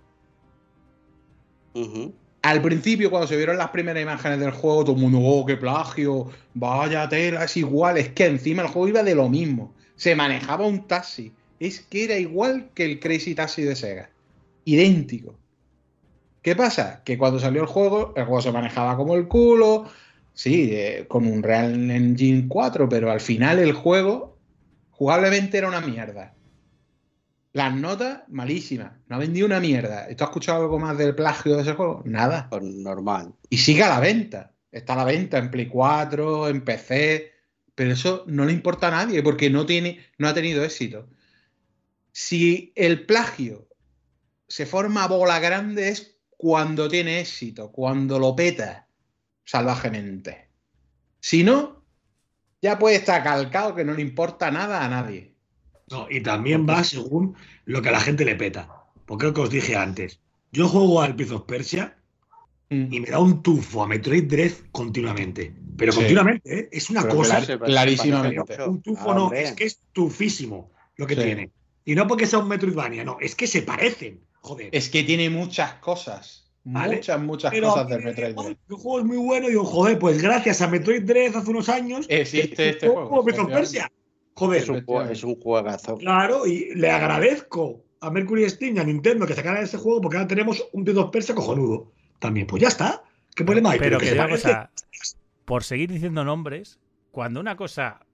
Al 2.43 2.63
principio, 2.63 3.11
cuando 3.11 3.27
se 3.27 3.37
vieron 3.37 3.59
las 3.59 3.71
primeras 3.71 4.03
imágenes 4.03 4.39
del 4.39 4.53
juego, 4.53 4.85
todo 4.85 4.95
el 4.95 5.03
mundo, 5.03 5.19
oh, 5.21 5.45
qué 5.45 5.57
plagio, 5.57 6.31
vaya 6.55 7.09
tela, 7.09 7.45
es 7.45 7.57
igual. 7.57 7.99
Es 7.99 8.11
que 8.11 8.27
encima 8.27 8.63
el 8.63 8.69
juego 8.69 8.89
iba 8.89 9.03
de 9.03 9.15
lo 9.15 9.29
mismo. 9.29 9.75
Se 9.97 10.15
manejaba 10.15 10.67
un 10.67 10.87
taxi. 10.87 11.33
Es 11.59 11.81
que 11.81 12.05
era 12.05 12.17
igual 12.17 12.71
que 12.75 12.85
el 12.85 13.01
Crazy 13.01 13.35
Taxi 13.35 13.63
de 13.63 13.75
Sega. 13.75 14.11
Idéntico. 14.65 15.35
¿Qué 16.43 16.55
pasa? 16.55 17.03
Que 17.05 17.19
cuando 17.19 17.41
salió 17.41 17.63
el 17.63 17.67
juego, 17.67 18.15
el 18.17 18.25
juego 18.25 18.41
se 18.41 18.53
manejaba 18.53 18.97
como 18.97 19.17
el 19.17 19.27
culo. 19.27 19.87
Sí, 20.33 20.71
eh, 20.73 21.07
con 21.09 21.27
un 21.27 21.43
Real 21.43 21.91
Engine 21.91 22.47
4, 22.47 22.89
pero 22.89 23.11
al 23.11 23.21
final 23.21 23.59
el 23.59 23.73
juego 23.73 24.37
jugablemente 24.93 25.59
era 25.59 25.69
una 25.69 25.81
mierda. 25.81 26.35
Las 27.59 27.75
notas, 27.75 28.23
malísimas. 28.29 28.93
No 29.09 29.17
ha 29.17 29.19
vendido 29.19 29.45
una 29.45 29.59
mierda. 29.59 30.07
¿Tú 30.15 30.23
has 30.23 30.31
escuchado 30.31 30.63
algo 30.63 30.79
más 30.79 30.97
del 30.97 31.17
plagio 31.17 31.57
de 31.57 31.63
ese 31.63 31.73
juego? 31.73 32.05
Nada. 32.05 32.47
Pues 32.49 32.63
normal. 32.63 33.35
Y 33.51 33.59
sigue 33.59 33.83
a 33.83 33.89
la 33.89 33.99
venta. 33.99 34.55
Está 34.71 34.93
a 34.93 34.99
la 34.99 35.05
venta 35.05 35.39
en 35.39 35.51
Play 35.51 35.67
4, 35.67 36.51
en 36.51 36.65
PC. 36.65 37.33
Pero 37.75 37.93
eso 37.95 38.23
no 38.29 38.45
le 38.45 38.53
importa 38.53 38.87
a 38.87 38.91
nadie 38.93 39.25
porque 39.25 39.51
no, 39.51 39.67
tiene, 39.67 39.99
no 40.19 40.29
ha 40.29 40.35
tenido 40.35 40.63
éxito. 40.63 41.09
Si 42.13 42.73
el 42.77 43.07
plagio 43.07 43.69
se 44.47 44.65
forma 44.65 45.09
bola 45.09 45.41
grande 45.41 45.89
es 45.89 46.17
cuando 46.37 46.89
tiene 46.89 47.19
éxito, 47.19 47.73
cuando 47.73 48.21
lo 48.21 48.37
peta 48.37 48.87
salvajemente. 49.45 50.49
Si 51.19 51.43
no, 51.43 51.83
ya 52.63 52.79
puede 52.79 52.95
estar 52.95 53.25
calcado 53.25 53.75
que 53.75 53.85
no 53.85 53.95
le 53.95 54.03
importa 54.03 54.49
nada 54.53 54.85
a 54.85 54.89
nadie. 54.89 55.38
No, 55.91 56.07
y 56.11 56.21
también 56.23 56.67
va 56.69 56.85
según 56.85 57.35
lo 57.65 57.81
que 57.83 57.89
a 57.89 57.93
la 57.93 58.01
gente 58.01 58.25
le 58.25 58.35
peta. 58.35 58.69
Porque 59.07 59.27
lo 59.27 59.35
que 59.35 59.41
os 59.41 59.51
dije 59.51 59.77
antes. 59.77 60.21
Yo 60.53 60.69
juego 60.69 61.01
al 61.03 61.15
Prince 61.17 61.35
of 61.35 61.43
Persia 61.43 61.95
Mm. 62.71 62.93
y 62.93 63.01
me 63.01 63.09
da 63.09 63.19
un 63.19 63.43
tufo 63.43 63.83
a 63.83 63.87
Metroid 63.89 64.25
Dread 64.25 64.53
continuamente. 64.73 65.55
Pero 65.79 65.93
Sí. 65.93 65.99
continuamente, 66.01 66.59
¿eh? 66.61 66.69
Es 66.71 66.91
una 66.91 67.01
Pero 67.03 67.15
cosa. 67.17 67.41
clar- 67.41 67.65
clarísimamente. 67.65 68.63
Un 68.65 68.83
tufo 68.83 69.11
Ah, 69.11 69.15
no, 69.15 69.25
hombre. 69.25 69.43
es 69.43 69.53
que 69.53 69.65
es 69.65 69.81
tufísimo 69.93 70.71
lo 70.97 71.07
que 71.07 71.15
Sí. 71.15 71.23
tiene. 71.23 71.51
Y 71.87 71.95
no 71.95 72.07
porque 72.07 72.27
sea 72.27 72.41
un 72.41 72.49
Metroidvania, 72.49 73.05
no, 73.05 73.17
es 73.21 73.35
que 73.35 73.47
se 73.47 73.63
parecen. 73.63 74.21
Joder. 74.43 74.69
Es 74.73 74.91
que 74.91 75.03
tiene 75.03 75.31
muchas 75.31 75.75
cosas. 75.75 76.45
Vale. 76.65 76.97
Muchas, 76.97 77.21
muchas 77.23 77.51
Pero 77.51 77.69
cosas 77.71 77.89
del 77.89 77.99
me 78.01 78.05
Metroid 78.11 78.35
Dread. 78.35 78.47
"Ay, 78.49 78.59
El 78.69 78.77
juego 78.77 78.99
es 78.99 79.05
muy 79.07 79.17
bueno 79.17 79.47
y 79.47 79.51
digo, 79.51 79.65
joder, 79.65 79.99
pues 79.99 80.21
gracias 80.21 80.61
a 80.61 80.69
Metroid 80.69 81.03
Dread 81.05 81.35
hace 81.37 81.49
unos 81.51 81.71
años. 81.71 82.05
Existe 82.11 82.69
este 82.69 82.89
juego 82.89 83.07
juego, 83.09 83.23
efectivamente. 83.23 83.61
Persia. 83.61 83.93
Joder, 84.39 84.63
Es 84.63 84.69
un, 84.69 84.85
es 85.11 85.25
un 85.25 85.41
juegazo. 85.41 85.97
claro, 85.97 86.47
y 86.47 86.75
le 86.75 86.91
agradezco 86.91 87.85
a 88.01 88.11
Mercury 88.11 88.49
Steam 88.49 88.77
y 88.77 88.79
a 88.79 88.85
Nintendo 88.85 89.27
que 89.27 89.35
sacaran 89.35 89.63
ese 89.65 89.79
juego 89.79 90.01
porque 90.01 90.17
ahora 90.17 90.29
tenemos 90.29 90.65
un 90.73 90.85
T2 90.85 91.11
Persa 91.11 91.35
cojonudo. 91.35 91.91
También, 92.21 92.47
pues 92.47 92.63
ya 92.63 92.69
está. 92.69 93.03
¿Qué 93.35 93.45
problema 93.45 93.71
hay? 93.73 93.79
Pero 93.79 93.99
que 93.99 94.11
que 94.11 94.15
parece- 94.17 94.43
cosa, 94.49 94.71
por 95.45 95.65
seguir 95.65 95.91
diciendo 95.91 96.25
nombres, 96.25 96.79
cuando 97.11 97.41
una 97.41 97.57
cosa 97.57 98.07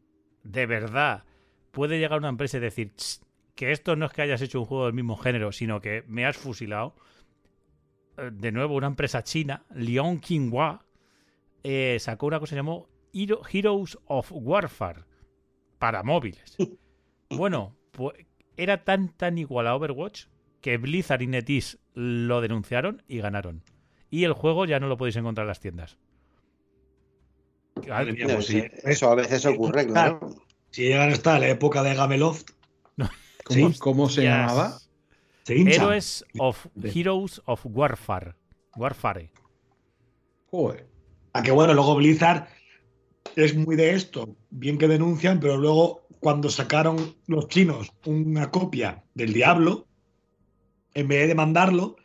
de 0.43 0.67
verdad 0.67 1.25
puede 1.73 1.99
llegar 1.99 2.15
a 2.15 2.19
una 2.19 2.29
empresa 2.29 2.57
y 2.57 2.61
decir 2.61 2.93
"Ch, 2.97 3.21
que 3.55 3.73
esto 3.73 3.97
no 3.97 4.07
es 4.07 4.13
que 4.13 4.23
hayas 4.23 4.41
hecho 4.43 4.61
un 4.61 4.67
juego 4.67 4.85
del 4.87 4.95
mismo 4.95 5.17
género, 5.17 5.53
sino 5.53 5.81
que 5.81 6.05
me 6.07 6.25
has 6.27 6.37
fusilado. 6.37 6.95
eh, 8.17 8.31
De 8.33 8.53
nuevo, 8.53 8.75
una 8.77 8.87
empresa 8.87 9.23
china, 9.25 9.65
Lion 9.75 10.21
Qinghua, 10.21 10.85
eh, 11.63 11.97
sacó 12.01 12.27
una 12.27 12.39
cosa 12.39 12.51
que 12.51 12.55
se 12.55 12.57
llamó 12.57 12.89
Hero- 13.13 13.43
Heroes 13.53 13.99
of 14.07 14.31
Warfare 14.33 15.03
para 15.79 16.03
móviles. 16.03 16.57
Bueno, 17.31 17.75
pues 17.91 18.15
era 18.57 18.85
tan 18.85 19.09
tan 19.09 19.39
igual 19.39 19.67
a 19.67 19.75
Overwatch 19.75 20.27
que 20.61 20.77
Blizzard 20.77 21.23
y 21.23 21.27
NetEase 21.27 21.79
lo 21.95 22.41
denunciaron 22.43 23.03
y 23.09 23.19
ganaron. 23.19 23.63
Y 24.11 24.23
el 24.25 24.35
juego 24.35 24.67
ya 24.67 24.79
no 24.79 24.87
lo 24.87 24.97
podéis 24.97 25.17
encontrar 25.17 25.45
en 25.45 25.49
las 25.49 25.59
tiendas. 25.59 25.97
Madre 27.89 28.13
mía, 28.13 28.27
No, 28.29 28.35
pues 28.35 28.47
sí. 28.47 28.63
Eso 28.85 29.11
a 29.11 29.15
veces 29.17 29.45
ocurre, 29.47 29.87
claro. 29.89 30.21
Si 30.71 30.83
llegan 30.83 31.11
hasta 31.11 31.39
la 31.39 31.49
época 31.49 31.83
de 31.83 31.95
Gameloft, 31.95 32.51
¿Cómo, 33.45 33.71
Sí. 33.73 33.79
cómo 33.79 34.09
se 34.09 34.21
Yes. 34.23 34.31
llamaba? 34.31 34.79
se. 35.43 35.55
Heroes 35.55 36.25
of 36.39 36.67
Heroes 36.83 37.43
of 37.47 37.61
Warfare. 37.65 38.35
Warfare. 38.77 39.31
Joder. 40.51 40.87
A 41.33 41.43
que 41.43 41.51
bueno, 41.51 41.75
luego 41.75 41.97
Blizzard 41.97 42.47
es 43.37 43.55
muy 43.55 43.77
de 43.77 43.95
esto. 43.95 44.37
Bien 44.51 44.79
que 44.79 44.89
denuncian, 44.89 45.41
pero 45.41 45.57
luego 45.57 46.07
cuando 46.21 46.49
sacaron 46.49 47.15
los 47.27 47.49
chinos 47.49 47.93
una 48.07 48.51
copia 48.51 49.03
del 49.15 49.33
Diablo, 49.33 49.87
en 50.95 51.09
vez 51.09 51.29
de 51.29 51.35
mandarlo, 51.35 51.97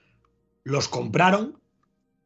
los 0.63 0.88
compraron 0.88 1.59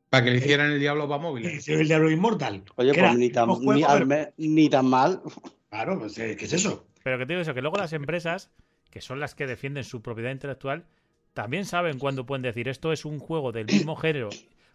Para 0.10 0.24
que 0.26 0.32
le 0.32 0.38
hicieran 0.38 0.72
el 0.72 0.80
diablo 0.80 1.08
para 1.08 1.22
móviles. 1.22 1.54
hicieron 1.56 1.82
el 1.82 1.88
Diablo 1.88 2.12
Inmortal. 2.12 2.64
Oye, 2.76 2.89
pues 2.89 2.97
era 2.97 3.14
ni 3.14 3.30
tan, 3.30 3.47
mismo 3.49 3.64
juego, 3.64 3.74
ni, 3.74 3.82
pero- 3.82 3.93
al 3.93 4.06
me- 4.08 4.34
ni 4.38 4.70
tan 4.70 4.86
mal. 4.88 5.22
Claro, 5.70 5.99
pues, 5.99 6.18
eh, 6.20 6.36
¿qué 6.38 6.45
es 6.45 6.54
eso? 6.54 6.88
Pero 7.04 7.18
que 7.18 7.26
te 7.26 7.34
digo 7.34 7.41
eso, 7.41 7.54
que 7.54 7.62
luego 7.62 7.78
las 7.78 7.93
empresas, 7.93 8.51
que 8.89 9.01
son 9.01 9.20
las 9.20 9.34
que 9.36 9.47
defienden 9.47 9.84
su 9.84 10.01
propiedad 10.01 10.32
intelectual, 10.32 10.86
también 11.34 11.66
saben 11.66 11.97
cuándo 11.99 12.26
pueden 12.28 12.43
decir 12.43 12.70
esto 12.70 12.91
es 12.93 13.06
un 13.06 13.18
juego 13.20 13.51
del 13.51 13.66
mismo 13.66 13.95
género. 13.95 14.30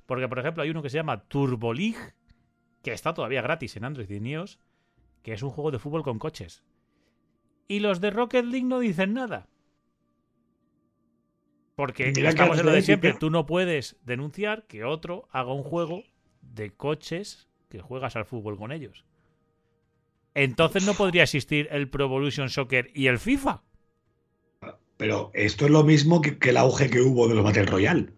Porque, 0.07 0.27
por 0.29 0.39
ejemplo, 0.41 0.63
hay 0.63 0.71
uno 0.71 0.83
que 0.83 0.91
se 0.91 0.97
llama 0.97 1.23
Turbo 1.29 1.73
League, 1.73 1.97
que 2.83 2.93
está 2.93 3.15
todavía 3.15 3.43
gratis 3.43 3.77
en 3.77 3.85
Android 3.85 4.11
y 4.11 4.17
en 4.17 4.27
iOS, 4.27 4.59
que 5.23 5.33
es 5.33 5.43
un 5.43 5.51
juego 5.51 5.71
de 5.71 5.79
fútbol 5.79 6.03
con 6.03 6.19
coches. 6.19 6.63
Y 7.67 7.81
los 7.81 8.01
de 8.01 8.11
Rocket 8.11 8.45
League 8.45 8.67
no 8.67 8.79
dicen 8.79 9.15
nada. 9.15 9.49
Porque 11.77 12.13
Mira 12.15 12.31
estamos 12.31 12.59
en 12.59 12.67
lo 12.67 12.73
de 12.73 12.83
siempre. 12.83 13.15
Tú 13.15 13.31
no 13.31 13.47
puedes 13.47 13.97
denunciar 14.05 14.67
que 14.67 14.85
otro 14.85 15.29
haga 15.31 15.53
un 15.53 15.63
juego 15.63 16.03
de 16.41 16.73
coches 16.73 17.49
que 17.69 17.81
juegas 17.81 18.17
al 18.17 18.25
fútbol 18.25 18.57
con 18.57 18.73
ellos. 18.73 19.05
Entonces 20.35 20.85
no 20.85 20.95
podría 20.95 21.25
existir 21.25 21.69
el 21.71 21.89
Pro 21.89 22.05
Evolution 22.05 22.49
Soccer 22.49 22.91
y 22.95 23.07
el 23.07 23.19
FIFA. 23.19 23.63
Pero 24.97 25.31
esto 25.35 25.67
es 25.67 25.71
lo 25.71 25.85
mismo 25.85 26.21
que, 26.21 26.39
que 26.39 26.51
el 26.51 26.57
auge 26.57 26.91
que 26.91 27.01
hubo 27.01 27.29
de 27.29 27.35
los 27.35 27.45
Battle 27.45 27.67
Royale. 27.67 28.13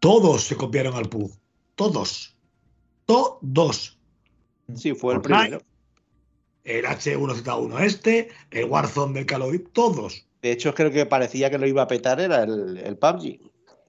Todos 0.00 0.42
se 0.42 0.56
copiaron 0.56 0.94
al 0.94 1.08
PUG. 1.08 1.30
Todos. 1.76 2.36
Todos. 3.06 3.98
Sí, 4.74 4.94
fue 4.94 5.14
el 5.14 5.20
Fortnite. 5.20 5.40
primero. 5.42 5.64
El 6.64 6.84
H1Z1 6.84 7.80
este, 7.80 8.28
el 8.50 8.64
Warzone 8.66 9.14
del 9.14 9.26
Call 9.26 9.42
of 9.42 9.52
Duty, 9.52 9.64
todos. 9.72 10.26
De 10.42 10.52
hecho, 10.52 10.74
creo 10.74 10.90
que 10.90 11.06
parecía 11.06 11.50
que 11.50 11.58
lo 11.58 11.66
iba 11.66 11.82
a 11.82 11.88
petar 11.88 12.20
era 12.20 12.42
el, 12.44 12.76
el 12.78 12.96
PUBG. 12.96 13.40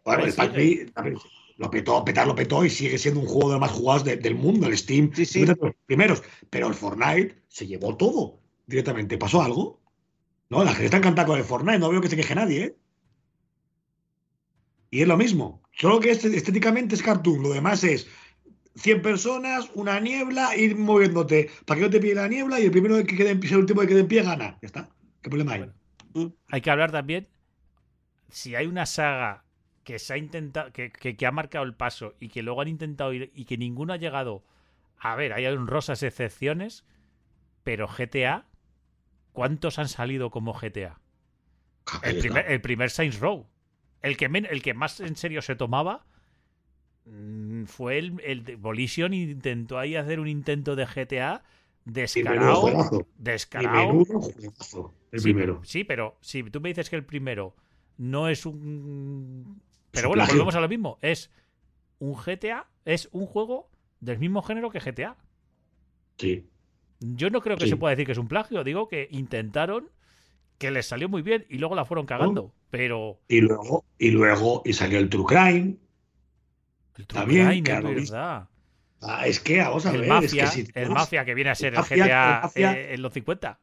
Bueno, 0.05 0.25
el 0.25 0.33
PUBG 0.33 0.93
también 0.93 1.17
lo 1.57 1.69
petó, 1.69 2.03
petar 2.03 2.25
lo 2.27 2.33
petó 2.33 2.65
y 2.65 2.69
sigue 2.69 2.97
siendo 2.97 3.19
un 3.19 3.27
juego 3.27 3.49
de 3.49 3.53
los 3.55 3.61
más 3.61 3.71
jugados 3.71 4.03
de- 4.05 4.17
del 4.17 4.35
mundo, 4.35 4.67
el 4.67 4.77
Steam. 4.77 5.11
Sí, 5.13 5.25
sí. 5.25 5.41
es 5.43 5.49
de 5.49 5.55
los 5.61 5.75
primeros. 5.85 6.23
Pero 6.49 6.67
el 6.67 6.73
Fortnite 6.73 7.43
se 7.49 7.67
llevó 7.67 7.95
todo 7.97 8.39
directamente. 8.65 9.17
¿Pasó 9.17 9.41
algo? 9.41 9.79
No, 10.49 10.63
la 10.63 10.71
gente 10.71 10.85
está 10.85 10.97
encantada 10.97 11.27
con 11.27 11.37
el 11.37 11.43
Fortnite, 11.45 11.79
no 11.79 11.89
veo 11.89 12.01
que 12.01 12.09
se 12.09 12.15
queje 12.15 12.33
nadie, 12.35 12.63
¿eh? 12.63 12.75
Y 14.89 15.01
es 15.01 15.07
lo 15.07 15.17
mismo. 15.17 15.61
Solo 15.77 15.99
que 15.99 16.11
este- 16.11 16.35
estéticamente 16.35 16.95
es 16.95 17.03
cartoon, 17.03 17.41
lo 17.43 17.49
demás 17.53 17.83
es 17.83 18.07
100 18.75 19.01
personas, 19.01 19.69
una 19.75 19.99
niebla, 19.99 20.55
ir 20.55 20.77
moviéndote 20.77 21.49
para 21.65 21.79
que 21.79 21.85
no 21.85 21.91
te 21.91 21.99
pille 21.99 22.15
la 22.15 22.27
niebla 22.27 22.59
y 22.59 22.65
el 22.65 22.71
primero 22.71 22.95
que 23.05 23.15
quede 23.17 23.31
en 23.31 23.39
pie, 23.39 23.51
el 23.51 23.57
último 23.57 23.81
que 23.81 23.87
quede 23.87 24.01
en 24.01 24.07
pie 24.07 24.23
gana. 24.23 24.57
Ya 24.61 24.67
está. 24.67 24.89
¿Qué 25.21 25.29
problema 25.29 25.53
hay? 25.53 25.69
Hay 26.49 26.61
que 26.61 26.71
hablar 26.71 26.91
también 26.91 27.27
si 28.29 28.55
hay 28.55 28.67
una 28.67 28.85
saga 28.85 29.43
que 29.83 29.99
se 29.99 30.13
ha 30.13 30.17
intentado, 30.17 30.71
que, 30.71 30.91
que- 30.91 31.15
que 31.17 31.25
ha 31.25 31.31
marcado 31.31 31.65
el 31.65 31.73
paso 31.75 32.15
y 32.19 32.29
que 32.29 32.43
luego 32.43 32.61
han 32.61 32.67
intentado 32.67 33.13
ir 33.13 33.31
y 33.35 33.45
que 33.45 33.57
ninguno 33.57 33.93
ha 33.93 33.97
llegado. 33.97 34.43
A 34.97 35.15
ver, 35.15 35.33
hay 35.33 35.45
honrosas 35.47 36.03
excepciones, 36.03 36.85
pero 37.63 37.87
GTA, 37.87 38.45
¿cuántos 39.33 39.79
han 39.79 39.89
salido 39.89 40.31
como 40.31 40.53
GTA? 40.53 40.99
El 42.03 42.17
primer, 42.17 42.51
el 42.51 42.61
primer 42.61 42.89
Saints 42.91 43.19
Row. 43.19 43.47
El 44.01 44.17
que, 44.17 44.25
el 44.25 44.61
que 44.63 44.73
más 44.73 44.99
en 44.99 45.15
serio 45.15 45.41
se 45.41 45.55
tomaba 45.55 46.05
fue 47.65 47.97
el, 47.97 48.19
el 48.23 48.43
de 48.43 48.55
Volition. 48.55 49.13
Intentó 49.13 49.77
ahí 49.79 49.95
hacer 49.95 50.19
un 50.19 50.27
intento 50.27 50.75
de 50.75 50.85
GTA 50.85 51.43
descarado. 51.85 53.07
Descarado. 53.17 54.03
El 55.11 55.19
Sí, 55.19 55.23
primero. 55.23 55.61
Sí, 55.63 55.83
pero 55.83 56.17
si 56.21 56.43
tú 56.43 56.61
me 56.61 56.69
dices 56.69 56.89
que 56.89 56.95
el 56.95 57.05
primero 57.05 57.55
no 57.97 58.29
es 58.29 58.45
un. 58.45 59.61
Pero 59.91 60.07
bueno, 60.09 60.23
plagio. 60.23 60.35
volvemos 60.35 60.55
a 60.55 60.61
lo 60.61 60.69
mismo. 60.69 60.97
Es 61.01 61.31
un 61.99 62.13
GTA, 62.15 62.67
es 62.85 63.09
un 63.11 63.25
juego 63.25 63.69
del 63.99 64.19
mismo 64.19 64.41
género 64.41 64.69
que 64.69 64.79
GTA. 64.79 65.17
Sí. 66.17 66.47
Yo 66.99 67.29
no 67.29 67.41
creo 67.41 67.57
que 67.57 67.65
Sí. 67.65 67.71
se 67.71 67.77
pueda 67.77 67.91
decir 67.91 68.05
que 68.05 68.11
es 68.13 68.17
un 68.17 68.27
plagio. 68.27 68.63
Digo 68.63 68.87
que 68.87 69.07
intentaron, 69.11 69.89
que 70.57 70.71
les 70.71 70.85
salió 70.87 71.09
muy 71.09 71.21
bien 71.23 71.45
y 71.49 71.57
luego 71.57 71.75
la 71.75 71.85
fueron 71.85 72.05
cagando. 72.05 72.53
Pero 72.69 73.19
Y 73.27 73.41
luego, 73.41 73.85
y 73.97 74.11
luego, 74.11 74.61
y 74.65 74.73
salió 74.73 74.99
el 74.99 75.09
True 75.09 75.25
Crime. 75.25 75.77
El 76.97 77.01
Está 77.03 77.25
verdad. 77.25 78.47
Ah, 79.03 79.25
es 79.25 79.39
que, 79.39 79.57
vamos 79.59 79.85
a 79.87 79.91
El 79.91 80.01
ver, 80.01 80.09
Mafia, 80.09 80.43
es 80.43 80.51
que 80.51 80.63
si 80.63 80.71
el 80.75 80.89
Mafia 80.89 81.25
que 81.25 81.33
viene 81.33 81.49
a 81.49 81.55
ser 81.55 81.73
el, 81.73 81.79
Mafia- 81.79 82.05
GTA 82.05 82.35
el 82.37 82.41
Mafia- 82.43 82.73
eh, 82.73 82.93
en 82.93 83.01
los 83.01 83.13
50. 83.13 83.59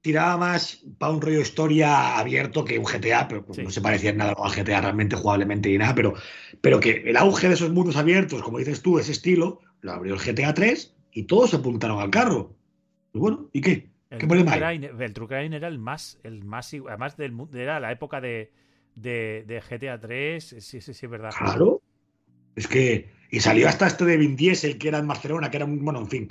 tiraba 0.00 0.36
más 0.36 0.82
para 0.98 1.12
un 1.12 1.20
rollo 1.20 1.40
historia 1.40 2.18
abierto 2.18 2.64
que 2.64 2.78
un 2.78 2.84
GTA, 2.84 3.28
pero 3.28 3.44
pues 3.44 3.56
Sí. 3.56 3.62
no 3.62 3.70
se 3.70 3.80
parecía 3.80 4.10
en 4.10 4.16
nada 4.16 4.32
a 4.36 4.48
GTA 4.50 4.80
realmente, 4.80 5.14
jugablemente 5.16 5.68
ni 5.68 5.78
nada, 5.78 5.94
pero, 5.94 6.14
pero 6.60 6.80
que 6.80 7.02
el 7.06 7.16
auge 7.16 7.48
de 7.48 7.54
esos 7.54 7.70
mundos 7.72 7.96
abiertos, 7.96 8.42
como 8.42 8.58
dices 8.58 8.82
tú, 8.82 8.98
ese 8.98 9.12
estilo, 9.12 9.60
lo 9.80 9.92
abrió 9.92 10.14
el 10.14 10.20
GTA 10.20 10.54
3 10.54 10.94
y 11.12 11.24
todos 11.24 11.50
se 11.50 11.56
apuntaron 11.56 12.00
al 12.00 12.10
carro. 12.10 12.56
Y 13.12 13.18
bueno, 13.18 13.48
¿y 13.52 13.60
qué? 13.60 13.90
El 14.10 14.18
¿Qué 14.18 14.26
problema 14.26 14.52
hay? 14.54 14.78
Crime, 14.80 15.04
el 15.04 15.12
True 15.12 15.28
Crime 15.28 15.56
era 15.56 15.68
el 15.68 15.78
más, 15.78 16.18
el 16.22 16.44
más, 16.44 16.72
además 16.88 17.16
del 17.16 17.34
era 17.54 17.78
la 17.78 17.92
época 17.92 18.20
de, 18.20 18.50
de, 18.94 19.44
de 19.46 19.60
GTA 19.60 20.00
3, 20.00 20.44
sí, 20.58 20.80
sí, 20.80 20.94
sí, 20.94 21.06
es 21.06 21.10
verdad. 21.10 21.30
Claro. 21.38 21.81
Es 22.56 22.66
que. 22.68 23.10
Y 23.30 23.40
salió 23.40 23.66
hasta 23.68 23.86
este 23.86 24.04
de 24.04 24.16
Vin 24.18 24.36
Diesel, 24.36 24.76
que 24.78 24.88
era 24.88 24.98
en 24.98 25.08
Barcelona, 25.08 25.50
que 25.50 25.56
era 25.56 25.66
un. 25.66 25.84
Bueno, 25.84 26.00
en 26.00 26.08
fin. 26.08 26.28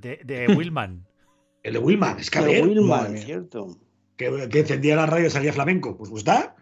De, 0.00 0.20
de 0.24 0.48
Willman. 0.48 1.06
El 1.62 1.74
de 1.74 1.78
Wilman. 1.78 2.18
Es 2.18 2.30
que 2.30 2.38
a 2.38 2.42
ver, 2.42 2.66
Willman, 2.66 3.16
cierto. 3.18 3.78
que, 4.16 4.48
que 4.50 4.58
encendía 4.60 4.96
la 4.96 5.06
radio 5.06 5.26
y 5.26 5.30
salía 5.30 5.52
flamenco. 5.52 5.96
Pues, 5.96 6.10
pues 6.10 6.20
está. 6.22 6.56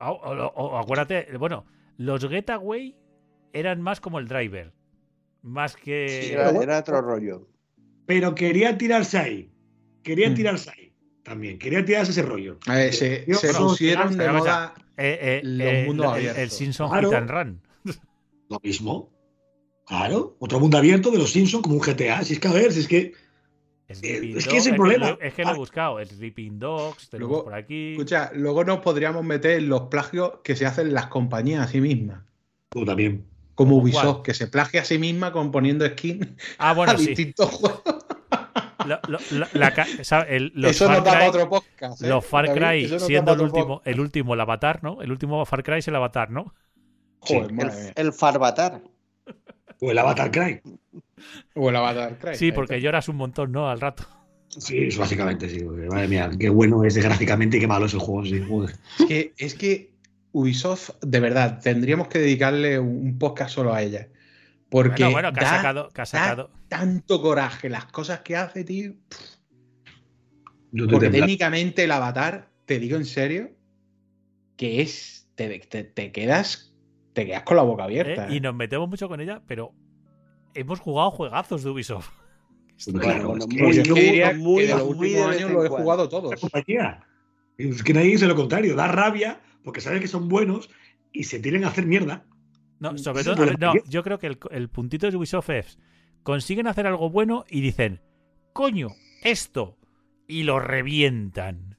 O, 0.00 0.10
o- 0.10 0.46
o- 0.54 0.78
acuérdate, 0.78 1.28
bueno, 1.38 1.64
los 1.96 2.28
Getaway 2.28 2.94
eran 3.54 3.80
más 3.80 4.00
como 4.00 4.18
el 4.18 4.28
driver. 4.28 4.72
Más 5.42 5.74
que. 5.76 6.22
Sí, 6.24 6.32
era, 6.32 6.50
era 6.50 6.78
otro 6.80 7.00
rollo. 7.00 7.48
Pero 8.04 8.34
quería 8.34 8.76
tirarse 8.76 9.16
ahí. 9.16 9.50
Quería 10.02 10.28
Mm. 10.30 10.34
tirarse 10.34 10.70
ahí. 10.70 10.92
También. 11.22 11.58
Quería 11.58 11.84
tirarse 11.84 12.10
ese 12.12 12.22
rollo. 12.22 12.58
A 12.66 12.74
ver, 12.74 12.92
se, 12.92 13.24
se 13.32 13.54
pusieron 13.54 14.16
de 14.18 14.28
moda. 14.28 14.74
eh, 14.98 15.18
eh, 15.22 15.40
los 15.44 15.66
eh, 15.66 15.84
mundos 15.86 16.18
el-. 16.18 16.50
Simpson 16.50 16.90
Claro. 16.90 17.08
Hit 17.08 17.16
and 17.16 17.30
Run. 17.30 17.60
Lo 18.52 18.60
mismo. 18.62 19.10
Claro. 19.86 20.36
Otro 20.38 20.60
mundo 20.60 20.78
abierto 20.78 21.10
de 21.10 21.18
los 21.18 21.32
Simpsons 21.32 21.62
como 21.62 21.74
un 21.76 21.80
GTA. 21.80 22.22
Si 22.22 22.34
es 22.34 22.40
que 22.40 22.48
a 22.48 22.52
ver, 22.52 22.72
si 22.72 22.80
es 22.80 22.88
que. 22.88 23.12
Es 23.88 24.00
que 24.46 24.56
es 24.56 24.66
el 24.66 24.76
problema. 24.76 25.18
Es 25.20 25.34
que 25.34 25.42
lo 25.42 25.50
he 25.50 25.52
Ah. 25.52 25.56
buscado. 25.56 26.04
Sleeping 26.04 26.58
Dogs, 26.58 27.10
tenemos 27.10 27.30
Luego, 27.30 27.44
por 27.44 27.54
aquí. 27.54 27.92
Escucha, 27.92 28.30
luego 28.34 28.64
nos 28.64 28.78
podríamos 28.80 29.24
meter 29.24 29.58
en 29.58 29.68
los 29.68 29.82
plagios 29.82 30.34
que 30.44 30.56
se 30.56 30.64
hacen 30.66 30.94
las 30.94 31.08
compañías 31.08 31.66
a 31.66 31.68
sí 31.70 31.80
mismas. 31.80 32.22
Tú 32.70 32.84
también. 32.84 33.26
Como 33.54 33.72
¿Cómo 33.72 33.82
Ubisoft, 33.82 34.02
cuál? 34.04 34.22
que 34.22 34.34
se 34.34 34.46
plagia 34.46 34.80
a 34.80 34.84
sí 34.84 34.98
misma 34.98 35.30
componiendo 35.32 35.86
skin 35.86 36.36
Ah, 36.58 36.72
bueno, 36.74 36.92
a 36.92 36.96
sí. 36.98 37.08
distintos 37.08 37.50
juegos. 37.50 37.82
Eso 40.64 40.86
Far 40.86 40.96
nos 40.96 41.04
da 41.04 41.12
para 41.12 41.20
Cry- 41.20 41.28
otro 41.28 41.48
podcast. 41.50 42.02
¿eh? 42.02 42.08
Los 42.08 42.24
Far 42.24 42.52
Cry 42.54 42.98
siendo 42.98 43.32
el 43.34 43.40
último, 43.42 43.66
podcast. 43.78 43.86
el 43.88 44.00
último, 44.00 44.34
el 44.34 44.40
Avatar, 44.40 44.82
¿no? 44.82 45.02
El 45.02 45.12
último 45.12 45.44
Far 45.44 45.62
Cry 45.62 45.78
es 45.78 45.88
el 45.88 45.96
Avatar, 45.96 46.30
¿no? 46.30 46.54
Joder, 47.24 47.48
Sí, 47.48 47.52
madre 47.54 47.70
El, 47.78 47.82
mía. 47.84 47.92
el 47.96 48.12
Farbatar. 48.12 48.82
O 49.80 49.90
el 49.90 49.98
Avatar 49.98 50.30
Cry. 50.30 50.60
O 51.54 51.70
el 51.70 51.76
Avatar 51.76 52.18
Cry. 52.18 52.34
Sí, 52.36 52.52
porque 52.52 52.80
lloras 52.80 53.08
un 53.08 53.16
montón, 53.16 53.52
¿no? 53.52 53.68
Al 53.68 53.80
rato. 53.80 54.04
Sí, 54.48 54.88
básicamente, 54.96 55.48
sí. 55.48 55.60
porque, 55.64 55.86
Madre 55.88 56.08
mía, 56.08 56.30
qué 56.38 56.48
bueno 56.50 56.84
es 56.84 56.96
gráficamente 56.98 57.56
y 57.56 57.60
qué 57.60 57.66
malo 57.66 57.86
es 57.86 57.94
el 57.94 58.00
juego. 58.00 58.24
Sí. 58.24 58.42
Es 59.00 59.06
que, 59.06 59.32
es 59.38 59.54
que 59.54 59.92
Ubisoft, 60.32 60.90
de 61.00 61.20
verdad, 61.20 61.60
tendríamos 61.62 62.08
que 62.08 62.18
dedicarle 62.18 62.78
un 62.78 63.18
podcast 63.18 63.54
solo 63.54 63.72
a 63.72 63.82
ella. 63.82 64.08
Porque 64.68 65.04
Bueno, 65.04 65.12
bueno, 65.12 65.32
que 65.32 65.40
ha 65.40 65.44
da- 65.44 65.56
sacado, 65.56 65.88
que 65.90 66.00
ha 66.02 66.04
da 66.04 66.48
tanto 66.68 67.20
coraje 67.22 67.68
las 67.68 67.86
cosas 67.86 68.20
que 68.20 68.36
hace, 68.36 68.64
tío. 68.64 68.94
Yo 70.72 70.86
te 70.86 70.92
Porque 70.92 71.10
técnicamente 71.10 71.84
el 71.84 71.90
avatar, 71.92 72.48
te 72.64 72.78
digo 72.78 72.96
en 72.96 73.04
serio, 73.04 73.50
que 74.56 74.80
es. 74.82 75.28
Te, 75.34 75.58
te- 75.60 75.84
te 75.84 76.12
quedas. 76.12 76.71
Te 77.12 77.26
quedas 77.26 77.42
con 77.42 77.56
la 77.56 77.62
boca 77.62 77.82
¿eh? 77.82 77.86
abierta. 77.86 78.28
Y 78.30 78.36
¿eh? 78.36 78.40
nos 78.40 78.54
metemos 78.54 78.88
mucho 78.88 79.08
con 79.08 79.20
ella, 79.20 79.42
pero 79.46 79.72
hemos 80.54 80.80
jugado 80.80 81.10
juegazos 81.10 81.62
de 81.62 81.70
Ubisoft. 81.70 82.08
Claro, 83.00 83.28
Bueno, 83.28 83.44
es 83.44 83.54
que 83.54 83.62
muy- 83.62 83.82
yo 83.84 83.94
diría 83.94 84.32
muy- 84.34 84.62
que 84.62 84.66
de 84.68 84.74
los 84.74 84.96
muy 84.96 85.08
últimos 85.10 85.30
de 85.30 85.36
años 85.36 85.50
lo 85.52 85.64
he 85.64 85.68
jugado 85.68 86.08
todos. 86.08 86.40
compañía. 86.40 87.06
Es 87.56 87.82
que 87.84 87.94
nadie 87.94 88.08
dice 88.10 88.26
lo 88.26 88.34
contrario, 88.34 88.74
da 88.74 88.88
rabia 88.88 89.40
porque 89.62 89.80
saben 89.80 90.00
que 90.00 90.08
son 90.08 90.28
buenos 90.28 90.68
y 91.12 91.24
se 91.24 91.38
tienen 91.38 91.64
a 91.64 91.68
hacer 91.68 91.86
mierda. 91.86 92.24
No, 92.80 92.98
sobre 92.98 93.20
Ese 93.20 93.30
todo, 93.34 93.46
ver, 93.46 93.60
no, 93.60 93.74
yo 93.88 94.02
creo 94.02 94.18
que 94.18 94.26
el, 94.26 94.38
el 94.50 94.68
puntito 94.68 95.08
de 95.08 95.16
Ubisoft 95.16 95.50
es 95.50 95.78
consiguen 96.24 96.66
hacer 96.66 96.88
algo 96.88 97.08
bueno 97.10 97.44
y 97.48 97.60
dicen, 97.60 98.00
coño, 98.52 98.88
esto, 99.22 99.76
y 100.26 100.42
lo 100.42 100.58
revientan. 100.58 101.76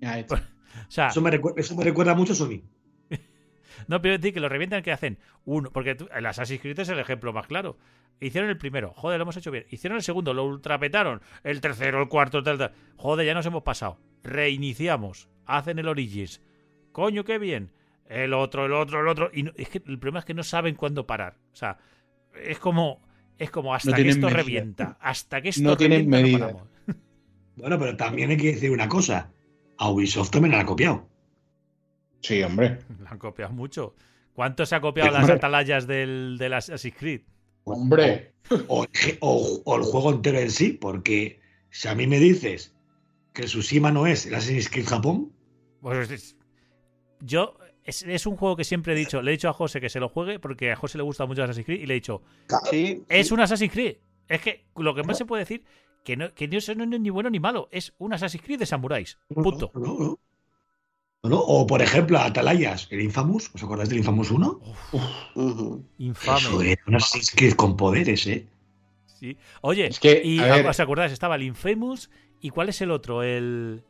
Ya, 0.00 0.26
O 0.32 0.90
sea, 0.90 1.08
Eso 1.08 1.20
me, 1.20 1.30
recuerda, 1.30 1.60
eso 1.60 1.76
me 1.76 1.84
recuerda 1.84 2.14
mucho 2.14 2.32
a 2.32 2.36
Sony. 2.36 2.62
No, 3.88 4.00
pero 4.02 4.16
decir 4.18 4.34
que 4.34 4.40
lo 4.40 4.48
revientan, 4.48 4.82
que 4.82 4.92
hacen? 4.92 5.18
Uno, 5.44 5.70
porque 5.72 5.94
tú- 5.94 6.08
el 6.14 6.26
Assassin's 6.26 6.60
Creed 6.60 6.78
es 6.80 6.88
el 6.88 6.98
ejemplo 6.98 7.32
más 7.32 7.46
claro. 7.46 7.78
Hicieron 8.20 8.50
el 8.50 8.56
primero, 8.58 8.92
joder, 8.94 9.18
lo 9.18 9.22
hemos 9.22 9.36
hecho 9.36 9.50
bien. 9.50 9.66
Hicieron 9.70 9.96
el 9.96 10.02
segundo, 10.02 10.32
lo 10.34 10.44
ultrapetaron. 10.44 11.20
El 11.42 11.60
tercero, 11.60 12.00
el 12.02 12.08
cuarto, 12.08 12.42
tal, 12.42 12.58
tal. 12.58 12.72
Joder, 12.96 13.26
ya 13.26 13.34
nos 13.34 13.46
hemos 13.46 13.62
pasado. 13.64 13.98
Reiniciamos. 14.22 15.28
Hacen 15.46 15.78
el 15.78 15.88
Origins. 15.88 16.40
Coño, 16.92 17.24
qué 17.24 17.38
bien. 17.38 17.70
El 18.08 18.34
otro, 18.34 18.66
el 18.66 18.72
otro, 18.74 19.00
el 19.00 19.08
otro. 19.08 19.30
Y 19.32 19.44
no- 19.44 19.52
es 19.56 19.68
que 19.68 19.78
el 19.78 19.98
problema 19.98 20.18
es 20.20 20.24
que 20.24 20.34
no 20.34 20.42
saben 20.42 20.74
cuándo 20.74 21.06
parar. 21.06 21.36
O 21.52 21.56
sea, 21.56 21.78
es 22.44 22.58
como, 22.58 23.00
es 23.38 23.50
como 23.50 23.74
hasta 23.74 23.96
que 23.96 24.08
esto 24.08 24.26
medida. 24.26 24.36
revienta. 24.36 24.98
Hasta 25.00 25.40
que 25.40 25.48
esto 25.48 25.62
No 25.62 25.76
tienen 25.76 26.10
revienta, 26.10 26.22
medida. 26.22 26.38
paramos. 26.48 26.68
Bueno, 27.56 27.78
pero 27.78 27.96
también 27.96 28.30
hay 28.30 28.36
que 28.36 28.52
decir 28.52 28.70
una 28.70 28.88
cosa. 28.88 29.30
A 29.78 29.90
Ubisoft 29.90 30.30
también 30.30 30.52
la 30.52 30.60
han 30.60 30.66
copiado. 30.66 31.08
Sí, 32.22 32.42
hombre. 32.42 32.78
La 33.02 33.10
han 33.10 33.18
copiado 33.18 33.52
mucho. 33.52 33.94
¿Cuánto 34.34 34.64
se 34.64 34.74
ha 34.74 34.80
copiado 34.80 35.10
las 35.10 35.28
atalayas 35.28 35.86
del, 35.86 36.36
del 36.38 36.54
Assassin's 36.54 36.96
Creed? 36.96 37.20
Hombre. 37.64 38.32
O, 38.68 38.86
o- 39.20 39.62
o 39.64 39.76
el 39.76 39.82
juego 39.82 40.10
entero 40.10 40.38
en 40.38 40.50
sí, 40.50 40.72
porque 40.72 41.40
si 41.70 41.88
a 41.88 41.94
mí 41.94 42.06
me 42.06 42.18
dices 42.18 42.74
que 43.34 43.42
Tsushima 43.44 43.90
no 43.92 44.06
es 44.06 44.26
el 44.26 44.34
Assassin's 44.34 44.68
Creed 44.70 44.86
Japón, 44.86 45.32
Pues 45.80 46.10
es- 46.10 46.36
yo 47.20 47.56
es, 47.84 48.02
es 48.02 48.26
un 48.26 48.36
juego 48.36 48.56
que 48.56 48.64
siempre 48.64 48.94
he 48.94 48.96
dicho, 48.96 49.20
le 49.22 49.30
he 49.30 49.36
dicho 49.36 49.48
a 49.48 49.52
José 49.52 49.80
que 49.80 49.90
se 49.90 50.00
lo 50.00 50.08
juegue 50.08 50.38
porque 50.38 50.72
a 50.72 50.76
José 50.76 50.96
le 50.98 51.04
gusta 51.04 51.26
mucho 51.26 51.42
Assassin's 51.42 51.66
Creed 51.66 51.80
y 51.82 51.86
le 51.86 51.94
he 51.94 51.96
dicho, 51.96 52.22
Sí, 52.70 53.04
es 53.08 53.28
sí. 53.28 53.34
un 53.34 53.40
Assassin's 53.40 53.72
Creed. 53.72 53.96
Es 54.28 54.40
que 54.40 54.64
lo 54.76 54.94
que 54.94 55.02
más 55.02 55.18
se 55.18 55.26
puede 55.26 55.42
decir 55.42 55.62
que 56.04 56.16
no, 56.16 56.32
que 56.32 56.48
no 56.48 56.56
es 56.58 56.76
no 56.76 56.84
es 56.84 57.00
ni 57.00 57.10
bueno 57.10 57.28
ni 57.30 57.38
malo, 57.38 57.68
es 57.70 57.92
un 57.98 58.12
Assassin's 58.14 58.42
Creed 58.44 58.60
de 58.60 58.66
samuráis. 58.66 59.18
Punto. 59.28 59.70
No, 59.74 60.18
no. 61.22 61.38
O 61.40 61.66
por 61.66 61.82
ejemplo, 61.82 62.18
Atalayas, 62.18 62.88
el 62.90 63.00
Infamous, 63.00 63.50
¿os 63.54 63.62
acordáis 63.62 63.88
del 63.88 63.98
Infamous 63.98 64.30
1? 64.30 64.60
Ujú. 64.92 64.98
Eso 65.34 65.82
Infame. 65.98 66.72
era 66.72 66.82
un 66.86 66.94
Assassin's 66.96 67.30
Creed 67.30 67.54
con 67.54 67.76
poderes, 67.76 68.26
¿eh? 68.26 68.46
Sí. 69.06 69.36
Oye, 69.60 69.86
Es 69.86 70.00
que, 70.00 70.20
y 70.24 70.40
¿os 70.40 70.80
acordáis? 70.80 71.12
Estaba 71.12 71.36
el 71.36 71.42
Infamous 71.44 72.10
y 72.40 72.50
¿cuál 72.50 72.68
es 72.70 72.80
el 72.80 72.90
otro? 72.90 73.22
El, 73.22 73.84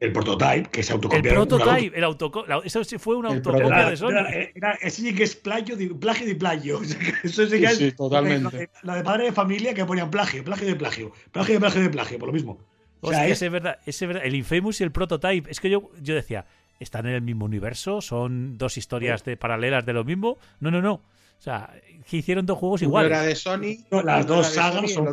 El 0.00 0.12
prototype, 0.12 0.68
que 0.70 0.82
se 0.82 0.90
el 0.92 0.96
autocopiaron. 0.96 1.46
prototype, 1.48 1.96
el 1.96 2.02
autoco 2.04 2.44
la- 2.46 2.60
eso 2.64 2.82
sí 2.82 2.98
fue 2.98 3.14
una 3.16 3.28
El 3.30 3.36
autocopia 3.36 3.66
Era, 3.68 3.90
de 3.90 3.96
Sony. 3.96 4.08
era- 4.10 4.30
era- 4.54 4.72
ese 4.82 5.02
sí 5.02 5.14
que 5.14 5.22
es 5.22 5.36
plagio 5.36 5.76
de, 5.76 5.94
plagio 5.94 6.26
de 6.26 6.34
plagio. 6.34 6.78
O 6.80 6.84
sea, 6.84 6.98
que 6.98 7.10
Eso 7.28 7.44
sí 7.46 7.52
Sí, 7.52 7.60
que 7.60 7.66
es 7.66 7.78
sí, 7.78 7.92
totalmente. 7.92 8.42
La 8.52 8.58
de, 8.58 8.70
la 8.82 8.96
de 8.96 9.04
padre 9.04 9.24
de 9.26 9.32
familia 9.32 9.72
que 9.74 9.84
ponían 9.84 10.10
plagio, 10.10 10.42
plagio 10.42 10.66
de 10.66 10.74
plagio, 10.74 11.12
plagio 11.30 11.54
de 11.54 11.60
plagio 11.60 11.82
de 11.82 11.90
plagio, 11.90 12.18
por 12.18 12.26
lo 12.26 12.32
mismo. 12.32 12.58
O 13.00 13.10
sea, 13.10 13.18
Hostia, 13.20 13.26
es- 13.26 13.32
ese 13.32 13.46
es 13.46 13.52
verdad, 13.52 13.78
ese 13.86 14.04
es 14.04 14.08
verdad. 14.08 14.24
El 14.26 14.34
Infamous 14.34 14.80
y 14.80 14.84
el 14.84 14.90
Prototype. 14.90 15.48
Es 15.50 15.60
que 15.60 15.70
yo, 15.70 15.90
yo 16.02 16.14
decía, 16.16 16.46
¿están 16.80 17.06
en 17.06 17.14
el 17.14 17.22
mismo 17.22 17.44
universo? 17.44 18.00
¿Son 18.00 18.56
dos 18.58 18.76
historias 18.76 19.24
de 19.24 19.36
paralelas 19.36 19.84
de 19.86 19.92
lo 19.92 20.04
mismo? 20.04 20.38
No, 20.60 20.70
no, 20.70 20.80
no. 20.82 20.94
O 20.94 21.42
sea, 21.44 21.70
que 22.08 22.16
hicieron 22.18 22.46
dos 22.46 22.58
juegos 22.58 22.80
uno 22.82 22.88
iguales. 22.88 23.10
era 23.10 23.22
de 23.22 23.34
Sony. 23.34 23.84
No, 23.90 24.02
las 24.02 24.26
dos 24.26 24.46
sagas 24.46 24.92
son. 24.92 25.08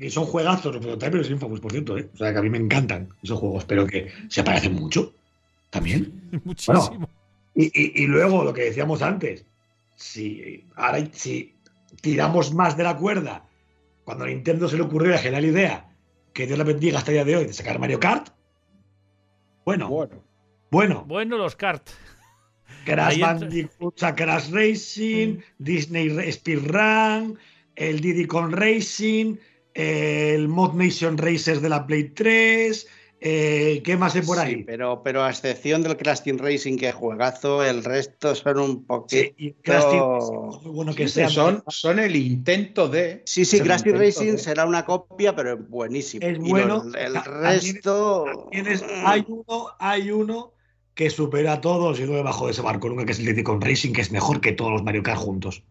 Y 0.00 0.10
son 0.10 0.24
juegazos, 0.26 0.74
los 0.74 0.82
prototype 0.84 1.16
y 1.16 1.18
los 1.18 1.30
Infamous, 1.30 1.60
por 1.60 1.70
cierto, 1.70 1.96
¿eh? 1.96 2.08
O 2.12 2.16
sea, 2.16 2.32
que 2.32 2.38
a 2.38 2.42
mí 2.42 2.50
me 2.50 2.58
encantan 2.58 3.08
esos 3.22 3.38
juegos, 3.38 3.64
pero 3.64 3.86
que 3.86 4.10
se 4.28 4.42
parecen 4.42 4.74
mucho 4.74 5.14
también. 5.70 6.30
Muchísimo. 6.44 7.08
Y, 7.54 7.66
y- 7.66 8.02
y 8.04 8.06
luego 8.06 8.42
lo 8.44 8.52
que 8.52 8.62
decíamos 8.62 9.02
antes, 9.02 9.44
si 9.94 10.64
ahora 10.74 11.06
si 11.12 11.54
tiramos 12.00 12.52
más 12.54 12.76
de 12.76 12.84
la 12.84 12.96
cuerda, 12.96 13.44
cuando 14.04 14.24
a 14.24 14.28
Nintendo 14.28 14.68
se 14.68 14.76
le 14.76 14.82
ocurrió 14.82 15.12
la 15.12 15.18
genial 15.18 15.44
idea, 15.44 15.88
que 16.32 16.46
Dios 16.46 16.58
la 16.58 16.64
bendiga 16.64 16.98
hasta 16.98 17.10
el 17.12 17.16
día 17.18 17.24
de 17.24 17.36
hoy, 17.36 17.44
de 17.46 17.52
sacar 17.52 17.78
Mario 17.78 18.00
Kart, 18.00 18.30
bueno, 19.68 19.88
bueno, 19.90 20.24
Bueno, 20.70 21.04
Bueno, 21.06 21.36
los 21.36 21.54
kart. 21.54 21.90
Crash 22.86 23.20
Bandicoot, 23.20 23.98
Crash 24.16 24.50
Racing, 24.50 25.40
Disney 25.58 26.32
Speedrun, 26.32 27.38
el 27.76 28.00
Diddy 28.00 28.24
Kong 28.24 28.54
Racing, 28.54 29.36
el 29.74 30.48
Mod 30.48 30.72
Nation 30.72 31.18
Racers 31.18 31.60
de 31.60 31.68
la 31.68 31.86
Play 31.86 32.04
3, 32.04 32.88
eh, 33.20 33.82
¿qué 33.84 33.96
más 33.96 34.14
hay 34.14 34.22
por 34.22 34.36
Sí, 34.36 34.42
ahí? 34.42 34.64
pero, 34.64 35.02
pero 35.02 35.22
a 35.24 35.30
excepción 35.30 35.82
del 35.82 35.96
Crash 35.96 36.20
Team 36.20 36.38
Racing, 36.38 36.76
que 36.76 36.88
es 36.88 36.94
juegazo, 36.94 37.64
el 37.64 37.82
resto 37.84 38.34
son 38.34 38.58
un 38.60 38.84
poquito. 38.84 39.34
Sí, 39.38 39.54
Team 39.64 40.02
bueno 40.64 40.92
que 40.94 41.04
que 41.04 41.08
sea. 41.08 41.28
son, 41.28 41.62
son 41.68 41.98
el 41.98 42.14
intento 42.16 42.88
de. 42.88 43.22
Sí, 43.26 43.44
sí, 43.44 43.60
Crash 43.60 43.82
Team 43.82 43.98
Racing 43.98 44.32
de- 44.32 44.38
será 44.38 44.64
una 44.66 44.84
copia, 44.84 45.34
pero 45.34 45.54
es 45.54 45.68
buenísimo. 45.68 46.26
Es 46.26 46.36
Y 46.38 46.50
bueno. 46.50 46.82
los- 46.84 46.94
el 46.94 47.12
También- 47.14 47.42
resto. 47.42 48.48
Tienes- 48.50 48.84
hay 49.04 49.24
uno, 49.28 49.66
hay 49.78 50.10
uno 50.10 50.52
que 50.94 51.10
supera 51.10 51.54
a 51.54 51.60
todos 51.60 52.00
y 52.00 52.04
no 52.04 52.12
debajo 52.14 52.46
de 52.46 52.52
ese 52.52 52.62
barco 52.62 52.88
nunca, 52.88 53.04
que 53.04 53.12
es 53.12 53.18
el 53.20 53.26
Diddy 53.26 53.42
Kong 53.44 53.62
Racing, 53.64 53.92
que 53.92 54.00
es 54.00 54.10
mejor 54.10 54.40
que 54.40 54.52
todos 54.52 54.72
los 54.72 54.82
Mario 54.82 55.02
Kart 55.02 55.18
juntos. 55.20 55.62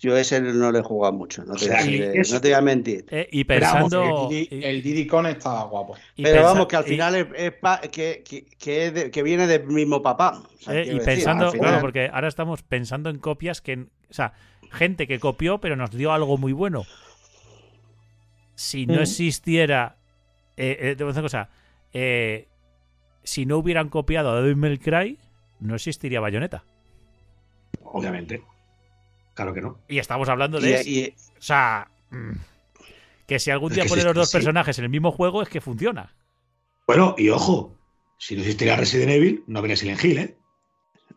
Yo 0.00 0.16
ese 0.16 0.40
no 0.40 0.72
le 0.72 0.80
he 0.80 0.82
jugado 0.82 1.12
mucho, 1.12 1.44
no 1.44 1.52
O 1.52 1.56
te, 1.56 1.66
sea, 1.66 1.84
voy, 1.84 2.02
a, 2.02 2.06
no 2.08 2.40
te 2.40 2.48
voy 2.48 2.52
a 2.52 2.60
mentir. 2.60 3.06
Eh, 3.10 3.28
y 3.30 3.44
Pero 3.44 3.60
vamos, 3.66 3.90
pensando. 3.92 4.28
El 4.30 4.82
Diddy, 4.82 5.06
Kong 5.06 5.26
estaba 5.26 5.64
guapo. 5.64 5.94
pero 6.16 6.28
pensa- 6.30 6.42
vamos, 6.42 6.66
que 6.66 6.76
al 6.76 6.84
y- 6.84 6.88
final 6.88 7.14
es, 7.14 7.26
es 7.36 7.52
pa- 7.52 7.80
que, 7.80 8.24
que, 8.58 8.90
de- 8.90 9.10
que 9.12 9.22
viene 9.22 9.46
del 9.46 9.64
mismo 9.68 10.02
papá. 10.02 10.42
O 10.42 10.58
sea, 10.62 10.74
eh, 10.74 10.82
y 10.82 10.84
decir, 10.86 11.02
pensando, 11.04 11.52
final- 11.52 11.68
claro, 11.68 11.80
porque 11.80 12.10
ahora 12.12 12.26
estamos 12.28 12.62
pensando 12.62 13.08
en 13.08 13.18
copias 13.18 13.60
que. 13.60 13.74
O 14.10 14.14
sea, 14.14 14.32
gente 14.72 15.06
que 15.06 15.20
copió, 15.20 15.58
pero 15.58 15.76
nos 15.76 15.90
dio 15.92 16.12
algo 16.12 16.36
muy 16.38 16.52
bueno. 16.52 16.82
Si 18.54 18.86
no 18.86 18.94
Mm. 18.94 19.02
existiera. 19.02 19.96
Eh, 20.56 20.76
eh, 20.80 20.96
te 20.96 21.04
voy 21.04 21.10
a 21.12 21.14
decir 21.14 21.20
una 21.20 21.22
cosa. 21.22 21.48
eh, 21.94 22.48
si 23.24 23.46
no 23.46 23.58
hubieran 23.58 23.88
copiado 23.90 24.30
a 24.32 24.36
Devil 24.40 24.56
May 24.56 24.78
Cry, 24.78 25.18
no 25.60 25.74
existiría 25.76 26.18
Bayonetta. 26.20 26.64
Obviamente. 27.84 28.42
Claro 29.34 29.54
que 29.54 29.60
no. 29.60 29.78
Y 29.88 29.98
estamos 29.98 30.28
hablando 30.28 30.60
de. 30.60 30.82
y- 30.84 30.98
y- 30.98 31.08
O 31.38 31.42
sea. 31.42 31.88
mm, 32.10 32.32
Que 33.26 33.38
si 33.38 33.50
algún 33.50 33.72
día 33.72 33.84
ponen 33.86 34.04
los 34.04 34.14
dos 34.14 34.30
sí. 34.30 34.36
personajes 34.36 34.78
en 34.78 34.84
el 34.84 34.90
mismo 34.90 35.10
juego, 35.12 35.42
es 35.42 35.48
que 35.48 35.60
funciona. 35.60 36.14
Bueno, 36.86 37.14
y 37.16 37.30
ojo, 37.30 37.74
si 38.18 38.34
no 38.34 38.40
existiera 38.42 38.76
Resident 38.76 39.10
Evil, 39.10 39.44
no 39.46 39.60
habría 39.60 39.76
Silent 39.76 40.04
Hill, 40.04 40.18
¿eh? 40.18 40.36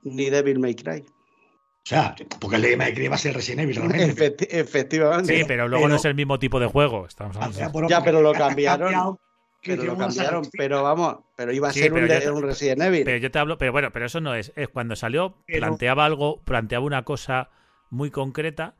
ni 0.03 0.29
Devil 0.29 0.59
May 0.59 0.75
Cry. 0.75 1.01
O 1.01 1.87
sea, 1.87 2.15
porque 2.39 2.55
el 2.57 2.61
de 2.61 2.77
May 2.77 2.93
Cry 2.93 3.07
va 3.09 3.15
a 3.15 3.17
ser 3.19 3.33
Resident 3.35 3.61
Evil 3.63 3.75
realmente. 3.75 4.37
Efecti- 4.37 4.47
efectivamente. 4.49 5.35
Sí, 5.37 5.43
pero 5.47 5.67
luego 5.67 5.87
no 5.87 5.95
es 5.95 6.05
el 6.05 6.15
mismo 6.15 6.39
tipo 6.39 6.59
de 6.59 6.67
juego. 6.67 7.05
Estamos 7.05 7.35
hablando. 7.35 7.57
Ya, 7.59 7.71
pero- 7.71 7.89
Ya, 7.89 8.03
pero 8.03 8.21
lo 8.21 8.33
cambiaron. 8.33 8.91
cambiado, 8.91 9.19
Pero 9.63 9.83
lo 9.83 9.97
cambiaron, 9.97 10.47
pero 10.55 10.83
vamos, 10.83 11.17
pero 11.35 11.51
iba 11.51 11.69
a 11.69 11.73
Sí, 11.73 11.79
ser 11.79 11.91
un, 11.93 12.07
te- 12.07 12.19
Resident 12.41 12.81
Evil. 12.83 13.03
Pero 13.03 13.17
yo 13.17 13.31
te 13.31 13.39
hablo, 13.39 13.57
pero 13.57 13.71
bueno, 13.71 13.91
pero 13.91 14.05
eso 14.05 14.21
no 14.21 14.35
es. 14.35 14.53
Es 14.55 14.69
cuando 14.69 14.95
salió, 14.95 15.37
Pero- 15.47 15.59
planteaba 15.59 16.05
algo, 16.05 16.41
planteaba 16.43 16.85
una 16.85 17.03
cosa 17.03 17.49
muy 17.89 18.11
concreta 18.11 18.75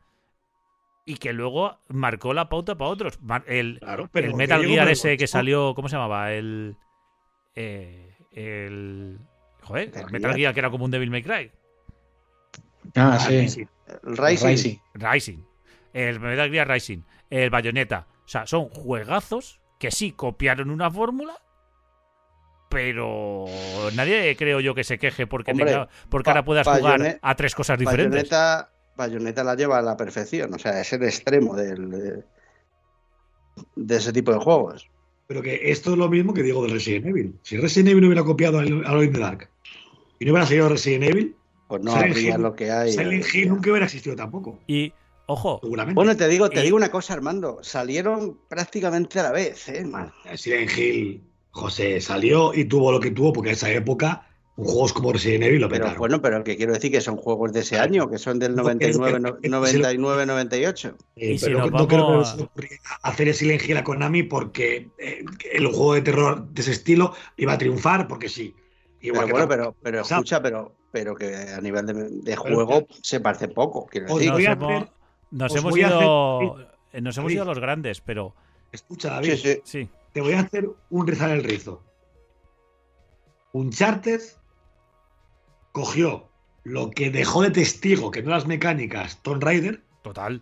y 1.04 1.16
que 1.16 1.32
luego 1.32 1.78
marcó 1.88 2.34
la 2.34 2.48
pauta 2.48 2.76
para 2.76 2.90
otros. 2.90 3.18
El, 3.46 3.78
Claro, 3.80 4.08
pero 4.12 4.28
el 4.28 4.34
Metal 4.34 4.64
Gear 4.64 4.88
ese 4.88 5.16
que 5.16 5.26
salió, 5.26 5.74
¿cómo 5.74 5.88
se 5.88 5.96
llamaba? 5.96 6.32
El. 6.32 6.76
eh, 7.54 8.16
el. 8.32 9.18
Joder, 9.62 9.86
Metal 9.88 10.04
el 10.06 10.10
Metal 10.12 10.30
Gear. 10.30 10.36
Gear 10.38 10.54
que 10.54 10.60
era 10.60 10.70
como 10.70 10.84
un 10.84 10.90
Devil 10.90 11.10
May 11.10 11.22
Cry. 11.22 11.50
Ah, 12.94 13.12
Ah, 13.14 13.18
sí. 13.18 13.48
sí. 13.48 13.68
el 14.04 14.16
Rising. 14.16 14.46
Rising. 14.48 14.78
Rising. 14.94 15.38
El 15.92 16.20
Metal 16.20 16.50
Gear 16.50 16.68
Rising. 16.68 17.02
El 17.30 17.50
Bayonetta. 17.50 18.06
O 18.24 18.28
sea, 18.28 18.46
son 18.46 18.68
juegazos 18.68 19.60
que 19.78 19.90
sí 19.90 20.12
copiaron 20.12 20.70
una 20.70 20.90
fórmula. 20.90 21.34
Pero 22.68 23.46
nadie 23.94 24.34
creo 24.36 24.58
yo 24.60 24.74
que 24.74 24.82
se 24.84 24.98
queje 24.98 25.26
porque, 25.26 25.52
Hombre, 25.52 25.66
tenga- 25.72 25.88
porque 26.10 26.30
ahora 26.30 26.44
puedas 26.44 26.66
jugar 26.66 27.18
a 27.22 27.34
tres 27.36 27.54
cosas 27.54 27.78
diferentes. 27.78 28.28
Bayonetta, 28.28 28.70
Bayonetta 28.96 29.44
la 29.44 29.54
lleva 29.54 29.78
a 29.78 29.82
la 29.82 29.96
perfección, 29.96 30.52
o 30.54 30.58
sea, 30.58 30.80
es 30.80 30.92
el 30.92 31.02
extremo 31.04 31.54
del. 31.54 31.90
de- 33.76 33.96
ese 33.96 34.12
tipo 34.12 34.32
de 34.32 34.38
juegos. 34.38 34.88
Pero 35.26 35.42
que 35.42 35.70
esto 35.70 35.92
es 35.92 35.98
lo 35.98 36.08
mismo 36.08 36.32
que 36.34 36.42
digo 36.42 36.62
de 36.66 36.72
Resident 36.72 37.06
Evil. 37.06 37.38
Si 37.42 37.56
Resident 37.56 37.88
Evil 37.90 38.04
hubiera 38.06 38.22
copiado 38.24 38.58
a 38.58 38.62
Alone 38.62 39.04
in 39.06 39.12
the 39.12 39.18
Dark 39.18 39.50
y 40.18 40.24
no 40.24 40.32
hubiera 40.32 40.46
salido 40.46 40.68
Resident 40.68 41.04
Evil, 41.04 41.36
Pues 41.68 41.82
no 41.82 41.92
Silent 41.92 42.10
habría 42.12 42.34
Hill- 42.36 42.42
lo 42.42 42.54
que 42.54 42.70
hay. 42.70 42.92
Silent 42.92 43.24
Hill 43.34 43.48
nunca 43.48 43.70
hubiera 43.70 43.86
existido 43.86 44.14
tampoco. 44.14 44.60
Y, 44.68 44.92
ojo, 45.26 45.58
Seguramente. 45.62 45.94
Bueno, 45.96 46.16
te 46.16 46.28
digo, 46.28 46.48
te 46.48 46.60
Y- 46.60 46.64
digo 46.64 46.76
una 46.76 46.90
cosa, 46.90 47.14
Armando. 47.14 47.58
Salieron 47.62 48.38
prácticamente 48.48 49.18
a 49.20 49.24
la 49.24 49.32
vez, 49.32 49.68
¿eh? 49.68 49.84
Silent 50.36 50.70
Hill, 50.78 51.22
José, 51.50 52.00
salió 52.00 52.54
y 52.54 52.66
tuvo 52.66 52.92
lo 52.92 53.00
que 53.00 53.10
tuvo 53.10 53.32
porque 53.32 53.48
en 53.50 53.54
esa 53.54 53.70
época 53.70 54.25
juegos 54.64 54.92
como 54.94 55.12
Resident 55.12 55.44
Evil 55.44 55.60
lo 55.60 55.68
Pero 55.68 55.84
petaron. 55.84 55.98
bueno, 55.98 56.22
pero 56.22 56.42
que 56.42 56.56
quiero 56.56 56.72
decir 56.72 56.90
que 56.90 57.00
son 57.02 57.16
juegos 57.16 57.52
de 57.52 57.60
ese 57.60 57.78
año, 57.78 58.08
que 58.08 58.16
son 58.18 58.38
del 58.38 58.54
No, 58.56 58.62
99, 58.62 59.12
es- 59.16 59.20
no- 59.20 59.36
es- 59.42 59.50
99, 59.50 60.24
98. 60.26 60.96
Eh, 61.16 61.32
Y 61.34 61.38
si 61.38 61.44
pero 61.46 61.58
nos 61.58 61.70
no 61.72 61.86
creo 61.88 62.18
que 62.20 62.24
se 62.24 62.42
ocurriera 62.42 62.76
hacer 63.02 63.28
el 63.28 63.34
Silent 63.34 63.62
Hill 63.68 63.76
a 63.76 63.84
Konami 63.84 64.22
porque 64.22 64.88
eh, 64.98 65.24
el 65.52 65.66
juego 65.66 65.94
de 65.94 66.00
terror 66.02 66.48
de 66.48 66.62
ese 66.62 66.72
estilo 66.72 67.12
iba 67.36 67.52
a 67.52 67.58
triunfar 67.58 68.08
porque 68.08 68.28
sí. 68.30 68.54
Igual 69.02 69.24
Pero 69.24 69.26
que 69.26 69.32
bueno, 69.32 69.48
pero, 69.48 69.76
pero 69.82 70.00
escucha, 70.00 70.40
pero, 70.42 70.74
pero 70.90 71.14
que 71.14 71.34
a 71.36 71.60
nivel 71.60 71.84
de, 71.86 71.92
de 71.94 72.20
Pero- 72.24 72.42
juego 72.42 72.86
se 73.02 73.20
parece 73.20 73.48
poco. 73.48 73.86
Quiero 73.86 74.06
decir. 74.16 74.30
nos 75.30 75.54
hemos, 75.54 75.64
nos 75.72 75.78
ido, 75.78 76.40
hacer- 76.56 76.66
eh, 76.94 77.00
nos 77.02 77.16
hemos 77.18 77.26
David. 77.28 77.34
ido 77.34 77.42
a 77.42 77.46
los 77.46 77.58
grandes, 77.58 78.00
pero 78.00 78.34
Escucha, 78.72 79.10
David, 79.10 79.34
Sí, 79.34 79.36
sí. 79.42 79.60
sí. 79.64 79.88
te 80.12 80.20
voy 80.22 80.32
a 80.32 80.40
hacer 80.40 80.68
un 80.90 81.06
rizar 81.06 81.30
el 81.30 81.44
rizo. 81.44 81.82
Uncharted 83.52 84.20
cogió 85.76 86.30
lo 86.64 86.90
que 86.90 87.10
dejó 87.10 87.42
de 87.42 87.50
testigo, 87.50 88.10
que 88.10 88.22
no 88.22 88.30
las 88.30 88.46
mecánicas, 88.46 89.22
Tomb 89.22 89.42
Raider, 89.44 89.82
Total. 90.02 90.40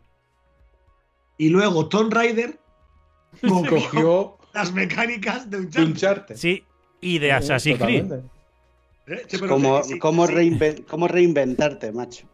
y 1.39 1.49
luego 1.49 1.89
Tomb 1.89 2.13
Raider 2.15 2.61
cogió 3.69 4.39
las 4.53 4.73
mecánicas 4.73 5.51
de 5.51 5.57
un 5.57 5.65
Uncharted. 5.65 5.97
charte. 5.97 6.37
Sí, 6.37 6.65
y 7.01 7.19
de 7.19 7.33
Assassin's 7.33 7.81
Creed. 7.81 8.13
¿Eh? 9.09 9.23
Sí, 9.27 9.39
como, 9.41 9.83
sí, 9.83 9.99
como, 9.99 10.29
sí. 10.29 10.35
reinven- 10.35 10.85
como 10.87 11.09
reinventarte, 11.09 11.91
macho. 11.91 12.29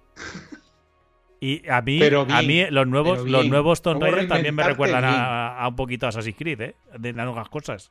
Y 1.40 1.66
a 1.70 1.80
mí, 1.80 1.98
Pero 1.98 2.26
a 2.28 2.42
mí 2.42 2.66
los 2.70 2.86
nuevos, 2.86 3.26
los 3.26 3.46
nuevos 3.48 3.80
Tomb 3.80 3.94
¿Cómo 3.98 4.12
Raider 4.12 4.28
también 4.28 4.54
me 4.54 4.62
recuerdan 4.62 5.04
a, 5.06 5.56
a 5.58 5.68
un 5.68 5.74
poquito 5.74 6.04
a 6.04 6.10
Assassin's 6.10 6.36
Creed, 6.36 6.60
¿eh? 6.60 6.76
De 6.98 7.14
nuevas 7.14 7.48
cosas. 7.48 7.90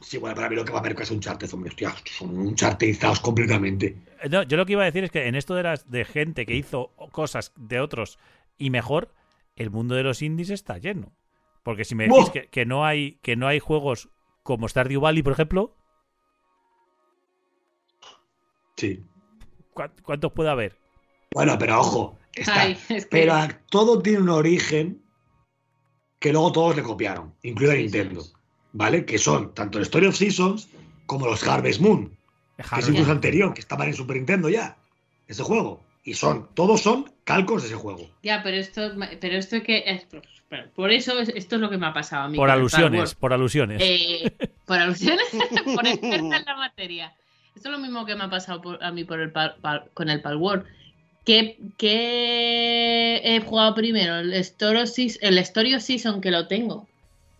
Sí, 0.00 0.16
bueno, 0.18 0.36
para 0.36 0.48
mí 0.48 0.54
lo 0.56 0.64
que 0.64 0.72
va 0.72 0.78
a 0.78 0.82
que 0.82 1.02
es 1.02 1.10
Uncharted, 1.10 1.52
hombre, 1.52 1.70
hostia, 1.70 1.94
son 2.04 2.38
unchartizados 2.38 3.20
completamente. 3.20 3.96
Eh, 4.22 4.28
No, 4.28 4.42
yo 4.44 4.56
lo 4.56 4.64
que 4.64 4.72
iba 4.72 4.82
a 4.82 4.86
decir 4.86 5.02
es 5.04 5.10
que 5.10 5.26
en 5.26 5.34
esto 5.34 5.54
de 5.54 5.64
las 5.64 5.90
de 5.90 6.04
gente 6.04 6.46
que 6.46 6.54
hizo 6.54 6.92
cosas 7.10 7.52
de 7.56 7.80
otros 7.80 8.18
y 8.56 8.70
mejor, 8.70 9.12
el 9.56 9.70
mundo 9.70 9.96
de 9.96 10.04
los 10.04 10.22
indies 10.22 10.50
está 10.50 10.78
lleno. 10.78 11.12
Porque 11.64 11.84
si 11.84 11.94
me 11.96 12.08
decís 12.08 12.30
que, 12.30 12.46
que 12.48 12.64
no 12.64 12.86
hay 12.86 13.18
que 13.22 13.34
no 13.36 13.48
hay 13.48 13.58
juegos 13.58 14.08
como 14.44 14.68
Stardew 14.68 15.00
Valley, 15.00 15.22
por 15.22 15.32
ejemplo, 15.32 15.74
Sí. 18.76 19.04
¿cuá- 19.74 19.92
¿cuántos 20.02 20.32
puede 20.32 20.50
haber? 20.50 20.76
Bueno, 21.34 21.56
pero 21.58 21.80
ojo, 21.80 22.18
está, 22.32 22.62
Ay, 22.62 22.78
es 22.88 23.04
que- 23.06 23.10
pero 23.10 23.34
todo 23.70 24.00
tiene 24.00 24.20
un 24.20 24.28
origen 24.28 25.02
que 26.20 26.32
luego 26.32 26.52
todos 26.52 26.76
le 26.76 26.82
copiaron, 26.82 27.34
incluida 27.42 27.74
Nintendo, 27.74 28.22
¿vale? 28.78 29.04
Que 29.04 29.18
son 29.18 29.52
tanto 29.54 29.78
el 29.78 29.82
Story 29.82 30.06
of 30.06 30.16
Seasons 30.16 30.68
como 31.06 31.26
los 31.26 31.42
Harvest 31.46 31.80
Moon, 31.80 32.16
que 32.56 32.62
es 32.80 32.88
incluso 32.88 33.10
anterior, 33.12 33.52
que 33.52 33.60
estaban 33.60 33.88
en 33.88 33.94
Super 33.94 34.16
Nintendo 34.16 34.48
ya, 34.48 34.76
ese 35.26 35.42
juego. 35.42 35.82
Y 36.04 36.14
son, 36.14 36.48
todos 36.54 36.80
son 36.80 37.10
calcos 37.24 37.62
de 37.62 37.68
ese 37.68 37.76
juego. 37.76 38.08
Ya, 38.22 38.42
pero 38.42 38.56
esto, 38.56 38.92
pero 39.20 39.36
esto 39.36 39.62
que 39.62 39.82
es, 39.86 40.06
por 40.74 40.90
eso 40.92 41.18
es- 41.20 41.28
esto 41.34 41.56
es 41.56 41.60
lo 41.60 41.68
que 41.70 41.76
me 41.76 41.86
ha 41.86 41.92
pasado 41.92 42.22
a 42.24 42.28
mí. 42.28 42.36
Por 42.38 42.50
alusiones, 42.50 43.14
por 43.14 43.32
alusiones. 43.32 43.82
Eh, 43.84 44.32
por 44.64 44.78
alusiones, 44.78 45.26
por 45.74 45.86
experta 45.86 46.36
en 46.38 46.44
la 46.46 46.56
materia. 46.56 47.12
Esto 47.56 47.68
es 47.68 47.72
lo 47.72 47.78
mismo 47.80 48.06
que 48.06 48.14
me 48.14 48.24
ha 48.24 48.30
pasado 48.30 48.62
por- 48.62 48.82
a 48.82 48.92
mí 48.92 49.02
por 49.04 49.18
el 49.20 49.32
pal- 49.32 49.56
pal- 49.60 49.90
con 49.92 50.08
el 50.08 50.22
Palworld. 50.22 50.64
¿Qué, 51.26 51.58
qué 51.76 53.20
he 53.24 53.40
jugado 53.40 53.74
primero? 53.74 54.16
¿El 54.18 54.32
Story, 54.34 54.80
¿El 55.20 55.38
Story 55.38 55.74
of 55.74 55.82
Season 55.82 56.20
que 56.20 56.30
lo 56.30 56.46
tengo 56.46 56.86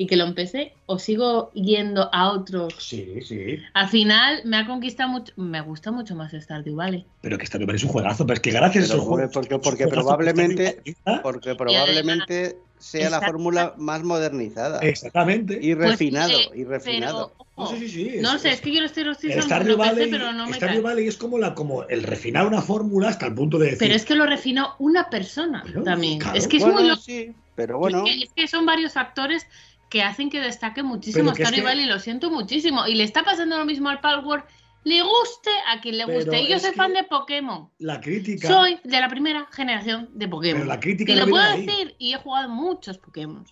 y 0.00 0.06
que 0.06 0.16
lo 0.16 0.24
empecé? 0.24 0.72
¿O 0.86 0.98
sigo 0.98 1.50
yendo 1.54 2.08
a 2.12 2.30
otros? 2.30 2.72
Sí, 2.78 3.20
sí. 3.20 3.58
Al 3.74 3.88
final 3.88 4.40
me 4.44 4.56
ha 4.56 4.64
conquistado 4.66 5.10
mucho. 5.10 5.32
Me 5.36 5.60
gusta 5.60 5.90
mucho 5.90 6.14
más 6.14 6.32
Stardew 6.32 6.76
Valley. 6.76 7.04
Pero 7.20 7.36
que 7.36 7.44
está 7.44 7.58
bien, 7.58 7.68
es 7.74 7.82
un 7.82 7.90
juegazo, 7.90 8.24
pero 8.24 8.34
es 8.36 8.40
que 8.40 8.52
gracias 8.52 8.84
a 8.84 8.86
Pero, 8.86 8.94
esos 9.02 9.08
juegos. 9.08 9.30
porque- 9.34 9.58
porque 9.58 9.84
juegazos 9.84 10.04
probablemente- 10.04 10.82
Porque 11.22 11.54
probablemente 11.56 12.56
sea 12.78 13.10
la 13.10 13.20
fórmula 13.20 13.74
más 13.76 14.04
modernizada. 14.04 14.78
Exactamente. 14.80 15.58
Y 15.60 15.74
Pues, 15.74 15.90
refinado, 15.90 16.30
eh, 16.38 16.50
y 16.54 16.62
refinado. 16.64 17.32
Pero, 17.36 17.46
No, 17.58 17.64
ojo, 17.64 17.74
sí, 17.74 17.88
sí, 17.88 18.10
sí, 18.10 18.16
no 18.20 18.36
es- 18.36 18.42
sé, 18.42 18.48
es- 18.50 18.54
es 18.54 18.60
que 18.60 18.72
yo 18.72 18.80
El 18.82 18.88
Season 18.88 19.42
Stardew 19.42 19.72
lo 19.72 19.76
Valley, 19.78 20.08
pero 20.12 20.32
no 20.32 20.46
me 20.46 20.54
Stardew. 20.54 20.80
Valley 20.80 21.08
es 21.08 21.16
como, 21.16 21.38
la, 21.38 21.56
como 21.56 21.82
el 21.88 22.04
refinar 22.04 22.46
una 22.46 22.62
fórmula 22.62 23.08
hasta 23.08 23.26
el 23.26 23.34
punto 23.34 23.58
de 23.58 23.64
decir. 23.64 23.78
Pero 23.80 23.94
es 23.96 24.04
que 24.04 24.14
lo 24.14 24.26
refinó 24.26 24.76
una 24.78 25.10
persona 25.10 25.62
Claro, 25.62 25.82
también. 25.82 26.20
claro. 26.20 26.38
Es 26.38 26.46
que 26.46 26.58
es 26.58 26.62
Bueno, 26.62 26.78
muy 26.78 26.88
loco. 26.88 27.02
sí, 27.02 27.32
pero 27.56 27.78
bueno. 27.78 28.04
Es, 28.06 28.14
que, 28.16 28.22
es 28.26 28.30
que 28.36 28.46
son 28.46 28.64
varios 28.64 28.92
factores 28.92 29.44
que 29.88 30.02
hacen 30.02 30.30
que 30.30 30.40
destaque 30.40 30.82
muchísimo 30.82 31.32
que 31.32 31.42
es 31.42 31.50
que- 31.50 31.62
Valley, 31.62 31.86
lo 31.86 31.98
siento 31.98 32.30
muchísimo. 32.30 32.86
Y 32.86 32.94
le 32.94 33.04
está 33.04 33.24
pasando 33.24 33.58
lo 33.58 33.64
mismo 33.64 33.88
al 33.88 34.00
Palworld. 34.00 34.44
Le 34.84 35.02
guste 35.02 35.50
a 35.66 35.80
quien 35.80 35.98
le 35.98 36.06
Pero 36.06 36.20
guste. 36.20 36.40
Y 36.42 36.48
yo 36.48 36.58
soy 36.58 36.72
fan 36.72 36.92
de 36.92 37.04
Pokémon. 37.04 37.68
La 37.78 38.00
crítica. 38.00 38.48
Soy 38.48 38.78
de 38.84 39.00
la 39.00 39.08
primera 39.08 39.46
generación 39.50 40.08
de 40.14 40.28
Pokémon. 40.28 40.60
Pero 40.60 40.68
la 40.68 40.80
crítica 40.80 41.12
y 41.12 41.16
no 41.16 41.26
lo 41.26 41.30
puedo 41.30 41.44
ahí. 41.44 41.66
decir, 41.66 41.94
y 41.98 42.14
he 42.14 42.16
jugado 42.16 42.48
muchos 42.48 42.98
Pokémon. 42.98 43.44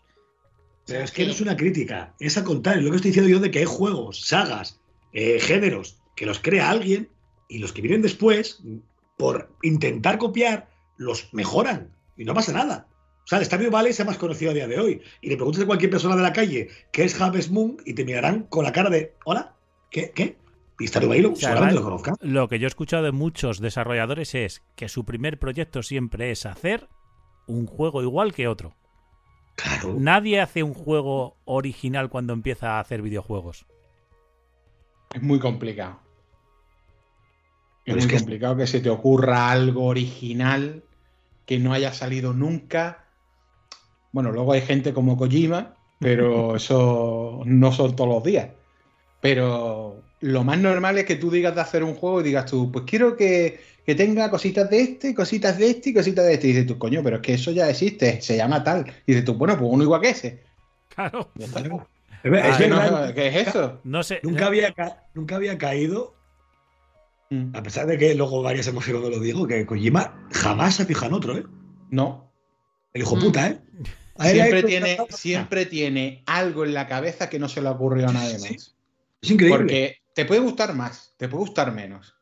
Pero 0.87 1.01
es 1.01 1.11
que 1.11 1.25
no 1.25 1.33
es 1.33 1.41
una 1.41 1.57
crítica, 1.57 2.15
es 2.21 2.39
al 2.39 2.45
contrario. 2.45 2.83
Lo 2.83 2.91
que 2.91 2.97
estoy 2.97 3.11
diciendo 3.11 3.31
yo 3.31 3.41
de 3.41 3.51
que 3.51 3.59
hay 3.59 3.65
juegos, 3.65 4.25
sagas, 4.25 4.79
eh, 5.13 5.39
géneros 5.41 5.99
que 6.15 6.27
los 6.27 6.39
crea 6.39 6.71
alguien 6.71 7.11
y 7.49 7.59
los 7.59 7.73
que 7.73 7.83
vienen 7.83 8.03
después, 8.03 8.63
por 9.17 9.51
intentar 9.63 10.19
copiar, 10.19 10.69
los 10.97 11.33
mejoran 11.35 11.91
y 12.17 12.25
no 12.25 12.35
pasa 12.35 12.53
nada. 12.53 12.87
O 13.27 13.29
sea, 13.29 13.39
el 13.41 13.45
Stardew 13.45 13.73
Valley 13.73 13.91
es 13.91 13.99
el 13.99 14.07
más 14.07 14.19
conocido 14.19 14.53
a 14.53 14.55
día 14.55 14.69
de 14.69 14.79
hoy. 14.79 15.03
Y 15.21 15.29
le 15.29 15.35
preguntas 15.37 15.61
a 15.63 15.67
cualquier 15.67 15.91
persona 15.91 16.15
de 16.15 16.23
la 16.23 16.33
calle 16.33 16.69
qué 16.93 17.03
es 17.05 17.21
Harvest 17.21 17.51
Moon 17.51 17.77
y 17.85 17.93
te 17.95 18.05
mirarán 18.05 18.45
con 18.45 18.65
la 18.65 18.71
cara 18.73 18.89
de 18.89 19.15
¿Hola? 19.25 19.55
¿Qué? 19.91 20.13
¿Qué? 20.15 20.37
Y 20.79 20.87
Stardew 20.87 21.09
Valley 21.09 21.23
lo- 21.23 21.35
sea, 21.35 21.49
seguramente 21.49 21.75
lo 21.75 21.83
conozcan. 21.85 22.15
Lo 22.21 22.49
que 22.49 22.59
yo 22.61 22.67
he 22.67 22.69
escuchado 22.69 23.03
de 23.03 23.11
muchos 23.13 23.59
desarrolladores 23.61 24.35
es 24.37 24.63
que 24.77 24.89
su 24.89 25.05
primer 25.05 25.39
proyecto 25.41 25.83
siempre 25.83 26.31
es 26.31 26.47
hacer 26.47 26.89
un 27.49 27.67
juego 27.67 28.01
igual 28.03 28.33
que 28.33 28.47
otro. 28.47 28.77
Claro. 29.57 29.97
Nadie 29.99 30.41
hace 30.41 30.63
un 30.63 30.75
juego 30.75 31.37
original 31.47 32.11
cuando 32.11 32.33
empieza 32.33 32.77
a 32.77 32.81
hacer 32.81 33.03
videojuegos. 33.03 33.67
Es 35.15 35.23
muy 35.23 35.41
complicado. 35.41 35.99
Es 37.85 37.85
Pero 37.87 37.99
es 37.99 38.05
muy 38.05 38.11
que 38.13 38.19
complicado 38.19 38.57
que 38.57 38.67
se 38.67 38.81
te 38.81 38.91
ocurra 38.91 39.51
algo 39.51 39.87
original 39.87 40.85
que 41.47 41.59
no 41.59 41.73
haya 41.73 41.93
salido 41.93 42.33
nunca. 42.33 43.06
Bueno, 44.13 44.33
luego 44.33 44.53
hay 44.53 44.61
gente 44.63 44.93
como 44.93 45.17
Kojima, 45.17 45.75
pero 45.99 46.57
eso 46.57 47.43
no 47.45 47.73
son 47.73 47.95
todos 47.97 48.11
los 48.11 48.25
días. 48.25 48.49
Pero 49.21 50.03
lo 50.21 50.45
más 50.45 50.59
normal 50.59 50.99
es 50.99 51.05
que 51.05 51.17
tú 51.17 51.31
digas 51.31 51.55
de 51.55 51.61
hacer 51.61 51.83
un 51.85 51.95
juego 51.95 52.21
y 52.21 52.25
digas 52.25 52.47
tú, 52.51 52.71
pues 52.71 52.85
quiero 52.87 53.17
que, 53.17 53.61
que 53.85 53.95
tenga 53.95 54.31
cositas 54.31 54.69
de 54.71 54.81
este, 54.81 55.15
cositas 55.15 55.59
de 55.59 55.71
este 55.71 55.91
y 55.91 55.95
cositas 55.95 56.25
de 56.27 56.35
este. 56.35 56.49
Y 56.49 56.51
dices 56.53 56.67
tú, 56.67 56.79
coño, 56.79 57.03
pero 57.03 57.17
es 57.17 57.23
que 57.23 57.35
eso 57.35 57.51
ya 57.51 57.69
existe, 57.69 58.21
se 58.21 58.37
llama 58.37 58.63
tal. 58.63 58.87
Y 59.07 59.13
dices 59.13 59.25
tú, 59.25 59.35
bueno, 59.35 59.59
pues 59.59 59.71
uno 59.73 59.83
igual 59.83 60.01
que 60.01 60.11
ese. 60.11 60.43
Claro. 60.95 61.29
Es 61.39 61.49
es 61.55 61.63
Ah, 62.25 63.07
no, 63.09 63.15
¿Qué 63.15 63.29
es 63.29 63.49
eso? 63.49 63.79
No 63.85 64.03
sé. 64.03 64.21
nunca, 64.23 64.47
había 64.47 64.73
ca- 64.73 65.05
nunca 65.15 65.37
había 65.37 65.57
caído 65.59 66.15
Mm. 67.29 67.57
A 67.57 67.63
pesar 67.63 67.87
de 67.87 67.99
que 67.99 68.15
luego 68.15 68.41
varias 68.41 68.69
emociones 68.69 69.01
cuando 69.03 69.19
lo 69.19 69.23
digo, 69.23 69.49
que 69.49 69.67
Kojima 69.67 70.29
jamás 70.31 70.77
se 70.77 70.85
fija 70.85 71.07
en 71.07 71.13
otro, 71.13 71.37
¿eh? 71.37 71.45
No, 71.91 72.26
El 72.97 73.03
hijo 73.03 73.17
Mm. 73.17 73.21
puta, 73.21 73.47
¿eh? 73.49 73.59
Le 74.19 74.25
ha 74.25 74.31
siempre 74.47 74.63
tiene, 74.63 74.97
siempre 75.11 75.67
tiene 75.67 76.23
algo 76.25 76.65
en 76.65 76.73
la 76.73 76.89
cabeza 76.89 77.29
que 77.29 77.39
no 77.39 77.47
se 77.51 77.61
le 77.61 77.69
ocurrió 77.69 78.09
a 78.09 78.13
nadie 78.13 78.39
Sí, 78.39 78.55
más. 78.55 78.75
Es 79.21 79.31
increíble. 79.31 79.59
Porque 79.59 79.97
te 80.15 80.25
puede 80.25 80.41
gustar 80.41 80.75
más, 80.75 81.13
te 81.19 81.29
puede 81.29 81.45
gustar 81.45 81.73
menos. 81.75 82.15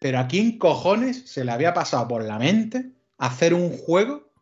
Pero 0.00 0.18
a 0.18 0.26
quién 0.26 0.58
cojones 0.58 1.30
se 1.30 1.44
le 1.44 1.52
había 1.52 1.72
pasado 1.72 2.08
por 2.08 2.24
la 2.24 2.36
mente 2.40 2.90
hacer 3.16 3.54
un 3.54 3.70
juego 3.70 4.32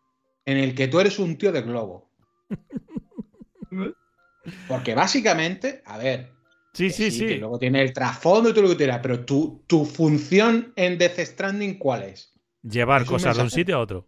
en 0.47 0.57
el 0.57 0.75
que 0.75 0.89
tú 0.89 0.99
eres 0.99 1.19
un 1.19 1.37
tío 1.37 1.53
de 1.53 1.61
globo. 1.61 2.11
Porque 4.69 4.95
básicamente, 4.95 5.83
a 5.85 5.99
ver, 5.99 6.33
Sí, 6.73 6.91
sí, 6.91 7.11
sí. 7.11 7.27
que 7.27 7.37
luego 7.37 7.59
tiene 7.59 7.83
el 7.83 7.93
trasfondo 7.93 8.51
y 8.51 8.53
todo 8.53 8.63
lo 8.63 8.69
que 8.71 8.77
quieras, 8.77 9.01
pero 9.03 9.25
tu, 9.27 9.63
tu 9.67 9.85
función 9.85 10.73
en 10.77 10.97
Death 10.99 11.19
Stranding, 11.21 11.79
¿cuál 11.79 12.05
es? 12.05 12.33
Llevar 12.63 13.03
es 13.03 13.09
cosas 13.09 13.37
de 13.37 13.43
un 13.43 13.51
sitio 13.51 13.77
a 13.77 13.81
otro. 13.81 14.07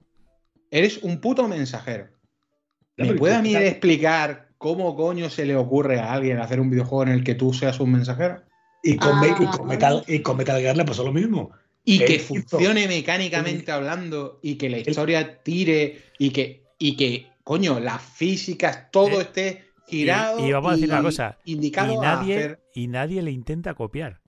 Eres 0.71 0.99
un 1.03 1.21
puto 1.21 1.49
mensajero. 1.49 2.09
¿Me 2.97 3.14
puede 3.14 3.35
a 3.37 3.43
mí 3.43 3.55
explicar 3.55 4.49
cómo 4.59 4.97
coño 4.97 5.31
se 5.31 5.47
le 5.47 5.55
ocurre 5.57 6.01
a 6.01 6.12
alguien 6.12 6.39
hacer 6.41 6.61
un 6.61 6.69
videojuego 6.71 7.05
en 7.05 7.11
el 7.11 7.25
que 7.25 7.35
tú 7.35 7.53
seas 7.53 7.79
un 7.81 7.93
mensajero? 7.93 8.43
Y 8.83 8.97
con, 8.97 9.12
Ah. 9.16 9.21
Me- 9.21 9.29
y 9.45 9.47
con 9.47 9.66
Metal, 9.66 10.05
y 10.07 10.19
con 10.21 10.37
Metal 10.37 10.61
Gear 10.61 10.77
le 10.77 10.85
pasó 10.85 11.05
lo 11.05 11.12
mismo. 11.12 11.51
Y 11.85 12.01
que 12.01 12.16
hizo- 12.16 12.27
funcione 12.27 12.87
mecánicamente 12.89 13.71
hablando 13.73 14.41
y 14.43 14.57
que 14.57 14.69
la 14.69 14.79
historia 14.79 15.43
tire 15.43 16.03
y 16.19 16.31
que, 16.31 16.64
y 16.79 16.97
que 16.97 17.31
coño, 17.45 17.81
las 17.81 18.03
físicas, 18.03 18.91
todo 18.91 19.21
Eh. 19.21 19.23
esté 19.23 19.64
girado. 19.87 20.41
y, 20.45 20.49
y 20.51 20.53
vamos 20.53 20.73
a 20.73 20.75
decir 20.75 20.91
una 20.91 21.03
cosa. 21.03 21.39
Indicado 21.45 21.95
Y 21.95 21.97
a 21.97 22.01
nadie, 22.01 22.37
hacer- 22.37 22.61
y 22.75 22.89
nadie 22.89 23.23
le 23.23 23.31
intenta 23.31 23.73
copiar. 23.75 24.21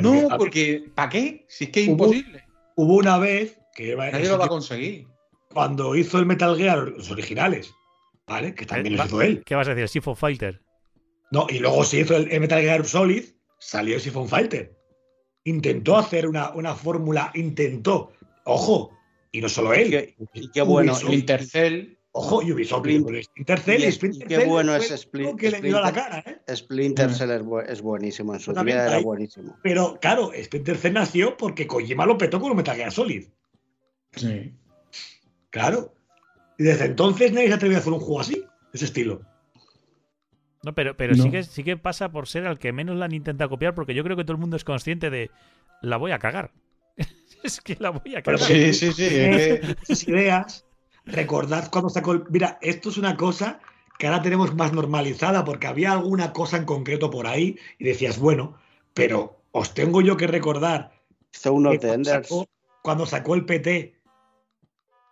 No, 0.00 0.28
porque 0.38 0.84
¿para 0.94 1.08
qué? 1.08 1.44
Si 1.48 1.64
es 1.64 1.70
que 1.70 1.80
es 1.82 1.88
Hubo- 1.88 1.92
imposible. 1.92 2.44
Hubo 2.76 2.94
una 2.96 3.18
vez 3.18 3.58
que 3.74 3.94
Nadie 3.96 4.28
lo 4.28 4.38
va 4.38 4.46
a 4.46 4.48
conseguir. 4.48 5.06
cuando 5.52 5.94
hizo 5.96 6.18
el 6.18 6.26
Metal 6.26 6.56
Gear, 6.56 6.88
los 6.96 7.10
originales, 7.10 7.72
¿vale? 8.26 8.54
Que 8.54 8.66
también 8.66 8.94
Eh, 8.94 8.96
los 8.98 9.06
hizo 9.06 9.22
él. 9.22 9.42
¿Qué 9.44 9.54
vas 9.54 9.68
a 9.68 9.74
decir? 9.74 9.88
Siphon 9.88 10.16
Fighter. 10.16 10.60
No, 11.30 11.46
y 11.48 11.58
luego 11.58 11.84
se 11.84 12.00
hizo 12.00 12.16
el, 12.16 12.26
Metal 12.40 12.60
Gear 12.62 12.84
Solid, 12.86 13.24
salió 13.58 13.98
Siphon 13.98 14.28
Fighter. 14.28 14.76
Intentó 15.44 15.96
hacer 15.96 16.26
una, 16.26 16.50
una 16.54 16.74
fórmula, 16.74 17.30
intentó. 17.34 18.12
Ojo, 18.44 18.90
y 19.32 19.40
no 19.40 19.48
solo 19.48 19.74
Y 19.74 19.78
él. 19.80 19.90
qué, 19.90 20.14
y 20.34 20.50
qué 20.50 20.62
bueno. 20.62 20.92
Ubisoft. 20.92 21.06
Splinter 21.08 21.44
Cell. 21.44 21.94
Ojo, 22.12 22.36
Ubisoft. 22.38 22.84
Splinter- 22.86 23.58
Cell 23.60 23.84
y 23.84 23.90
Splinter 23.92 24.28
qué 24.28 24.44
bueno 24.44 24.76
es 24.76 24.90
Splinter- 24.92 25.36
que 25.36 25.50
le 25.50 25.60
dio 25.60 25.78
a 25.78 25.80
la 25.80 25.92
cara, 25.92 26.20
¿eh? 26.24 26.54
Splinter 26.56 27.08
Mm. 27.10 27.14
Cell 27.14 27.30
es, 27.32 27.42
bu- 27.42 27.64
es 27.68 27.82
buenísimo. 27.82 28.34
En 28.34 28.40
su 28.40 28.52
día 28.52 28.86
era 28.86 29.00
buenísimo. 29.00 29.56
Pero 29.62 29.98
claro, 30.00 30.30
Splinter 30.40 30.76
Cell 30.76 30.92
nació 30.92 31.36
porque 31.36 31.66
Kojima 31.66 32.06
lo 32.06 32.16
petó 32.16 32.40
con 32.40 32.50
el 32.52 32.56
Metal 32.56 32.76
Gear 32.76 32.92
Solid. 32.92 33.26
Sí. 34.16 34.52
Claro. 35.50 35.94
Y 36.58 36.64
desde 36.64 36.86
entonces 36.86 37.32
nadie 37.32 37.48
se 37.48 37.54
atrevió 37.54 37.76
a 37.76 37.80
hacer 37.80 37.92
un 37.92 38.00
juego 38.00 38.20
así, 38.20 38.34
de 38.34 38.46
ese 38.72 38.84
estilo. 38.86 39.20
No, 40.62 40.74
pero, 40.74 40.96
pero 40.96 41.14
No. 41.14 41.22
Sí, 41.24 41.30
que, 41.30 41.42
sí 41.42 41.62
que 41.64 41.76
pasa 41.76 42.10
por 42.10 42.26
ser 42.26 42.46
al 42.46 42.58
que 42.58 42.72
menos 42.72 42.96
la 42.96 43.04
han 43.04 43.12
intentado 43.14 43.50
copiar, 43.50 43.74
porque 43.74 43.94
yo 43.94 44.02
creo 44.04 44.16
que 44.16 44.24
todo 44.24 44.32
el 44.32 44.40
mundo 44.40 44.56
es 44.56 44.64
consciente 44.64 45.10
de 45.10 45.30
la 45.82 45.96
voy 45.96 46.12
a 46.12 46.18
cagar. 46.18 46.52
es 47.42 47.60
que 47.60 47.76
la 47.78 47.90
voy 47.90 48.14
a 48.16 48.22
Pero 48.22 48.38
cagar. 48.38 48.52
Sí, 48.52 48.72
sí, 48.72 48.92
sí. 48.92 49.04
es 49.04 49.60
que- 49.60 49.76
Esas 49.82 50.08
ideas, 50.08 50.64
recordad 51.04 51.68
cuando 51.70 51.90
sacó 51.90 52.12
el. 52.12 52.24
Mira, 52.30 52.58
esto 52.62 52.88
es 52.88 52.96
una 52.96 53.16
cosa 53.16 53.60
que 53.98 54.06
ahora 54.06 54.22
tenemos 54.22 54.54
más 54.54 54.72
normalizada 54.72 55.44
porque 55.44 55.66
había 55.66 55.92
alguna 55.92 56.32
cosa 56.32 56.56
en 56.56 56.64
concreto 56.64 57.10
por 57.10 57.26
ahí 57.26 57.58
y 57.78 57.84
decías, 57.84 58.18
bueno, 58.18 58.56
pero 58.94 59.40
os 59.52 59.74
tengo 59.74 60.00
yo 60.00 60.16
que 60.16 60.26
recordar 60.26 60.92
Enders. 61.44 62.08
sacó, 62.28 62.46
cuando 62.82 63.06
sacó 63.06 63.34
el 63.34 63.44
PT, 63.44 63.94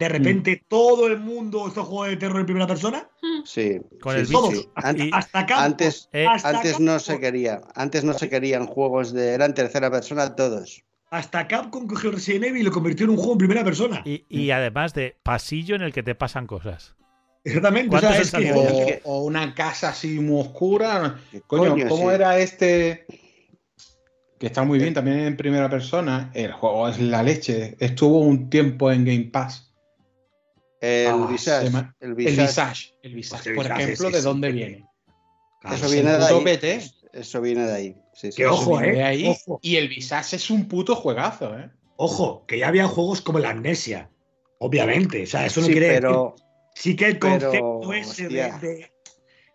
de 0.05 0.11
Mm. 0.11 0.13
repente 0.13 0.65
todo 0.69 1.07
el 1.07 1.19
mundo 1.19 1.67
hizo 1.69 1.85
juego 1.85 2.05
de 2.05 2.17
terror 2.17 2.41
en 2.41 2.47
primera 2.47 2.67
persona. 2.67 3.09
Mm. 3.23 3.43
Sí. 3.45 3.81
Con 4.01 4.15
sí, 4.15 4.21
el 4.21 4.27
sí, 4.27 4.35
bicho. 4.35 4.51
sí. 4.53 5.11
Hasta 5.13 5.47
Capcom, 5.47 5.65
Antes, 5.65 6.09
Eh, 6.13 6.27
hasta 6.29 6.49
antes 6.51 6.81
no 6.81 6.99
se 6.99 7.19
quería. 7.21 7.61
Antes 7.75 8.05
no 8.05 8.13
se 8.15 8.29
querían 8.29 8.67
juegos 8.67 9.13
de. 9.13 9.35
Eran 9.35 9.55
tercera 9.55 9.91
persona 9.91 10.35
todos. 10.37 10.83
Hasta 11.11 11.47
Capcom 11.47 11.87
cogió 11.87 12.11
Resident 12.11 12.45
Evil 12.45 12.63
y 12.63 12.65
lo 12.65 12.73
convirtió 12.73 13.05
en 13.05 13.11
un 13.11 13.17
juego 13.17 13.33
en 13.33 13.39
primera 13.39 13.63
persona. 13.65 14.01
Y, 14.05 14.25
y 14.31 14.51
además 14.51 14.95
de 14.95 15.17
pasillo 15.23 15.75
en 15.77 15.83
el 15.83 15.93
que 15.93 16.03
te 16.03 16.15
pasan 16.15 16.47
cosas. 16.47 16.95
Exactamente. 17.45 19.01
O 19.05 19.25
una 19.25 19.55
casa 19.55 19.91
así 19.91 20.19
muy 20.21 20.41
oscura. 20.41 21.17
¿Qué 21.31 21.41
Coño, 21.43 21.71
coño, 21.73 21.89
¿cómo 21.89 22.09
sí? 22.09 22.15
era 22.15 22.39
este? 22.39 23.07
Que 24.39 24.47
está 24.47 24.65
muy 24.65 24.79
bien 24.79 24.95
también 24.95 25.21
en 25.21 25.37
primera 25.37 25.69
persona. 25.71 26.31
El 26.35 26.53
juego 26.53 26.89
es 26.89 26.99
la 27.01 27.23
leche. 27.23 27.77
Estuvo 27.79 28.21
un 28.21 28.51
tiempo 28.51 28.91
en 28.91 29.05
Game 29.05 29.31
Pass. 29.33 29.72
El 30.83 31.07
Ah, 31.09 31.27
Visage. 31.31 31.67
El 31.69 32.11
El 32.11 32.15
Visage. 32.15 32.95
El 33.03 33.15
Visage, 33.15 33.55
por 33.55 33.65
Visage, 33.65 33.83
ejemplo, 33.85 34.07
sí, 34.09 34.13
¿de 34.13 34.19
sí. 34.19 34.25
dónde 34.25 34.53
viene? 34.53 34.87
Claro, 35.61 35.77
Eso 35.77 35.89
viene 35.91 36.11
de 36.19 36.25
ahí. 36.25 36.45
PT. 36.45 36.83
Eso 37.13 37.41
viene 37.41 37.67
de 37.67 37.73
ahí. 37.73 37.97
Sí, 38.15 38.33
sí. 38.33 38.37
Que 38.37 38.47
ojo, 38.47 38.79
Viene 38.79 38.89
eh. 38.89 38.97
de 38.97 39.05
ahí. 39.05 39.29
Ojo. 39.29 39.59
Y 39.63 39.77
el 39.77 39.89
Visage 39.89 40.37
es 40.37 40.51
un 40.51 40.67
puto 40.67 40.97
juegazo, 40.97 41.57
¿eh? 41.59 41.71
Ojo, 41.97 42.45
que 42.47 42.59
ya 42.59 42.69
había 42.69 42.87
juegos 42.89 43.21
como 43.21 43.39
la 43.39 43.51
Amnesia. 43.51 44.11
Obviamente. 44.59 45.23
O 45.23 45.27
sea, 45.27 45.47
eso 45.47 45.61
no 45.61 45.67
Sí, 45.67 45.73
quiere 45.73 45.87
decir- 45.89 46.01
pero 46.03 46.37
Sí 46.75 46.97
que 46.97 47.07
el 47.07 47.19
pero, 47.19 47.51
concepto 47.51 47.93
ese 47.93 48.29
de, 48.29 48.53
de- 48.61 48.93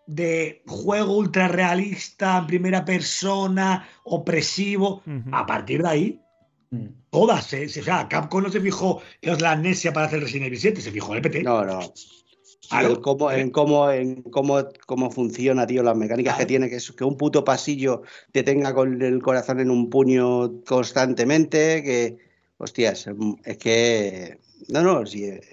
de 0.06 0.62
juego 0.66 1.16
ultra 1.16 1.48
realista, 1.48 2.38
en 2.38 2.46
primera 2.46 2.84
persona, 2.84 3.86
opresivo, 4.04 5.02
a 5.32 5.44
partir 5.44 5.82
de 5.82 5.88
ahí. 5.88 6.20
Todas. 7.10 7.52
¿eh? 7.52 7.66
O 7.66 7.82
sea, 7.82 8.08
Capcom 8.08 8.42
no 8.42 8.50
se 8.50 8.60
fijó 8.60 9.02
en 9.22 9.38
la 9.40 9.52
amnesia 9.52 9.92
para 9.92 10.06
hacer 10.06 10.20
Resident 10.20 10.46
Evil 10.46 10.60
7, 10.60 10.80
se 10.80 10.92
fijó 10.92 11.12
en 11.12 11.16
el 11.16 11.22
PT. 11.22 11.42
No, 11.42 11.64
no. 11.64 11.92
Claro. 12.68 12.88
el 12.90 13.00
cómo, 13.00 13.30
en 13.30 13.50
cómo, 13.50 13.90
en 13.90 14.22
cómo, 14.22 14.58
cómo 14.84 15.10
funciona, 15.10 15.66
tío, 15.66 15.82
las 15.82 15.96
mecánicas 15.96 16.36
que 16.36 16.44
tiene, 16.44 16.68
que, 16.68 16.76
es, 16.76 16.92
que 16.92 17.04
un 17.04 17.16
puto 17.16 17.42
pasillo 17.42 18.02
te 18.32 18.42
tenga 18.42 18.74
con 18.74 19.00
el 19.00 19.22
corazón 19.22 19.60
en 19.60 19.70
un 19.70 19.88
puño 19.88 20.62
constantemente, 20.66 21.82
que, 21.82 22.18
hostias, 22.58 23.08
es 23.44 23.56
que, 23.56 24.38
no, 24.68 24.82
no, 24.82 25.04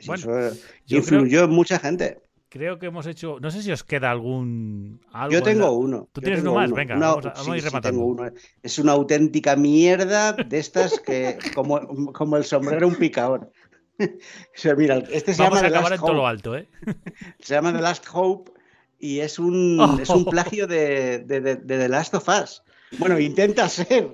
Bueno, 0.08 0.48
eso 0.48 0.58
influyó 0.88 1.46
en 1.46 1.52
mucha 1.52 1.80
gente. 1.80 2.25
Creo 2.50 2.80
que 2.80 2.86
hemos 2.86 3.06
hecho. 3.08 3.38
No 3.42 3.52
sé 3.52 3.62
si 3.64 3.72
os 3.72 3.84
queda 3.84 4.12
algún. 4.12 5.02
algo 5.12 5.32
Yo 5.32 5.40
en 5.40 5.44
tengo 5.44 5.66
la- 5.66 5.72
uno. 5.72 6.10
¿Tú 6.14 6.22
yo 6.22 6.26
tienes 6.26 6.42
uno 6.42 6.54
más? 6.56 6.72
Venga, 6.72 6.96
vamos 6.98 7.26
a- 7.26 7.30
vamos 7.30 7.50
a 7.50 7.56
ir 7.56 7.62
sí, 7.62 7.68
rematando. 7.68 8.00
tengo 8.00 8.12
uno. 8.12 8.32
Es 8.64 8.80
una 8.80 8.92
auténtica 8.94 9.56
mierda 9.56 10.34
de 10.34 10.58
estas 10.60 11.00
que, 11.00 11.38
como, 11.54 12.14
como 12.14 12.38
el 12.38 12.46
sombrero 12.46 12.88
un 12.88 12.96
picador. 12.96 13.52
O 14.00 14.08
sea, 14.56 14.76
mira, 14.76 14.98
este 15.10 15.34
se 15.34 15.42
Vamos 15.42 15.60
llama 15.62 15.68
a 15.68 15.70
acabar 15.70 15.92
Last 15.92 15.94
en 15.94 16.00
todo 16.06 16.14
lo 16.14 16.22
Hope. 16.24 16.30
alto, 16.30 16.58
¿eh? 16.58 16.68
Se 17.40 17.54
llama 17.54 17.74
The 17.74 17.82
Last 17.82 18.06
Hope 18.12 18.52
y 19.00 19.20
es 19.20 19.40
un, 19.40 19.80
Oh. 19.80 19.98
es 20.02 20.10
un 20.10 20.26
plagio 20.26 20.68
de, 20.68 21.20
de- 21.20 21.40
de- 21.40 21.56
de 21.56 21.78
The 21.78 21.88
Last 21.90 22.14
of 22.14 22.28
Us. 22.28 22.62
Bueno, 23.00 23.18
intenta 23.20 23.68
ser, 23.70 24.10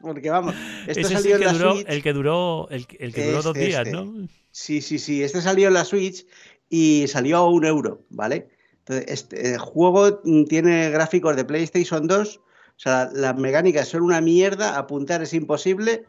porque 0.00 0.30
vamos, 0.30 0.54
esto 0.86 1.00
Ese 1.00 1.14
es 1.14 1.24
el 1.24 1.32
en 1.32 1.38
que 1.40 1.44
la 1.44 1.52
duró, 1.54 1.72
Switch. 1.74 1.86
el 1.88 2.02
que 2.04 2.12
duró, 2.12 2.68
el 2.70 2.86
que 2.86 3.26
duró 3.26 3.42
dos 3.42 3.56
Este, 3.56 3.66
días, 3.66 3.80
este. 3.86 3.92
¿no? 3.92 4.28
Sí, 4.52 4.80
sí, 4.80 4.98
sí, 5.00 5.22
este 5.24 5.40
salió 5.42 5.68
en 5.68 5.74
la 5.74 5.84
Switch 5.84 6.24
y 6.68 7.06
salió 7.08 7.38
a 7.38 7.48
un 7.48 7.64
euro, 7.64 8.02
¿vale? 8.10 8.48
Entonces, 8.78 9.04
este 9.08 9.54
el 9.54 9.58
juego 9.58 10.18
tiene 10.48 10.90
gráficos 10.90 11.36
de 11.36 11.44
PlayStation 11.44 12.06
2, 12.06 12.36
o 12.36 12.42
sea, 12.76 13.10
las 13.12 13.36
mecánicas 13.36 13.88
son 13.88 14.02
una 14.02 14.20
mierda, 14.20 14.78
apuntar 14.78 15.22
es 15.22 15.32
imposible 15.34 16.04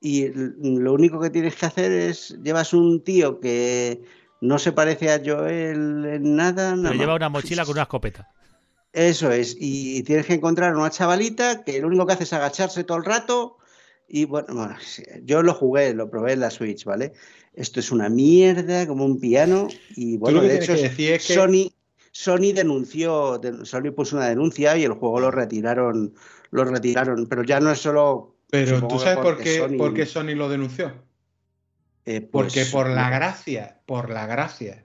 y 0.00 0.28
lo 0.28 0.92
único 0.92 1.20
que 1.20 1.30
tienes 1.30 1.56
que 1.56 1.66
hacer 1.66 1.92
es, 1.92 2.36
llevas 2.42 2.72
un 2.72 3.02
tío 3.02 3.40
que 3.40 4.02
no 4.40 4.58
se 4.58 4.72
parece 4.72 5.10
a 5.10 5.20
Joel 5.24 6.04
en 6.04 6.36
nada, 6.36 6.76
nada 6.76 6.90
Pero 6.90 7.00
lleva 7.00 7.14
una 7.16 7.28
mochila 7.28 7.64
con 7.64 7.72
una 7.72 7.82
escopeta. 7.82 8.28
Eso 8.92 9.30
es, 9.30 9.56
y 9.60 10.02
tienes 10.04 10.26
que 10.26 10.34
encontrar 10.34 10.74
una 10.74 10.90
chavalita 10.90 11.64
que 11.64 11.80
lo 11.80 11.88
único 11.88 12.06
que 12.06 12.14
hace 12.14 12.24
es 12.24 12.32
agacharse 12.32 12.82
todo 12.84 12.96
el 12.98 13.04
rato. 13.04 13.58
Y 14.08 14.24
bueno, 14.24 14.68
yo 15.24 15.42
lo 15.42 15.52
jugué, 15.54 15.92
lo 15.94 16.08
probé 16.08 16.32
en 16.34 16.40
la 16.40 16.50
Switch, 16.50 16.84
¿vale? 16.84 17.12
Esto 17.54 17.80
es 17.80 17.90
una 17.90 18.08
mierda, 18.08 18.86
como 18.86 19.04
un 19.04 19.18
piano. 19.18 19.68
Y 19.96 20.16
bueno, 20.16 20.40
de 20.48 20.56
hecho, 20.56 20.74
que 20.74 20.90
que 21.18 21.34
Sony, 21.34 21.72
Sony 22.12 22.52
denunció, 22.54 23.38
de- 23.38 23.64
Sony 23.66 23.90
puso 23.94 24.16
una 24.16 24.28
denuncia 24.28 24.76
y 24.76 24.84
el 24.84 24.92
juego 24.92 25.18
lo 25.20 25.30
retiraron, 25.30 26.14
lo 26.50 26.64
retiraron. 26.64 27.26
Pero 27.26 27.42
ya 27.42 27.58
no 27.60 27.70
es 27.72 27.78
solo. 27.80 28.36
Pero 28.48 28.86
tú 28.86 28.98
sabes 29.00 29.18
por 29.18 29.38
qué, 29.38 29.58
Sony- 29.58 29.76
por 29.76 29.94
qué 29.94 30.06
Sony 30.06 30.34
lo 30.36 30.48
denunció. 30.48 30.92
eh, 32.04 32.20
pues, 32.20 32.54
Porque 32.54 32.64
por 32.66 32.88
la 32.88 33.10
gracia, 33.10 33.80
por 33.86 34.10
la 34.10 34.26
gracia 34.26 34.84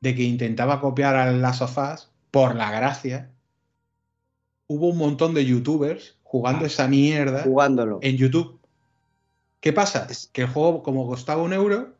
de 0.00 0.14
que 0.14 0.22
intentaba 0.22 0.80
copiar 0.80 1.16
al 1.16 1.42
Last 1.42 1.62
of 1.62 1.76
Us, 1.76 2.08
por 2.30 2.54
la 2.54 2.70
gracia, 2.70 3.32
hubo 4.68 4.88
un 4.90 4.98
montón 4.98 5.34
de 5.34 5.44
youtubers 5.44 6.17
jugando 6.30 6.66
esa 6.66 6.86
mierda 6.86 7.42
jugándolo. 7.42 7.98
en 8.02 8.16
YouTube. 8.18 8.58
¿Qué 9.60 9.72
pasa? 9.72 10.06
Es- 10.10 10.28
Que 10.32 10.42
el 10.42 10.48
juego, 10.48 10.82
como 10.82 11.06
costaba 11.06 11.42
un 11.42 11.54
euro, 11.54 11.94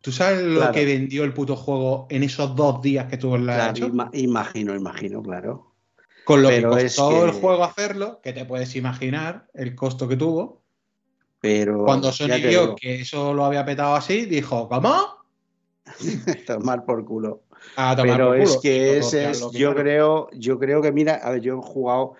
¿tú 0.00 0.12
sabes 0.12 0.42
lo 0.42 0.60
Claro. 0.60 0.72
que 0.72 0.84
vendió 0.84 1.24
el 1.24 1.34
puto 1.34 1.56
juego 1.56 2.06
en 2.08 2.22
esos 2.22 2.54
dos 2.54 2.80
días 2.80 3.06
que 3.06 3.16
tuvo 3.16 3.34
en 3.36 3.46
la 3.46 3.54
Claro, 3.54 3.70
hecho? 3.72 3.86
ima- 3.88 4.10
imagino, 4.12 4.74
imagino, 4.76 5.20
claro. 5.20 5.72
Con 6.24 6.42
lo 6.42 6.48
pero 6.48 6.76
que 6.76 6.84
es 6.84 6.94
costó 6.96 7.24
el 7.24 7.32
juego 7.32 7.64
hacerlo, 7.64 8.20
que 8.22 8.32
te 8.32 8.44
puedes 8.44 8.76
imaginar 8.76 9.48
el 9.52 9.74
costo 9.74 10.06
que 10.06 10.16
tuvo. 10.16 10.62
Pero 11.40 11.84
Cuando 11.84 12.12
Sony 12.12 12.38
vio 12.40 12.76
que 12.76 13.00
eso 13.00 13.34
lo 13.34 13.44
había 13.44 13.64
petado 13.64 13.96
así, 13.96 14.26
dijo, 14.26 14.68
¿cómo? 14.68 15.16
tomar 16.46 16.84
por 16.84 17.04
culo. 17.04 17.42
A 17.74 17.96
tomar 17.96 18.16
Pero 18.16 18.28
por 18.28 18.36
es 18.36 18.48
culo. 18.50 18.58
Y 18.58 18.62
que 18.62 18.98
es, 18.98 19.40
lo 19.40 19.50
yo 19.52 19.74
creo, 19.74 20.28
yo 20.32 20.58
creo 20.60 20.80
que 20.80 20.92
mira, 20.92 21.14
a 21.16 21.30
ver, 21.32 21.40
yo 21.40 21.58
he 21.58 21.62
jugado, 21.62 22.14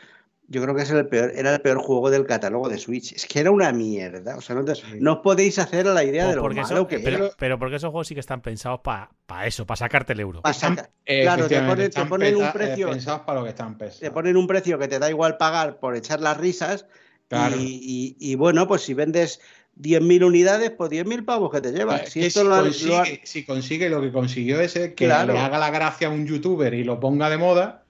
yo 0.48 0.60
creo 0.62 0.74
que 0.74 0.82
es 0.82 0.90
el 0.90 1.06
peor, 1.08 1.32
era 1.34 1.54
el 1.54 1.60
peor 1.62 1.78
juego 1.78 2.10
del 2.10 2.26
catálogo 2.26 2.68
de 2.68 2.78
Switch. 2.78 3.12
Es 3.12 3.26
que 3.26 3.40
era 3.40 3.50
una 3.50 3.72
mierda. 3.72 4.36
O 4.36 4.40
sea, 4.40 4.54
no, 4.56 4.64
te- 4.64 4.74
Sí. 4.74 4.82
no 5.00 5.14
os 5.14 5.18
podéis 5.20 5.58
hacer 5.58 5.88
a 5.88 5.94
la 5.94 6.04
idea 6.04 6.26
de 6.28 6.36
lo 6.36 6.42
porque 6.42 6.60
malo 6.60 6.74
eso- 6.74 6.86
que 6.88 6.98
pero, 6.98 7.26
era. 7.26 7.34
pero 7.38 7.58
porque 7.58 7.76
esos 7.76 7.90
juegos 7.90 8.06
sí 8.08 8.14
que 8.14 8.20
están 8.20 8.42
pensados 8.42 8.80
para 8.82 9.08
eso, 9.46 9.66
para 9.66 9.76
sacarte 9.76 10.12
el 10.12 10.20
euro. 10.20 10.42
Pa' 10.42 10.52
saca- 10.52 10.90
Claro, 11.04 11.48
te 11.48 11.60
ponen, 11.62 11.90
te 11.90 12.00
un 12.36 12.44
eh, 12.44 12.50
precio, 12.52 12.90
pensados 12.90 13.22
para 13.22 13.38
lo 13.38 13.44
que 13.44 13.50
están 13.50 13.78
pensados. 13.78 14.00
te 14.00 14.10
ponen 14.10 14.36
un 14.36 14.46
precio 14.46 14.78
que 14.78 14.88
te 14.88 14.98
da 14.98 15.08
igual 15.08 15.36
pagar 15.38 15.78
por 15.78 15.96
echar 15.96 16.20
las 16.20 16.36
risas. 16.36 16.86
Claro. 17.28 17.56
Y, 17.56 18.16
y- 18.20 18.32
y 18.32 18.34
bueno, 18.34 18.68
pues 18.68 18.82
si 18.82 18.92
vendes 18.92 19.40
10.000 19.74 20.22
unidades, 20.22 20.70
pues 20.70 20.90
10.000 20.90 21.24
pavos 21.24 21.50
que 21.50 21.62
te 21.62 21.70
Eh, 21.70 21.72
llevas. 21.72 22.10
Si 22.10 22.20
que 22.20 22.26
esto 22.26 22.40
si, 22.42 22.46
lo 22.46 22.56
consigue, 22.56 22.94
lo 22.96 23.04
si 23.24 23.44
consigue 23.46 23.88
lo 23.88 24.02
que 24.02 24.12
consiguió 24.12 24.60
ese, 24.60 24.92
que 24.94 25.06
Claro. 25.06 25.32
le 25.32 25.38
haga 25.38 25.58
la 25.58 25.70
gracia 25.70 26.08
a 26.08 26.10
un 26.10 26.26
youtuber 26.26 26.74
y 26.74 26.84
lo 26.84 27.00
ponga 27.00 27.30
de 27.30 27.38
moda, 27.38 27.81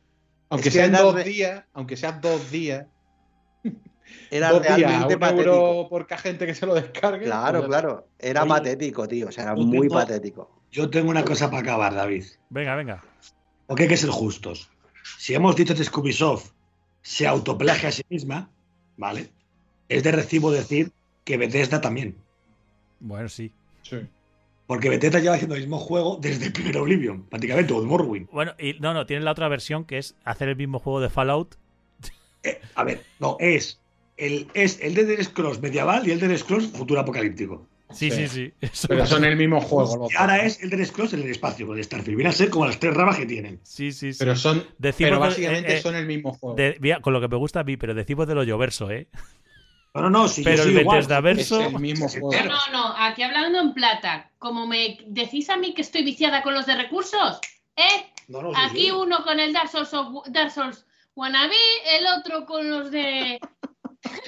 aunque 0.52 0.68
Es 0.68 0.74
que 0.74 0.80
sean 0.80 0.92
dos 0.92 1.14
re- 1.14 1.24
días, 1.24 1.64
aunque 1.72 1.96
sean 1.96 2.20
dos 2.20 2.50
días, 2.50 2.86
era 4.30 4.50
dos 4.50 4.62
días, 4.62 4.76
realmente 4.78 5.14
un 5.14 5.20
patético. 5.20 5.50
euro 5.50 5.88
por 5.88 6.06
cada 6.06 6.20
gente 6.22 6.46
que 6.46 6.54
se 6.54 6.66
lo 6.66 6.74
descargue. 6.74 7.24
Claro, 7.24 7.58
pues, 7.60 7.68
claro. 7.68 8.08
Era 8.18 8.42
Oye, 8.42 8.48
patético, 8.48 9.08
tío. 9.08 9.28
O 9.28 9.32
sea, 9.32 9.44
era 9.44 9.54
muy 9.54 9.88
tengo- 9.88 9.94
patético. 9.94 10.50
Yo 10.70 10.88
tengo 10.88 11.10
una 11.10 11.24
cosa 11.24 11.50
para 11.50 11.62
acabar, 11.62 11.94
David. 11.94 12.24
Venga, 12.50 12.74
venga. 12.76 13.02
Porque 13.66 13.82
hay 13.84 13.88
que 13.88 13.96
ser 13.96 14.10
justos. 14.10 14.70
Si 15.18 15.34
hemos 15.34 15.54
dicho 15.56 15.74
que 15.74 15.84
Scoobysoft 15.84 16.50
se 17.02 17.26
autoplagia 17.26 17.88
a 17.90 17.92
sí 17.92 18.02
misma, 18.08 18.50
¿vale? 18.96 19.30
Es 19.88 20.02
de 20.02 20.12
recibo 20.12 20.50
decir 20.50 20.92
que 21.24 21.36
Bethesda 21.36 21.80
también. 21.80 22.16
Bueno, 23.00 23.28
sí. 23.28 23.52
Sí. 23.82 23.98
Porque 24.66 24.88
Bethesda 24.88 25.18
lleva 25.18 25.34
haciendo 25.34 25.54
el 25.54 25.62
mismo 25.62 25.78
juego 25.78 26.18
desde 26.20 26.46
el 26.46 26.52
primer 26.52 26.76
Oblivion, 26.78 27.24
prácticamente, 27.24 27.72
o 27.74 27.80
de 27.80 27.86
Morrowind. 27.86 28.28
Bueno, 28.30 28.54
y 28.58 28.74
no, 28.80 28.94
no, 28.94 29.04
tienen 29.06 29.24
la 29.24 29.32
otra 29.32 29.48
versión 29.48 29.84
que 29.84 29.98
es 29.98 30.14
hacer 30.24 30.48
el 30.48 30.56
mismo 30.56 30.78
juego 30.78 31.00
de 31.00 31.10
Fallout. 31.10 31.56
Eh, 32.44 32.60
a 32.74 32.82
ver, 32.82 33.04
no, 33.20 33.36
es 33.38 33.78
el, 34.16 34.48
es 34.54 34.80
el 34.80 34.94
de 34.94 35.02
Elder 35.02 35.24
Scrolls 35.24 35.62
medieval 35.62 36.06
y 36.08 36.10
el 36.10 36.18
de 36.18 36.36
Scrolls 36.36 36.66
futuro 36.72 37.00
apocalíptico. 37.00 37.66
Sí, 37.92 38.10
sí, 38.10 38.26
Sí. 38.26 38.52
Pero 38.88 39.06
son 39.06 39.24
el 39.24 39.36
mismo 39.36 39.60
juego. 39.60 40.08
Y 40.10 40.16
ahora 40.16 40.44
es 40.44 40.60
el 40.60 40.70
de 40.70 40.84
Scrolls 40.84 41.12
en 41.12 41.20
el 41.22 41.30
espacio 41.30 41.68
con 41.68 41.78
el 41.78 41.84
Starfield. 41.84 42.16
Viene 42.16 42.30
a 42.30 42.32
ser 42.32 42.50
como 42.50 42.66
las 42.66 42.80
tres 42.80 42.94
ramas 42.94 43.16
que 43.16 43.26
tienen. 43.26 43.60
Sí, 43.62 43.92
sí, 43.92 44.12
sí. 44.12 44.18
Pero 44.18 44.34
son. 44.34 44.64
Decimos 44.78 44.96
pero 45.10 45.14
de- 45.16 45.20
básicamente 45.28 45.72
eh, 45.72 45.76
eh, 45.76 45.82
son 45.82 45.94
el 45.94 46.06
mismo 46.06 46.32
juego. 46.32 46.56
De- 46.56 46.76
mira, 46.80 47.00
con 47.00 47.12
lo 47.12 47.20
que 47.20 47.28
me 47.28 47.36
gusta 47.36 47.60
a 47.60 47.64
mí, 47.64 47.76
pero 47.76 47.94
decimos 47.94 48.26
de 48.26 48.34
lo 48.34 48.42
lloverso, 48.42 48.90
¿eh? 48.90 49.06
No, 49.94 50.00
no, 50.02 50.10
no, 50.10 50.28
si 50.28 50.42
Pero 50.42 50.64
yo 50.64 50.70
el. 50.80 50.86
Bethesda 50.86 51.18
es 51.18 51.22
verso. 51.22 51.60
el 51.60 51.78
mismo 51.78 52.08
juego. 52.08 52.32
No, 52.32 52.44
no, 52.44 52.58
no, 52.72 52.94
aquí 52.98 53.22
hablando 53.22 53.60
en 53.60 53.74
plata, 53.74 54.30
como 54.38 54.66
me 54.66 54.98
decís 55.06 55.50
a 55.50 55.56
mí 55.56 55.74
que 55.74 55.82
estoy 55.82 56.02
viciada 56.02 56.42
con 56.42 56.54
los 56.54 56.64
de 56.66 56.76
recursos, 56.76 57.38
¿eh? 57.76 58.06
No, 58.28 58.40
no, 58.40 58.54
sí, 58.54 58.60
Aquí 58.64 58.84
sí. 58.86 58.90
uno 58.90 59.22
con 59.22 59.38
el 59.38 59.52
Dark 59.52 59.68
Souls, 59.68 59.92
of- 59.92 60.26
Dark 60.28 60.50
Souls 60.50 60.86
Wannabe, 61.14 61.54
el 61.98 62.06
otro 62.18 62.46
con 62.46 62.70
los 62.70 62.90
de. 62.90 63.38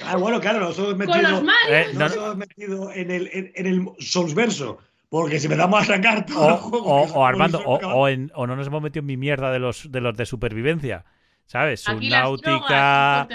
Ah, 0.03 0.17
bueno, 0.17 0.39
claro, 0.39 0.59
nos 0.59 0.77
hemos 0.77 0.89
con 0.89 0.97
metido, 0.99 1.21
los. 1.21 1.41
Eh, 1.69 1.87
no, 1.93 1.99
nos 1.99 2.15
hemos 2.15 2.37
metido 2.37 2.91
en 2.91 3.09
el, 3.11 3.29
en, 3.33 3.51
en 3.55 3.65
el 3.65 3.85
Souls 3.99 4.33
verso. 4.35 4.77
Porque 5.09 5.39
si 5.39 5.47
me 5.47 5.55
damos 5.55 5.81
a 5.81 5.85
sacar 5.95 6.19
O, 6.19 6.25
todo 6.33 6.49
el 6.49 6.55
juego. 6.57 6.85
o- 6.85 7.25
Armando, 7.25 7.59
o, 7.65 7.75
o 7.77 8.07
en- 8.07 8.31
o 8.35 8.45
no 8.45 8.55
nos 8.55 8.67
hemos 8.67 8.81
metido 8.81 8.99
en 9.01 9.05
mi 9.07 9.17
mierda 9.17 9.51
de 9.51 9.59
los 9.59 9.91
de 9.91 10.01
los 10.01 10.15
de 10.15 10.25
supervivencia. 10.27 11.05
¿Sabes? 11.47 11.81
Subnautica, 11.81 13.27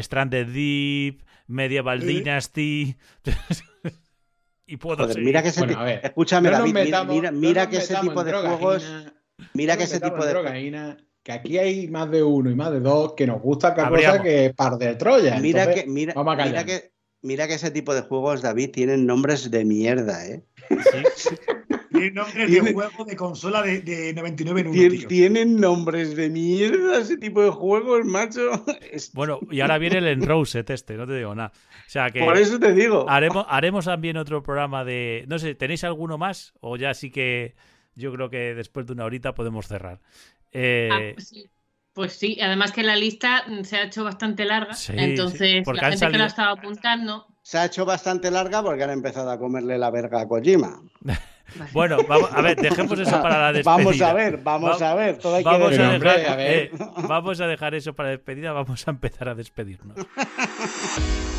Stranded 0.00 0.46
Deep, 0.48 1.22
Medieval. 1.48 2.00
Dynasty. 2.00 2.96
y 4.66 4.76
puedo 4.76 5.04
Joder, 5.04 5.18
mira 5.20 5.42
que 5.42 5.48
ese 5.48 5.60
Bueno, 5.60 5.74
ti- 5.74 5.80
a 5.80 5.84
ver, 5.84 6.00
Escúchame, 6.04 6.50
no 6.50 6.58
David, 6.58 6.74
mira- 6.74 6.84
metamos- 6.84 7.14
mira, 7.16 7.30
no 7.32 7.38
mira 7.38 7.62
nos 7.64 7.70
que 7.70 7.76
ese 7.78 7.96
tipo 7.96 8.22
de 8.24 8.32
juegos. 8.32 8.86
Mira 9.54 9.74
no 9.74 9.78
que 9.78 9.84
ese 9.84 10.00
tipo 10.00 10.24
de. 10.24 10.30
drogaína, 10.30 10.96
que 11.22 11.32
aquí 11.32 11.58
hay 11.58 11.88
más 11.88 12.10
de 12.10 12.22
uno 12.22 12.50
y 12.50 12.54
más 12.54 12.70
de 12.72 12.80
dos 12.80 13.14
que 13.14 13.26
nos 13.26 13.40
gusta 13.40 13.74
cada 13.74 13.88
Habríamos. 13.88 14.18
cosa 14.18 14.28
que 14.28 14.52
par 14.56 14.76
de 14.78 14.94
Troya. 14.96 15.38
Mira 15.40 15.62
Entonces, 15.64 15.84
que, 15.84 15.90
mira, 15.90 16.12
vamos 16.14 16.32
a 16.34 16.36
mira 16.36 16.48
callar. 16.62 16.66
que, 16.66 16.92
mira 17.22 17.46
que 17.48 17.54
ese 17.54 17.70
tipo 17.70 17.94
de 17.94 18.02
juegos, 18.02 18.42
David, 18.42 18.70
tienen 18.72 19.06
nombres 19.06 19.50
de 19.50 19.64
mierda, 19.64 20.26
¿eh? 20.26 20.44
Tiene 22.00 22.10
nombre 22.14 22.40
de 22.40 22.46
Tiene- 22.46 22.72
juego 22.72 23.04
de 23.04 23.16
consola 23.16 23.62
de, 23.62 23.80
de 23.80 24.12
99 24.14 24.60
en 24.60 24.66
uno, 24.68 24.76
Tien- 24.76 24.98
tío. 24.98 25.08
tienen 25.08 25.56
nombres 25.60 26.14
de 26.16 26.28
mierda 26.30 26.98
ese 27.00 27.16
tipo 27.16 27.42
de 27.42 27.50
juegos, 27.50 28.04
macho. 28.04 28.40
Es- 28.92 29.12
Bueno, 29.12 29.40
y 29.50 29.60
ahora 29.60 29.78
viene 29.78 29.98
el 29.98 30.06
Enrosed 30.08 30.70
este, 30.70 30.94
no 30.94 31.06
te 31.06 31.16
digo 31.16 31.34
nada. 31.34 31.52
O 31.86 31.90
sea 31.90 32.10
que 32.10 32.20
Por 32.20 32.36
eso 32.36 32.58
te 32.58 32.72
digo. 32.72 33.08
haremos, 33.08 33.46
haremos 33.48 33.84
también 33.86 34.16
otro 34.16 34.42
programa 34.42 34.84
de. 34.84 35.24
No 35.28 35.38
sé, 35.38 35.54
¿tenéis 35.54 35.84
alguno 35.84 36.18
más? 36.18 36.52
O 36.60 36.76
ya 36.76 36.92
sí 36.94 37.10
que 37.10 37.54
yo 37.94 38.12
creo 38.12 38.30
que 38.30 38.54
después 38.54 38.86
de 38.86 38.92
una 38.92 39.04
horita 39.04 39.34
podemos 39.34 39.66
cerrar. 39.66 40.00
Eh, 40.52 40.88
Ah, 40.92 40.98
pues 41.14 41.28
sí. 41.28 41.46
Pues 41.94 42.12
sí, 42.12 42.38
además 42.40 42.70
que 42.70 42.84
la 42.84 42.94
lista 42.94 43.44
se 43.64 43.76
ha 43.76 43.82
hecho 43.82 44.04
bastante 44.04 44.44
larga, 44.44 44.72
Sí, 44.74 44.92
entonces 44.96 45.38
sí, 45.40 45.62
porque 45.64 45.80
la 45.80 45.88
gente 45.88 45.96
que 45.96 46.04
salido- 46.12 46.18
la 46.20 46.26
estaba 46.26 46.50
apuntando. 46.52 47.26
Se 47.42 47.58
ha 47.58 47.64
hecho 47.64 47.84
bastante 47.84 48.30
larga 48.30 48.62
porque 48.62 48.84
han 48.84 48.90
empezado 48.90 49.30
a 49.32 49.38
comerle 49.38 49.78
la 49.78 49.90
verga 49.90 50.20
a 50.20 50.28
Kojima. 50.28 50.80
bueno, 51.72 51.98
vamos, 52.08 52.30
a 52.32 52.40
ver, 52.42 52.56
dejemos 52.56 52.98
eso 52.98 53.20
para 53.22 53.38
la 53.38 53.52
despedida. 53.52 53.76
Vamos 53.78 54.00
a 54.02 54.12
ver, 54.12 54.36
vamos 54.38 54.82
Va- 54.82 54.90
a 54.90 54.94
ver. 54.94 55.18
Todo 55.18 55.36
hay 55.36 55.42
que 55.44 55.48
Vamos 55.50 55.70
ver. 55.70 55.80
a, 55.82 55.90
hombre, 55.94 56.12
dejar, 56.18 56.32
a 56.32 56.36
ver. 56.36 56.50
eh, 56.56 56.70
vamos 57.08 57.40
a 57.40 57.46
dejar 57.46 57.74
eso 57.74 57.94
para 57.94 58.08
la 58.10 58.16
despedida, 58.16 58.52
vamos 58.52 58.86
a 58.86 58.90
empezar 58.90 59.28
a 59.28 59.34
despedirnos. 59.34 59.96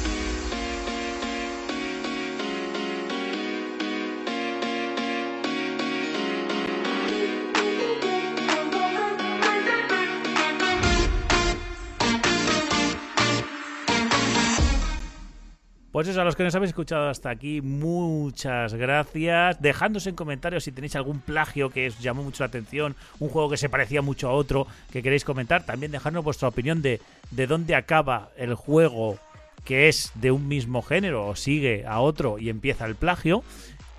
Pues 16.00 16.08
eso, 16.08 16.22
a 16.22 16.24
los 16.24 16.38
que 16.38 16.46
nos 16.46 16.56
habéis 16.56 16.70
escuchado 16.70 17.10
hasta 17.10 17.30
aquí, 17.30 17.60
muchas 17.60 18.74
gracias. 18.74 19.62
Dejadnos 19.62 20.08
en 20.08 20.16
comentarios 20.16 20.64
si 20.64 20.72
tenéis 20.72 20.96
algún 20.96 21.20
plagio 21.20 21.72
que 21.72 21.88
os 21.88 22.00
llamó 22.00 22.24
mucho 22.24 22.42
la 22.42 22.48
atención, 22.48 22.96
un 23.20 23.28
juego 23.28 23.50
que 23.50 23.58
se 23.58 23.68
parecía 23.68 24.02
mucho 24.02 24.30
a 24.30 24.32
otro 24.32 24.66
que 24.94 25.04
queréis 25.04 25.26
comentar. 25.26 25.66
También 25.66 25.92
dejadnos 25.92 26.24
vuestra 26.24 26.48
opinión 26.48 26.82
de, 26.82 27.02
de 27.32 27.48
dónde 27.48 27.76
acaba 27.76 28.30
el 28.38 28.54
juego 28.56 29.20
que 29.66 29.90
es 29.90 30.14
de 30.16 30.32
un 30.32 30.48
mismo 30.48 30.82
género 30.82 31.28
o 31.28 31.36
sigue 31.36 31.86
a 31.86 32.00
otro 32.00 32.40
y 32.40 32.48
empieza 32.48 32.86
el 32.86 32.96
plagio. 32.96 33.44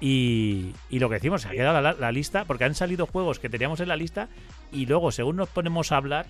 Y, 0.01 0.73
y 0.89 1.01
lo 1.01 1.11
que 1.11 1.17
decimos, 1.17 1.43
se 1.43 1.49
ha 1.49 1.51
quedado 1.51 1.83
la, 1.83 1.93
la 1.93 2.13
lista, 2.13 2.47
porque 2.47 2.65
han 2.65 2.75
salido 2.75 3.05
juegos 3.05 3.39
que 3.41 3.51
teníamos 3.51 3.79
en 3.81 3.89
la 3.89 3.97
lista 3.97 4.29
y 4.73 4.87
luego, 4.87 5.13
según 5.13 5.37
nos 5.37 5.51
ponemos 5.51 5.93
a 5.93 5.99
hablar, 5.99 6.25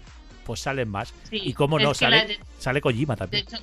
pues 0.45 0.59
salen 0.59 0.89
más. 0.89 1.15
Sí, 1.31 1.41
y 1.45 1.53
cómo 1.53 1.79
no, 1.79 1.95
sale, 1.95 2.27
de- 2.27 2.39
sale 2.59 2.81
Kojima 2.81 3.15
De 3.15 3.19
también. 3.19 3.45
hecho, 3.47 3.59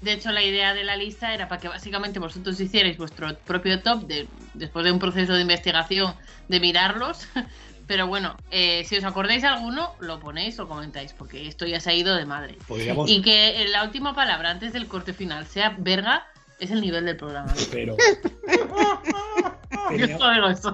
de 0.00 0.12
hecho, 0.12 0.30
la 0.32 0.42
idea 0.42 0.74
de 0.74 0.84
la 0.84 0.96
lista 0.96 1.32
era 1.32 1.48
para 1.48 1.60
que 1.60 1.68
básicamente 1.68 2.18
vosotros 2.18 2.60
hicierais 2.60 2.96
vuestro 2.98 3.36
propio 3.38 3.80
top 3.82 4.06
de, 4.06 4.28
después 4.54 4.84
de 4.84 4.92
un 4.92 4.98
proceso 4.98 5.34
de 5.34 5.42
investigación 5.42 6.14
de 6.48 6.60
mirarlos. 6.60 7.26
Pero 7.86 8.08
bueno, 8.08 8.36
eh, 8.50 8.84
si 8.84 8.96
os 8.96 9.04
acordáis 9.04 9.42
de 9.42 9.48
alguno, 9.48 9.94
lo 10.00 10.18
ponéis 10.18 10.58
o 10.58 10.66
comentáis, 10.66 11.12
porque 11.12 11.46
esto 11.46 11.66
ya 11.66 11.78
se 11.78 11.90
ha 11.90 11.94
ido 11.94 12.16
de 12.16 12.26
madre. 12.26 12.58
Podríamos, 12.66 13.08
Y 13.08 13.22
que 13.22 13.62
eh, 13.62 13.68
la 13.68 13.84
última 13.84 14.12
palabra 14.12 14.50
antes 14.50 14.72
del 14.72 14.88
corte 14.88 15.12
final 15.12 15.46
sea 15.46 15.76
verga, 15.78 16.26
es 16.58 16.70
el 16.72 16.80
nivel 16.80 17.04
del 17.04 17.16
programa. 17.16 17.54
pero. 17.70 17.96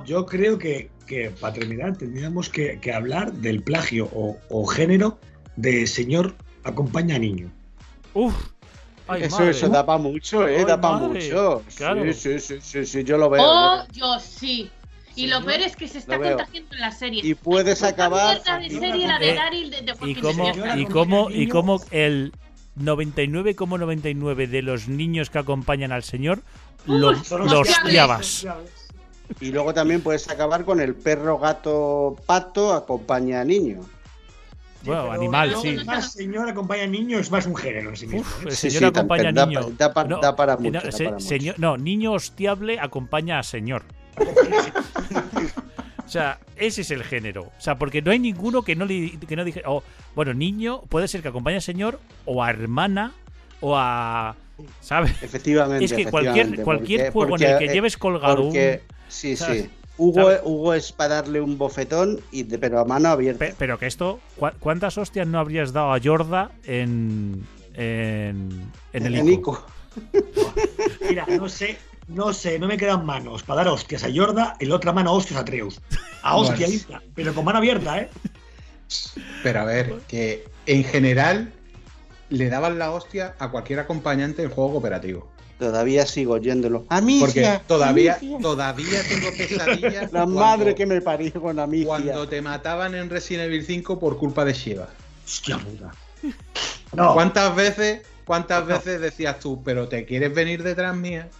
Yo 0.07 0.25
creo 0.25 0.59
que, 0.59 0.91
que 1.07 1.31
para 1.31 1.53
terminar 1.53 1.97
tendríamos 1.99 2.49
que, 2.49 2.81
que 2.81 2.93
hablar 2.93 3.33
del 3.33 3.63
plagio 3.63 4.09
o, 4.13 4.39
o 4.49 4.67
género 4.67 5.19
de 5.57 5.87
señor 5.87 6.35
acompaña 6.65 7.17
a 7.17 7.19
niño. 7.19 7.53
Uf, 8.15 8.52
ay, 9.13 9.23
Eso, 9.25 9.37
madre. 9.39 9.51
eso 9.51 9.69
da 9.69 9.85
para 9.87 9.99
mucho, 9.99 10.47
¿eh? 10.49 10.57
Ay, 10.59 10.65
da 10.65 10.81
para 10.81 10.97
mucho. 10.99 11.63
Claro. 11.77 12.03
Sí, 12.13 12.15
sí, 12.15 12.39
sí, 12.41 12.59
sí, 12.61 12.87
sí, 12.87 13.05
yo 13.05 13.17
lo 13.19 13.31
veo. 13.31 13.43
Oh, 13.45 13.85
yo- 13.93 14.19
sí. 14.19 14.71
Y 15.15 15.23
Sí, 15.23 15.27
lo 15.27 15.45
peor 15.45 15.61
es 15.61 15.77
que 15.77 15.87
se 15.89 15.99
está 15.99 16.19
contagiando 16.19 16.75
en 16.75 16.81
la 16.81 16.91
serie. 16.91 17.21
Y 17.23 17.35
puedes 17.35 17.83
acabar. 17.83 18.39
de 18.43 18.71
serie, 18.71 19.07
la 19.07 19.19
de 19.19 19.31
Eh, 19.31 19.35
Daryl 19.35 19.71
de, 19.71 19.83
de 19.83 19.93
y 20.11 20.15
cómo 20.15 20.53
y 20.77 20.87
cómo 20.87 21.31
y 21.31 21.49
cómo 21.49 21.81
el 21.91 22.33
99,99 22.81 24.49
de 24.49 24.63
los 24.63 24.89
niños 24.89 25.31
que 25.31 25.39
acompañan 25.39 25.93
al 25.93 26.03
señor 26.03 26.41
los, 26.87 27.31
los 27.31 27.53
hostiabas. 27.53 28.47
Y 29.41 29.51
luego 29.51 29.73
también 29.73 30.03
puedes 30.03 30.29
acabar 30.29 30.65
con 30.65 30.81
el 30.81 30.95
perro, 30.95 31.39
gato, 31.39 32.17
pato, 32.27 32.73
acompaña 32.75 33.41
a 33.41 33.45
niño. 33.45 33.81
Bueno, 34.85 35.03
pero 35.03 35.13
animal, 35.13 35.55
sí. 35.63 35.77
Más 35.85 36.13
señor 36.13 36.49
acompaña 36.49 36.83
a 36.85 36.87
niño 36.87 37.19
es 37.19 37.31
más 37.31 37.47
un 37.47 37.55
género 37.57 37.91
en 37.91 37.97
sí 37.97 38.07
mismo. 38.07 38.21
Uf, 38.23 38.45
¿eh? 38.45 38.49
el 38.49 38.57
Sí, 38.57 38.71
señor 38.71 38.93
sí, 38.93 38.99
acompaña 38.99 39.29
a 39.29 39.33
da- 39.33 39.47
niño. 39.47 39.71
da 39.79 39.93
pa- 39.95 40.05
No, 40.05 40.21
da 40.21 40.35
para 40.37 40.55
eh, 40.55 40.57
mucho, 40.59 40.71
no, 40.73 40.81
da 40.83 40.93
se- 40.93 41.05
para 41.05 41.17
mucho. 41.17 41.27
señor- 41.29 41.59
no, 41.59 41.77
niño 41.77 42.13
hostiable 42.13 42.79
acompaña 42.81 43.39
a 43.39 43.43
señor. 43.43 43.85
O 46.05 46.09
sea, 46.13 46.39
ese 46.57 46.83
es 46.83 46.91
el 46.91 47.05
género. 47.05 47.45
O 47.45 47.53
sea, 47.61 47.79
porque 47.79 48.03
no 48.03 48.11
hay 48.11 48.19
ninguno 48.19 48.63
que 48.63 48.77
no, 48.77 48.85
le, 48.85 49.13
que 49.19 49.35
no 49.37 49.45
dije. 49.45 49.63
o, 49.65 49.83
bueno, 50.15 50.35
niño 50.35 50.83
puede 50.91 51.09
ser 51.09 51.23
que 51.23 51.29
acompañe 51.29 51.57
a 51.57 51.61
señor 51.63 52.01
o 52.27 52.43
a 52.45 52.51
hermana 52.51 53.13
o 53.61 53.77
a. 53.79 54.37
¿Sabes? 54.81 55.13
Efectivamente. 55.23 55.85
Es 55.85 55.93
que 55.93 56.05
cualquier, 56.11 56.63
cualquier 56.63 57.01
porque- 57.01 57.11
juego 57.13 57.31
porque, 57.31 57.45
en 57.47 57.51
el 57.53 57.59
que 57.61 57.65
eh, 57.67 57.73
lleves 57.73 57.97
colgado 57.97 58.43
porque- 58.45 58.83
un. 58.87 58.95
Sí, 59.09 59.37
¿sabes? 59.37 59.63
sí. 59.65 59.71
Hugo, 59.99 60.75
es 60.75 60.91
para 60.93 61.17
darle 61.17 61.41
un 61.41 61.59
bofetón, 61.59 62.21
y 62.31 62.43
de- 62.45 62.59
pero 62.59 62.81
a 62.81 62.85
mano 62.85 63.11
abierta. 63.11 63.39
Pe- 63.47 63.55
pero 63.59 63.79
que 63.79 63.87
esto. 63.87 64.21
¿cu- 64.39 64.49
¿Cuántas 64.59 64.97
hostias 64.99 65.27
no 65.27 65.39
habrías 65.39 65.73
dado 65.73 65.93
a 65.93 65.99
Yorda 65.99 66.51
en. 66.65 67.47
en. 67.75 68.71
en 68.93 69.07
el 69.07 69.15
ICO? 69.17 69.31
Ico. 69.31 69.67
Mira, 71.09 71.27
no 71.27 71.49
sé, 71.49 71.77
no 72.09 72.33
sé, 72.33 72.59
no 72.59 72.67
me 72.67 72.77
quedan 72.79 73.05
manos 73.05 73.43
para 73.43 73.65
dar 73.65 73.69
hostias 73.75 74.05
a 74.05 74.09
Yorda 74.09 74.57
y 74.61 74.67
la 74.67 74.77
otra 74.77 74.93
mano 74.93 75.11
a 75.11 75.13
hostias 75.13 75.39
a 75.41 75.45
Treus. 75.45 75.81
A 76.23 76.37
hostia 76.37 76.67
Bueno. 76.89 77.03
pero 77.15 77.35
con 77.35 77.45
mano 77.45 77.59
abierta, 77.59 77.99
¿eh? 78.01 78.11
Pero 79.43 79.61
a 79.61 79.65
ver, 79.65 80.01
que 80.09 80.45
en 80.67 80.85
general 80.85 81.53
le 82.31 82.49
daban 82.49 82.79
la 82.79 82.91
hostia 82.93 83.35
a 83.39 83.51
cualquier 83.51 83.81
acompañante 83.81 84.43
en 84.43 84.51
juego 84.51 84.73
cooperativo. 84.73 85.29
Todavía 85.63 86.07
sigo 86.07 86.35
oyéndolo. 86.35 86.85
Amicia. 86.89 87.21
Porque 87.25 87.61
todavía, 87.69 88.15
Amicia. 88.15 88.39
todavía 88.41 89.03
tengo 89.09 89.29
pesadillas. 89.37 90.03
La 90.13 90.21
cuando- 90.25 90.41
madre 90.41 90.75
que 90.75 90.87
me 90.87 91.01
parió 91.01 91.33
con 91.41 91.59
Amicia. 91.61 91.87
Cuando 91.87 92.29
te 92.29 92.43
mataban 92.43 92.97
en 92.97 93.09
Resident 93.09 93.47
Evil 93.47 93.65
5 93.65 93.99
por 94.01 94.19
culpa 94.19 94.45
de 94.45 94.55
Shiva. 94.55 94.89
Hostia 95.25 95.59
puta. 95.59 95.93
No, 96.95 97.15
¿Cuántas 97.15 97.57
veces, 97.57 98.03
cuántas 98.27 98.67
veces 98.67 99.01
decías 99.01 99.39
tú, 99.41 99.63
pero 99.65 99.89
te 99.89 100.05
quieres 100.05 100.35
venir 100.35 100.63
detrás 100.63 100.95
mía? 100.95 101.31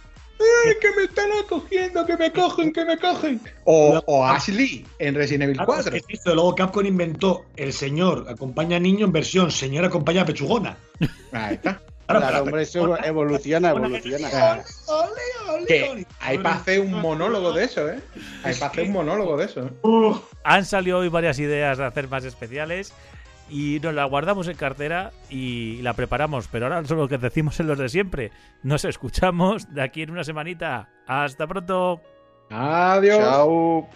¡Ay, 0.65 0.73
que 0.81 0.89
me 0.95 1.03
están 1.03 1.29
acogiendo, 1.45 2.03
que 2.07 2.17
me 2.17 2.31
cogen, 2.31 2.73
que 2.73 2.83
me 2.83 2.97
cogen! 2.97 3.39
O, 3.65 4.01
o 4.07 4.25
Ashley 4.25 4.83
en 4.97 5.13
Resident 5.13 5.43
Evil 5.43 5.57
Claro, 5.57 5.73
4. 5.73 5.95
es 5.95 6.03
que 6.07 6.13
esto, 6.15 6.33
luego 6.33 6.55
Capcom 6.55 6.83
inventó 6.87 7.45
el 7.55 7.71
señor 7.71 8.25
acompaña 8.27 8.77
a 8.77 8.79
niño 8.79 9.05
en 9.05 9.11
versión 9.11 9.51
señor 9.51 9.85
acompaña 9.85 10.23
a 10.23 10.25
pechugona. 10.25 10.75
Ahí 11.31 11.53
está. 11.53 11.79
Claro, 12.07 12.43
hombre, 12.43 12.63
eso 12.63 12.97
evoluciona, 13.03 13.69
evoluciona. 13.69 14.63
Ole. 14.87 16.05
hay 16.19 16.37
para 16.37 16.55
hacer 16.55 16.79
un 16.79 16.93
monólogo 16.93 17.53
de 17.53 17.63
eso, 17.65 17.89
¿eh? 17.89 17.99
Hay 18.43 18.55
para 18.55 18.71
hacer 18.71 18.85
un 18.85 18.91
monólogo 18.91 19.37
de 19.37 19.45
eso. 19.45 19.69
Han 20.43 20.65
salido 20.65 20.99
hoy 20.99 21.09
varias 21.09 21.39
ideas 21.39 21.77
de 21.77 21.85
hacer 21.85 22.07
más 22.07 22.25
especiales 22.25 22.93
y 23.49 23.79
nos 23.81 23.93
la 23.93 24.05
guardamos 24.05 24.47
en 24.47 24.57
cartera 24.57 25.11
y 25.29 25.81
la 25.81 25.93
preparamos. 25.93 26.47
Pero 26.47 26.65
ahora 26.65 26.83
solo 26.85 27.03
lo 27.03 27.07
que 27.07 27.17
decimos 27.17 27.59
en 27.59 27.67
los 27.67 27.77
de 27.77 27.89
siempre. 27.89 28.31
Nos 28.63 28.85
escuchamos 28.85 29.73
de 29.73 29.81
aquí 29.81 30.01
en 30.01 30.11
una 30.11 30.23
semanita. 30.23 30.89
Hasta 31.07 31.47
pronto. 31.47 32.01
Adiós. 32.49 33.19
Chao. 33.19 33.89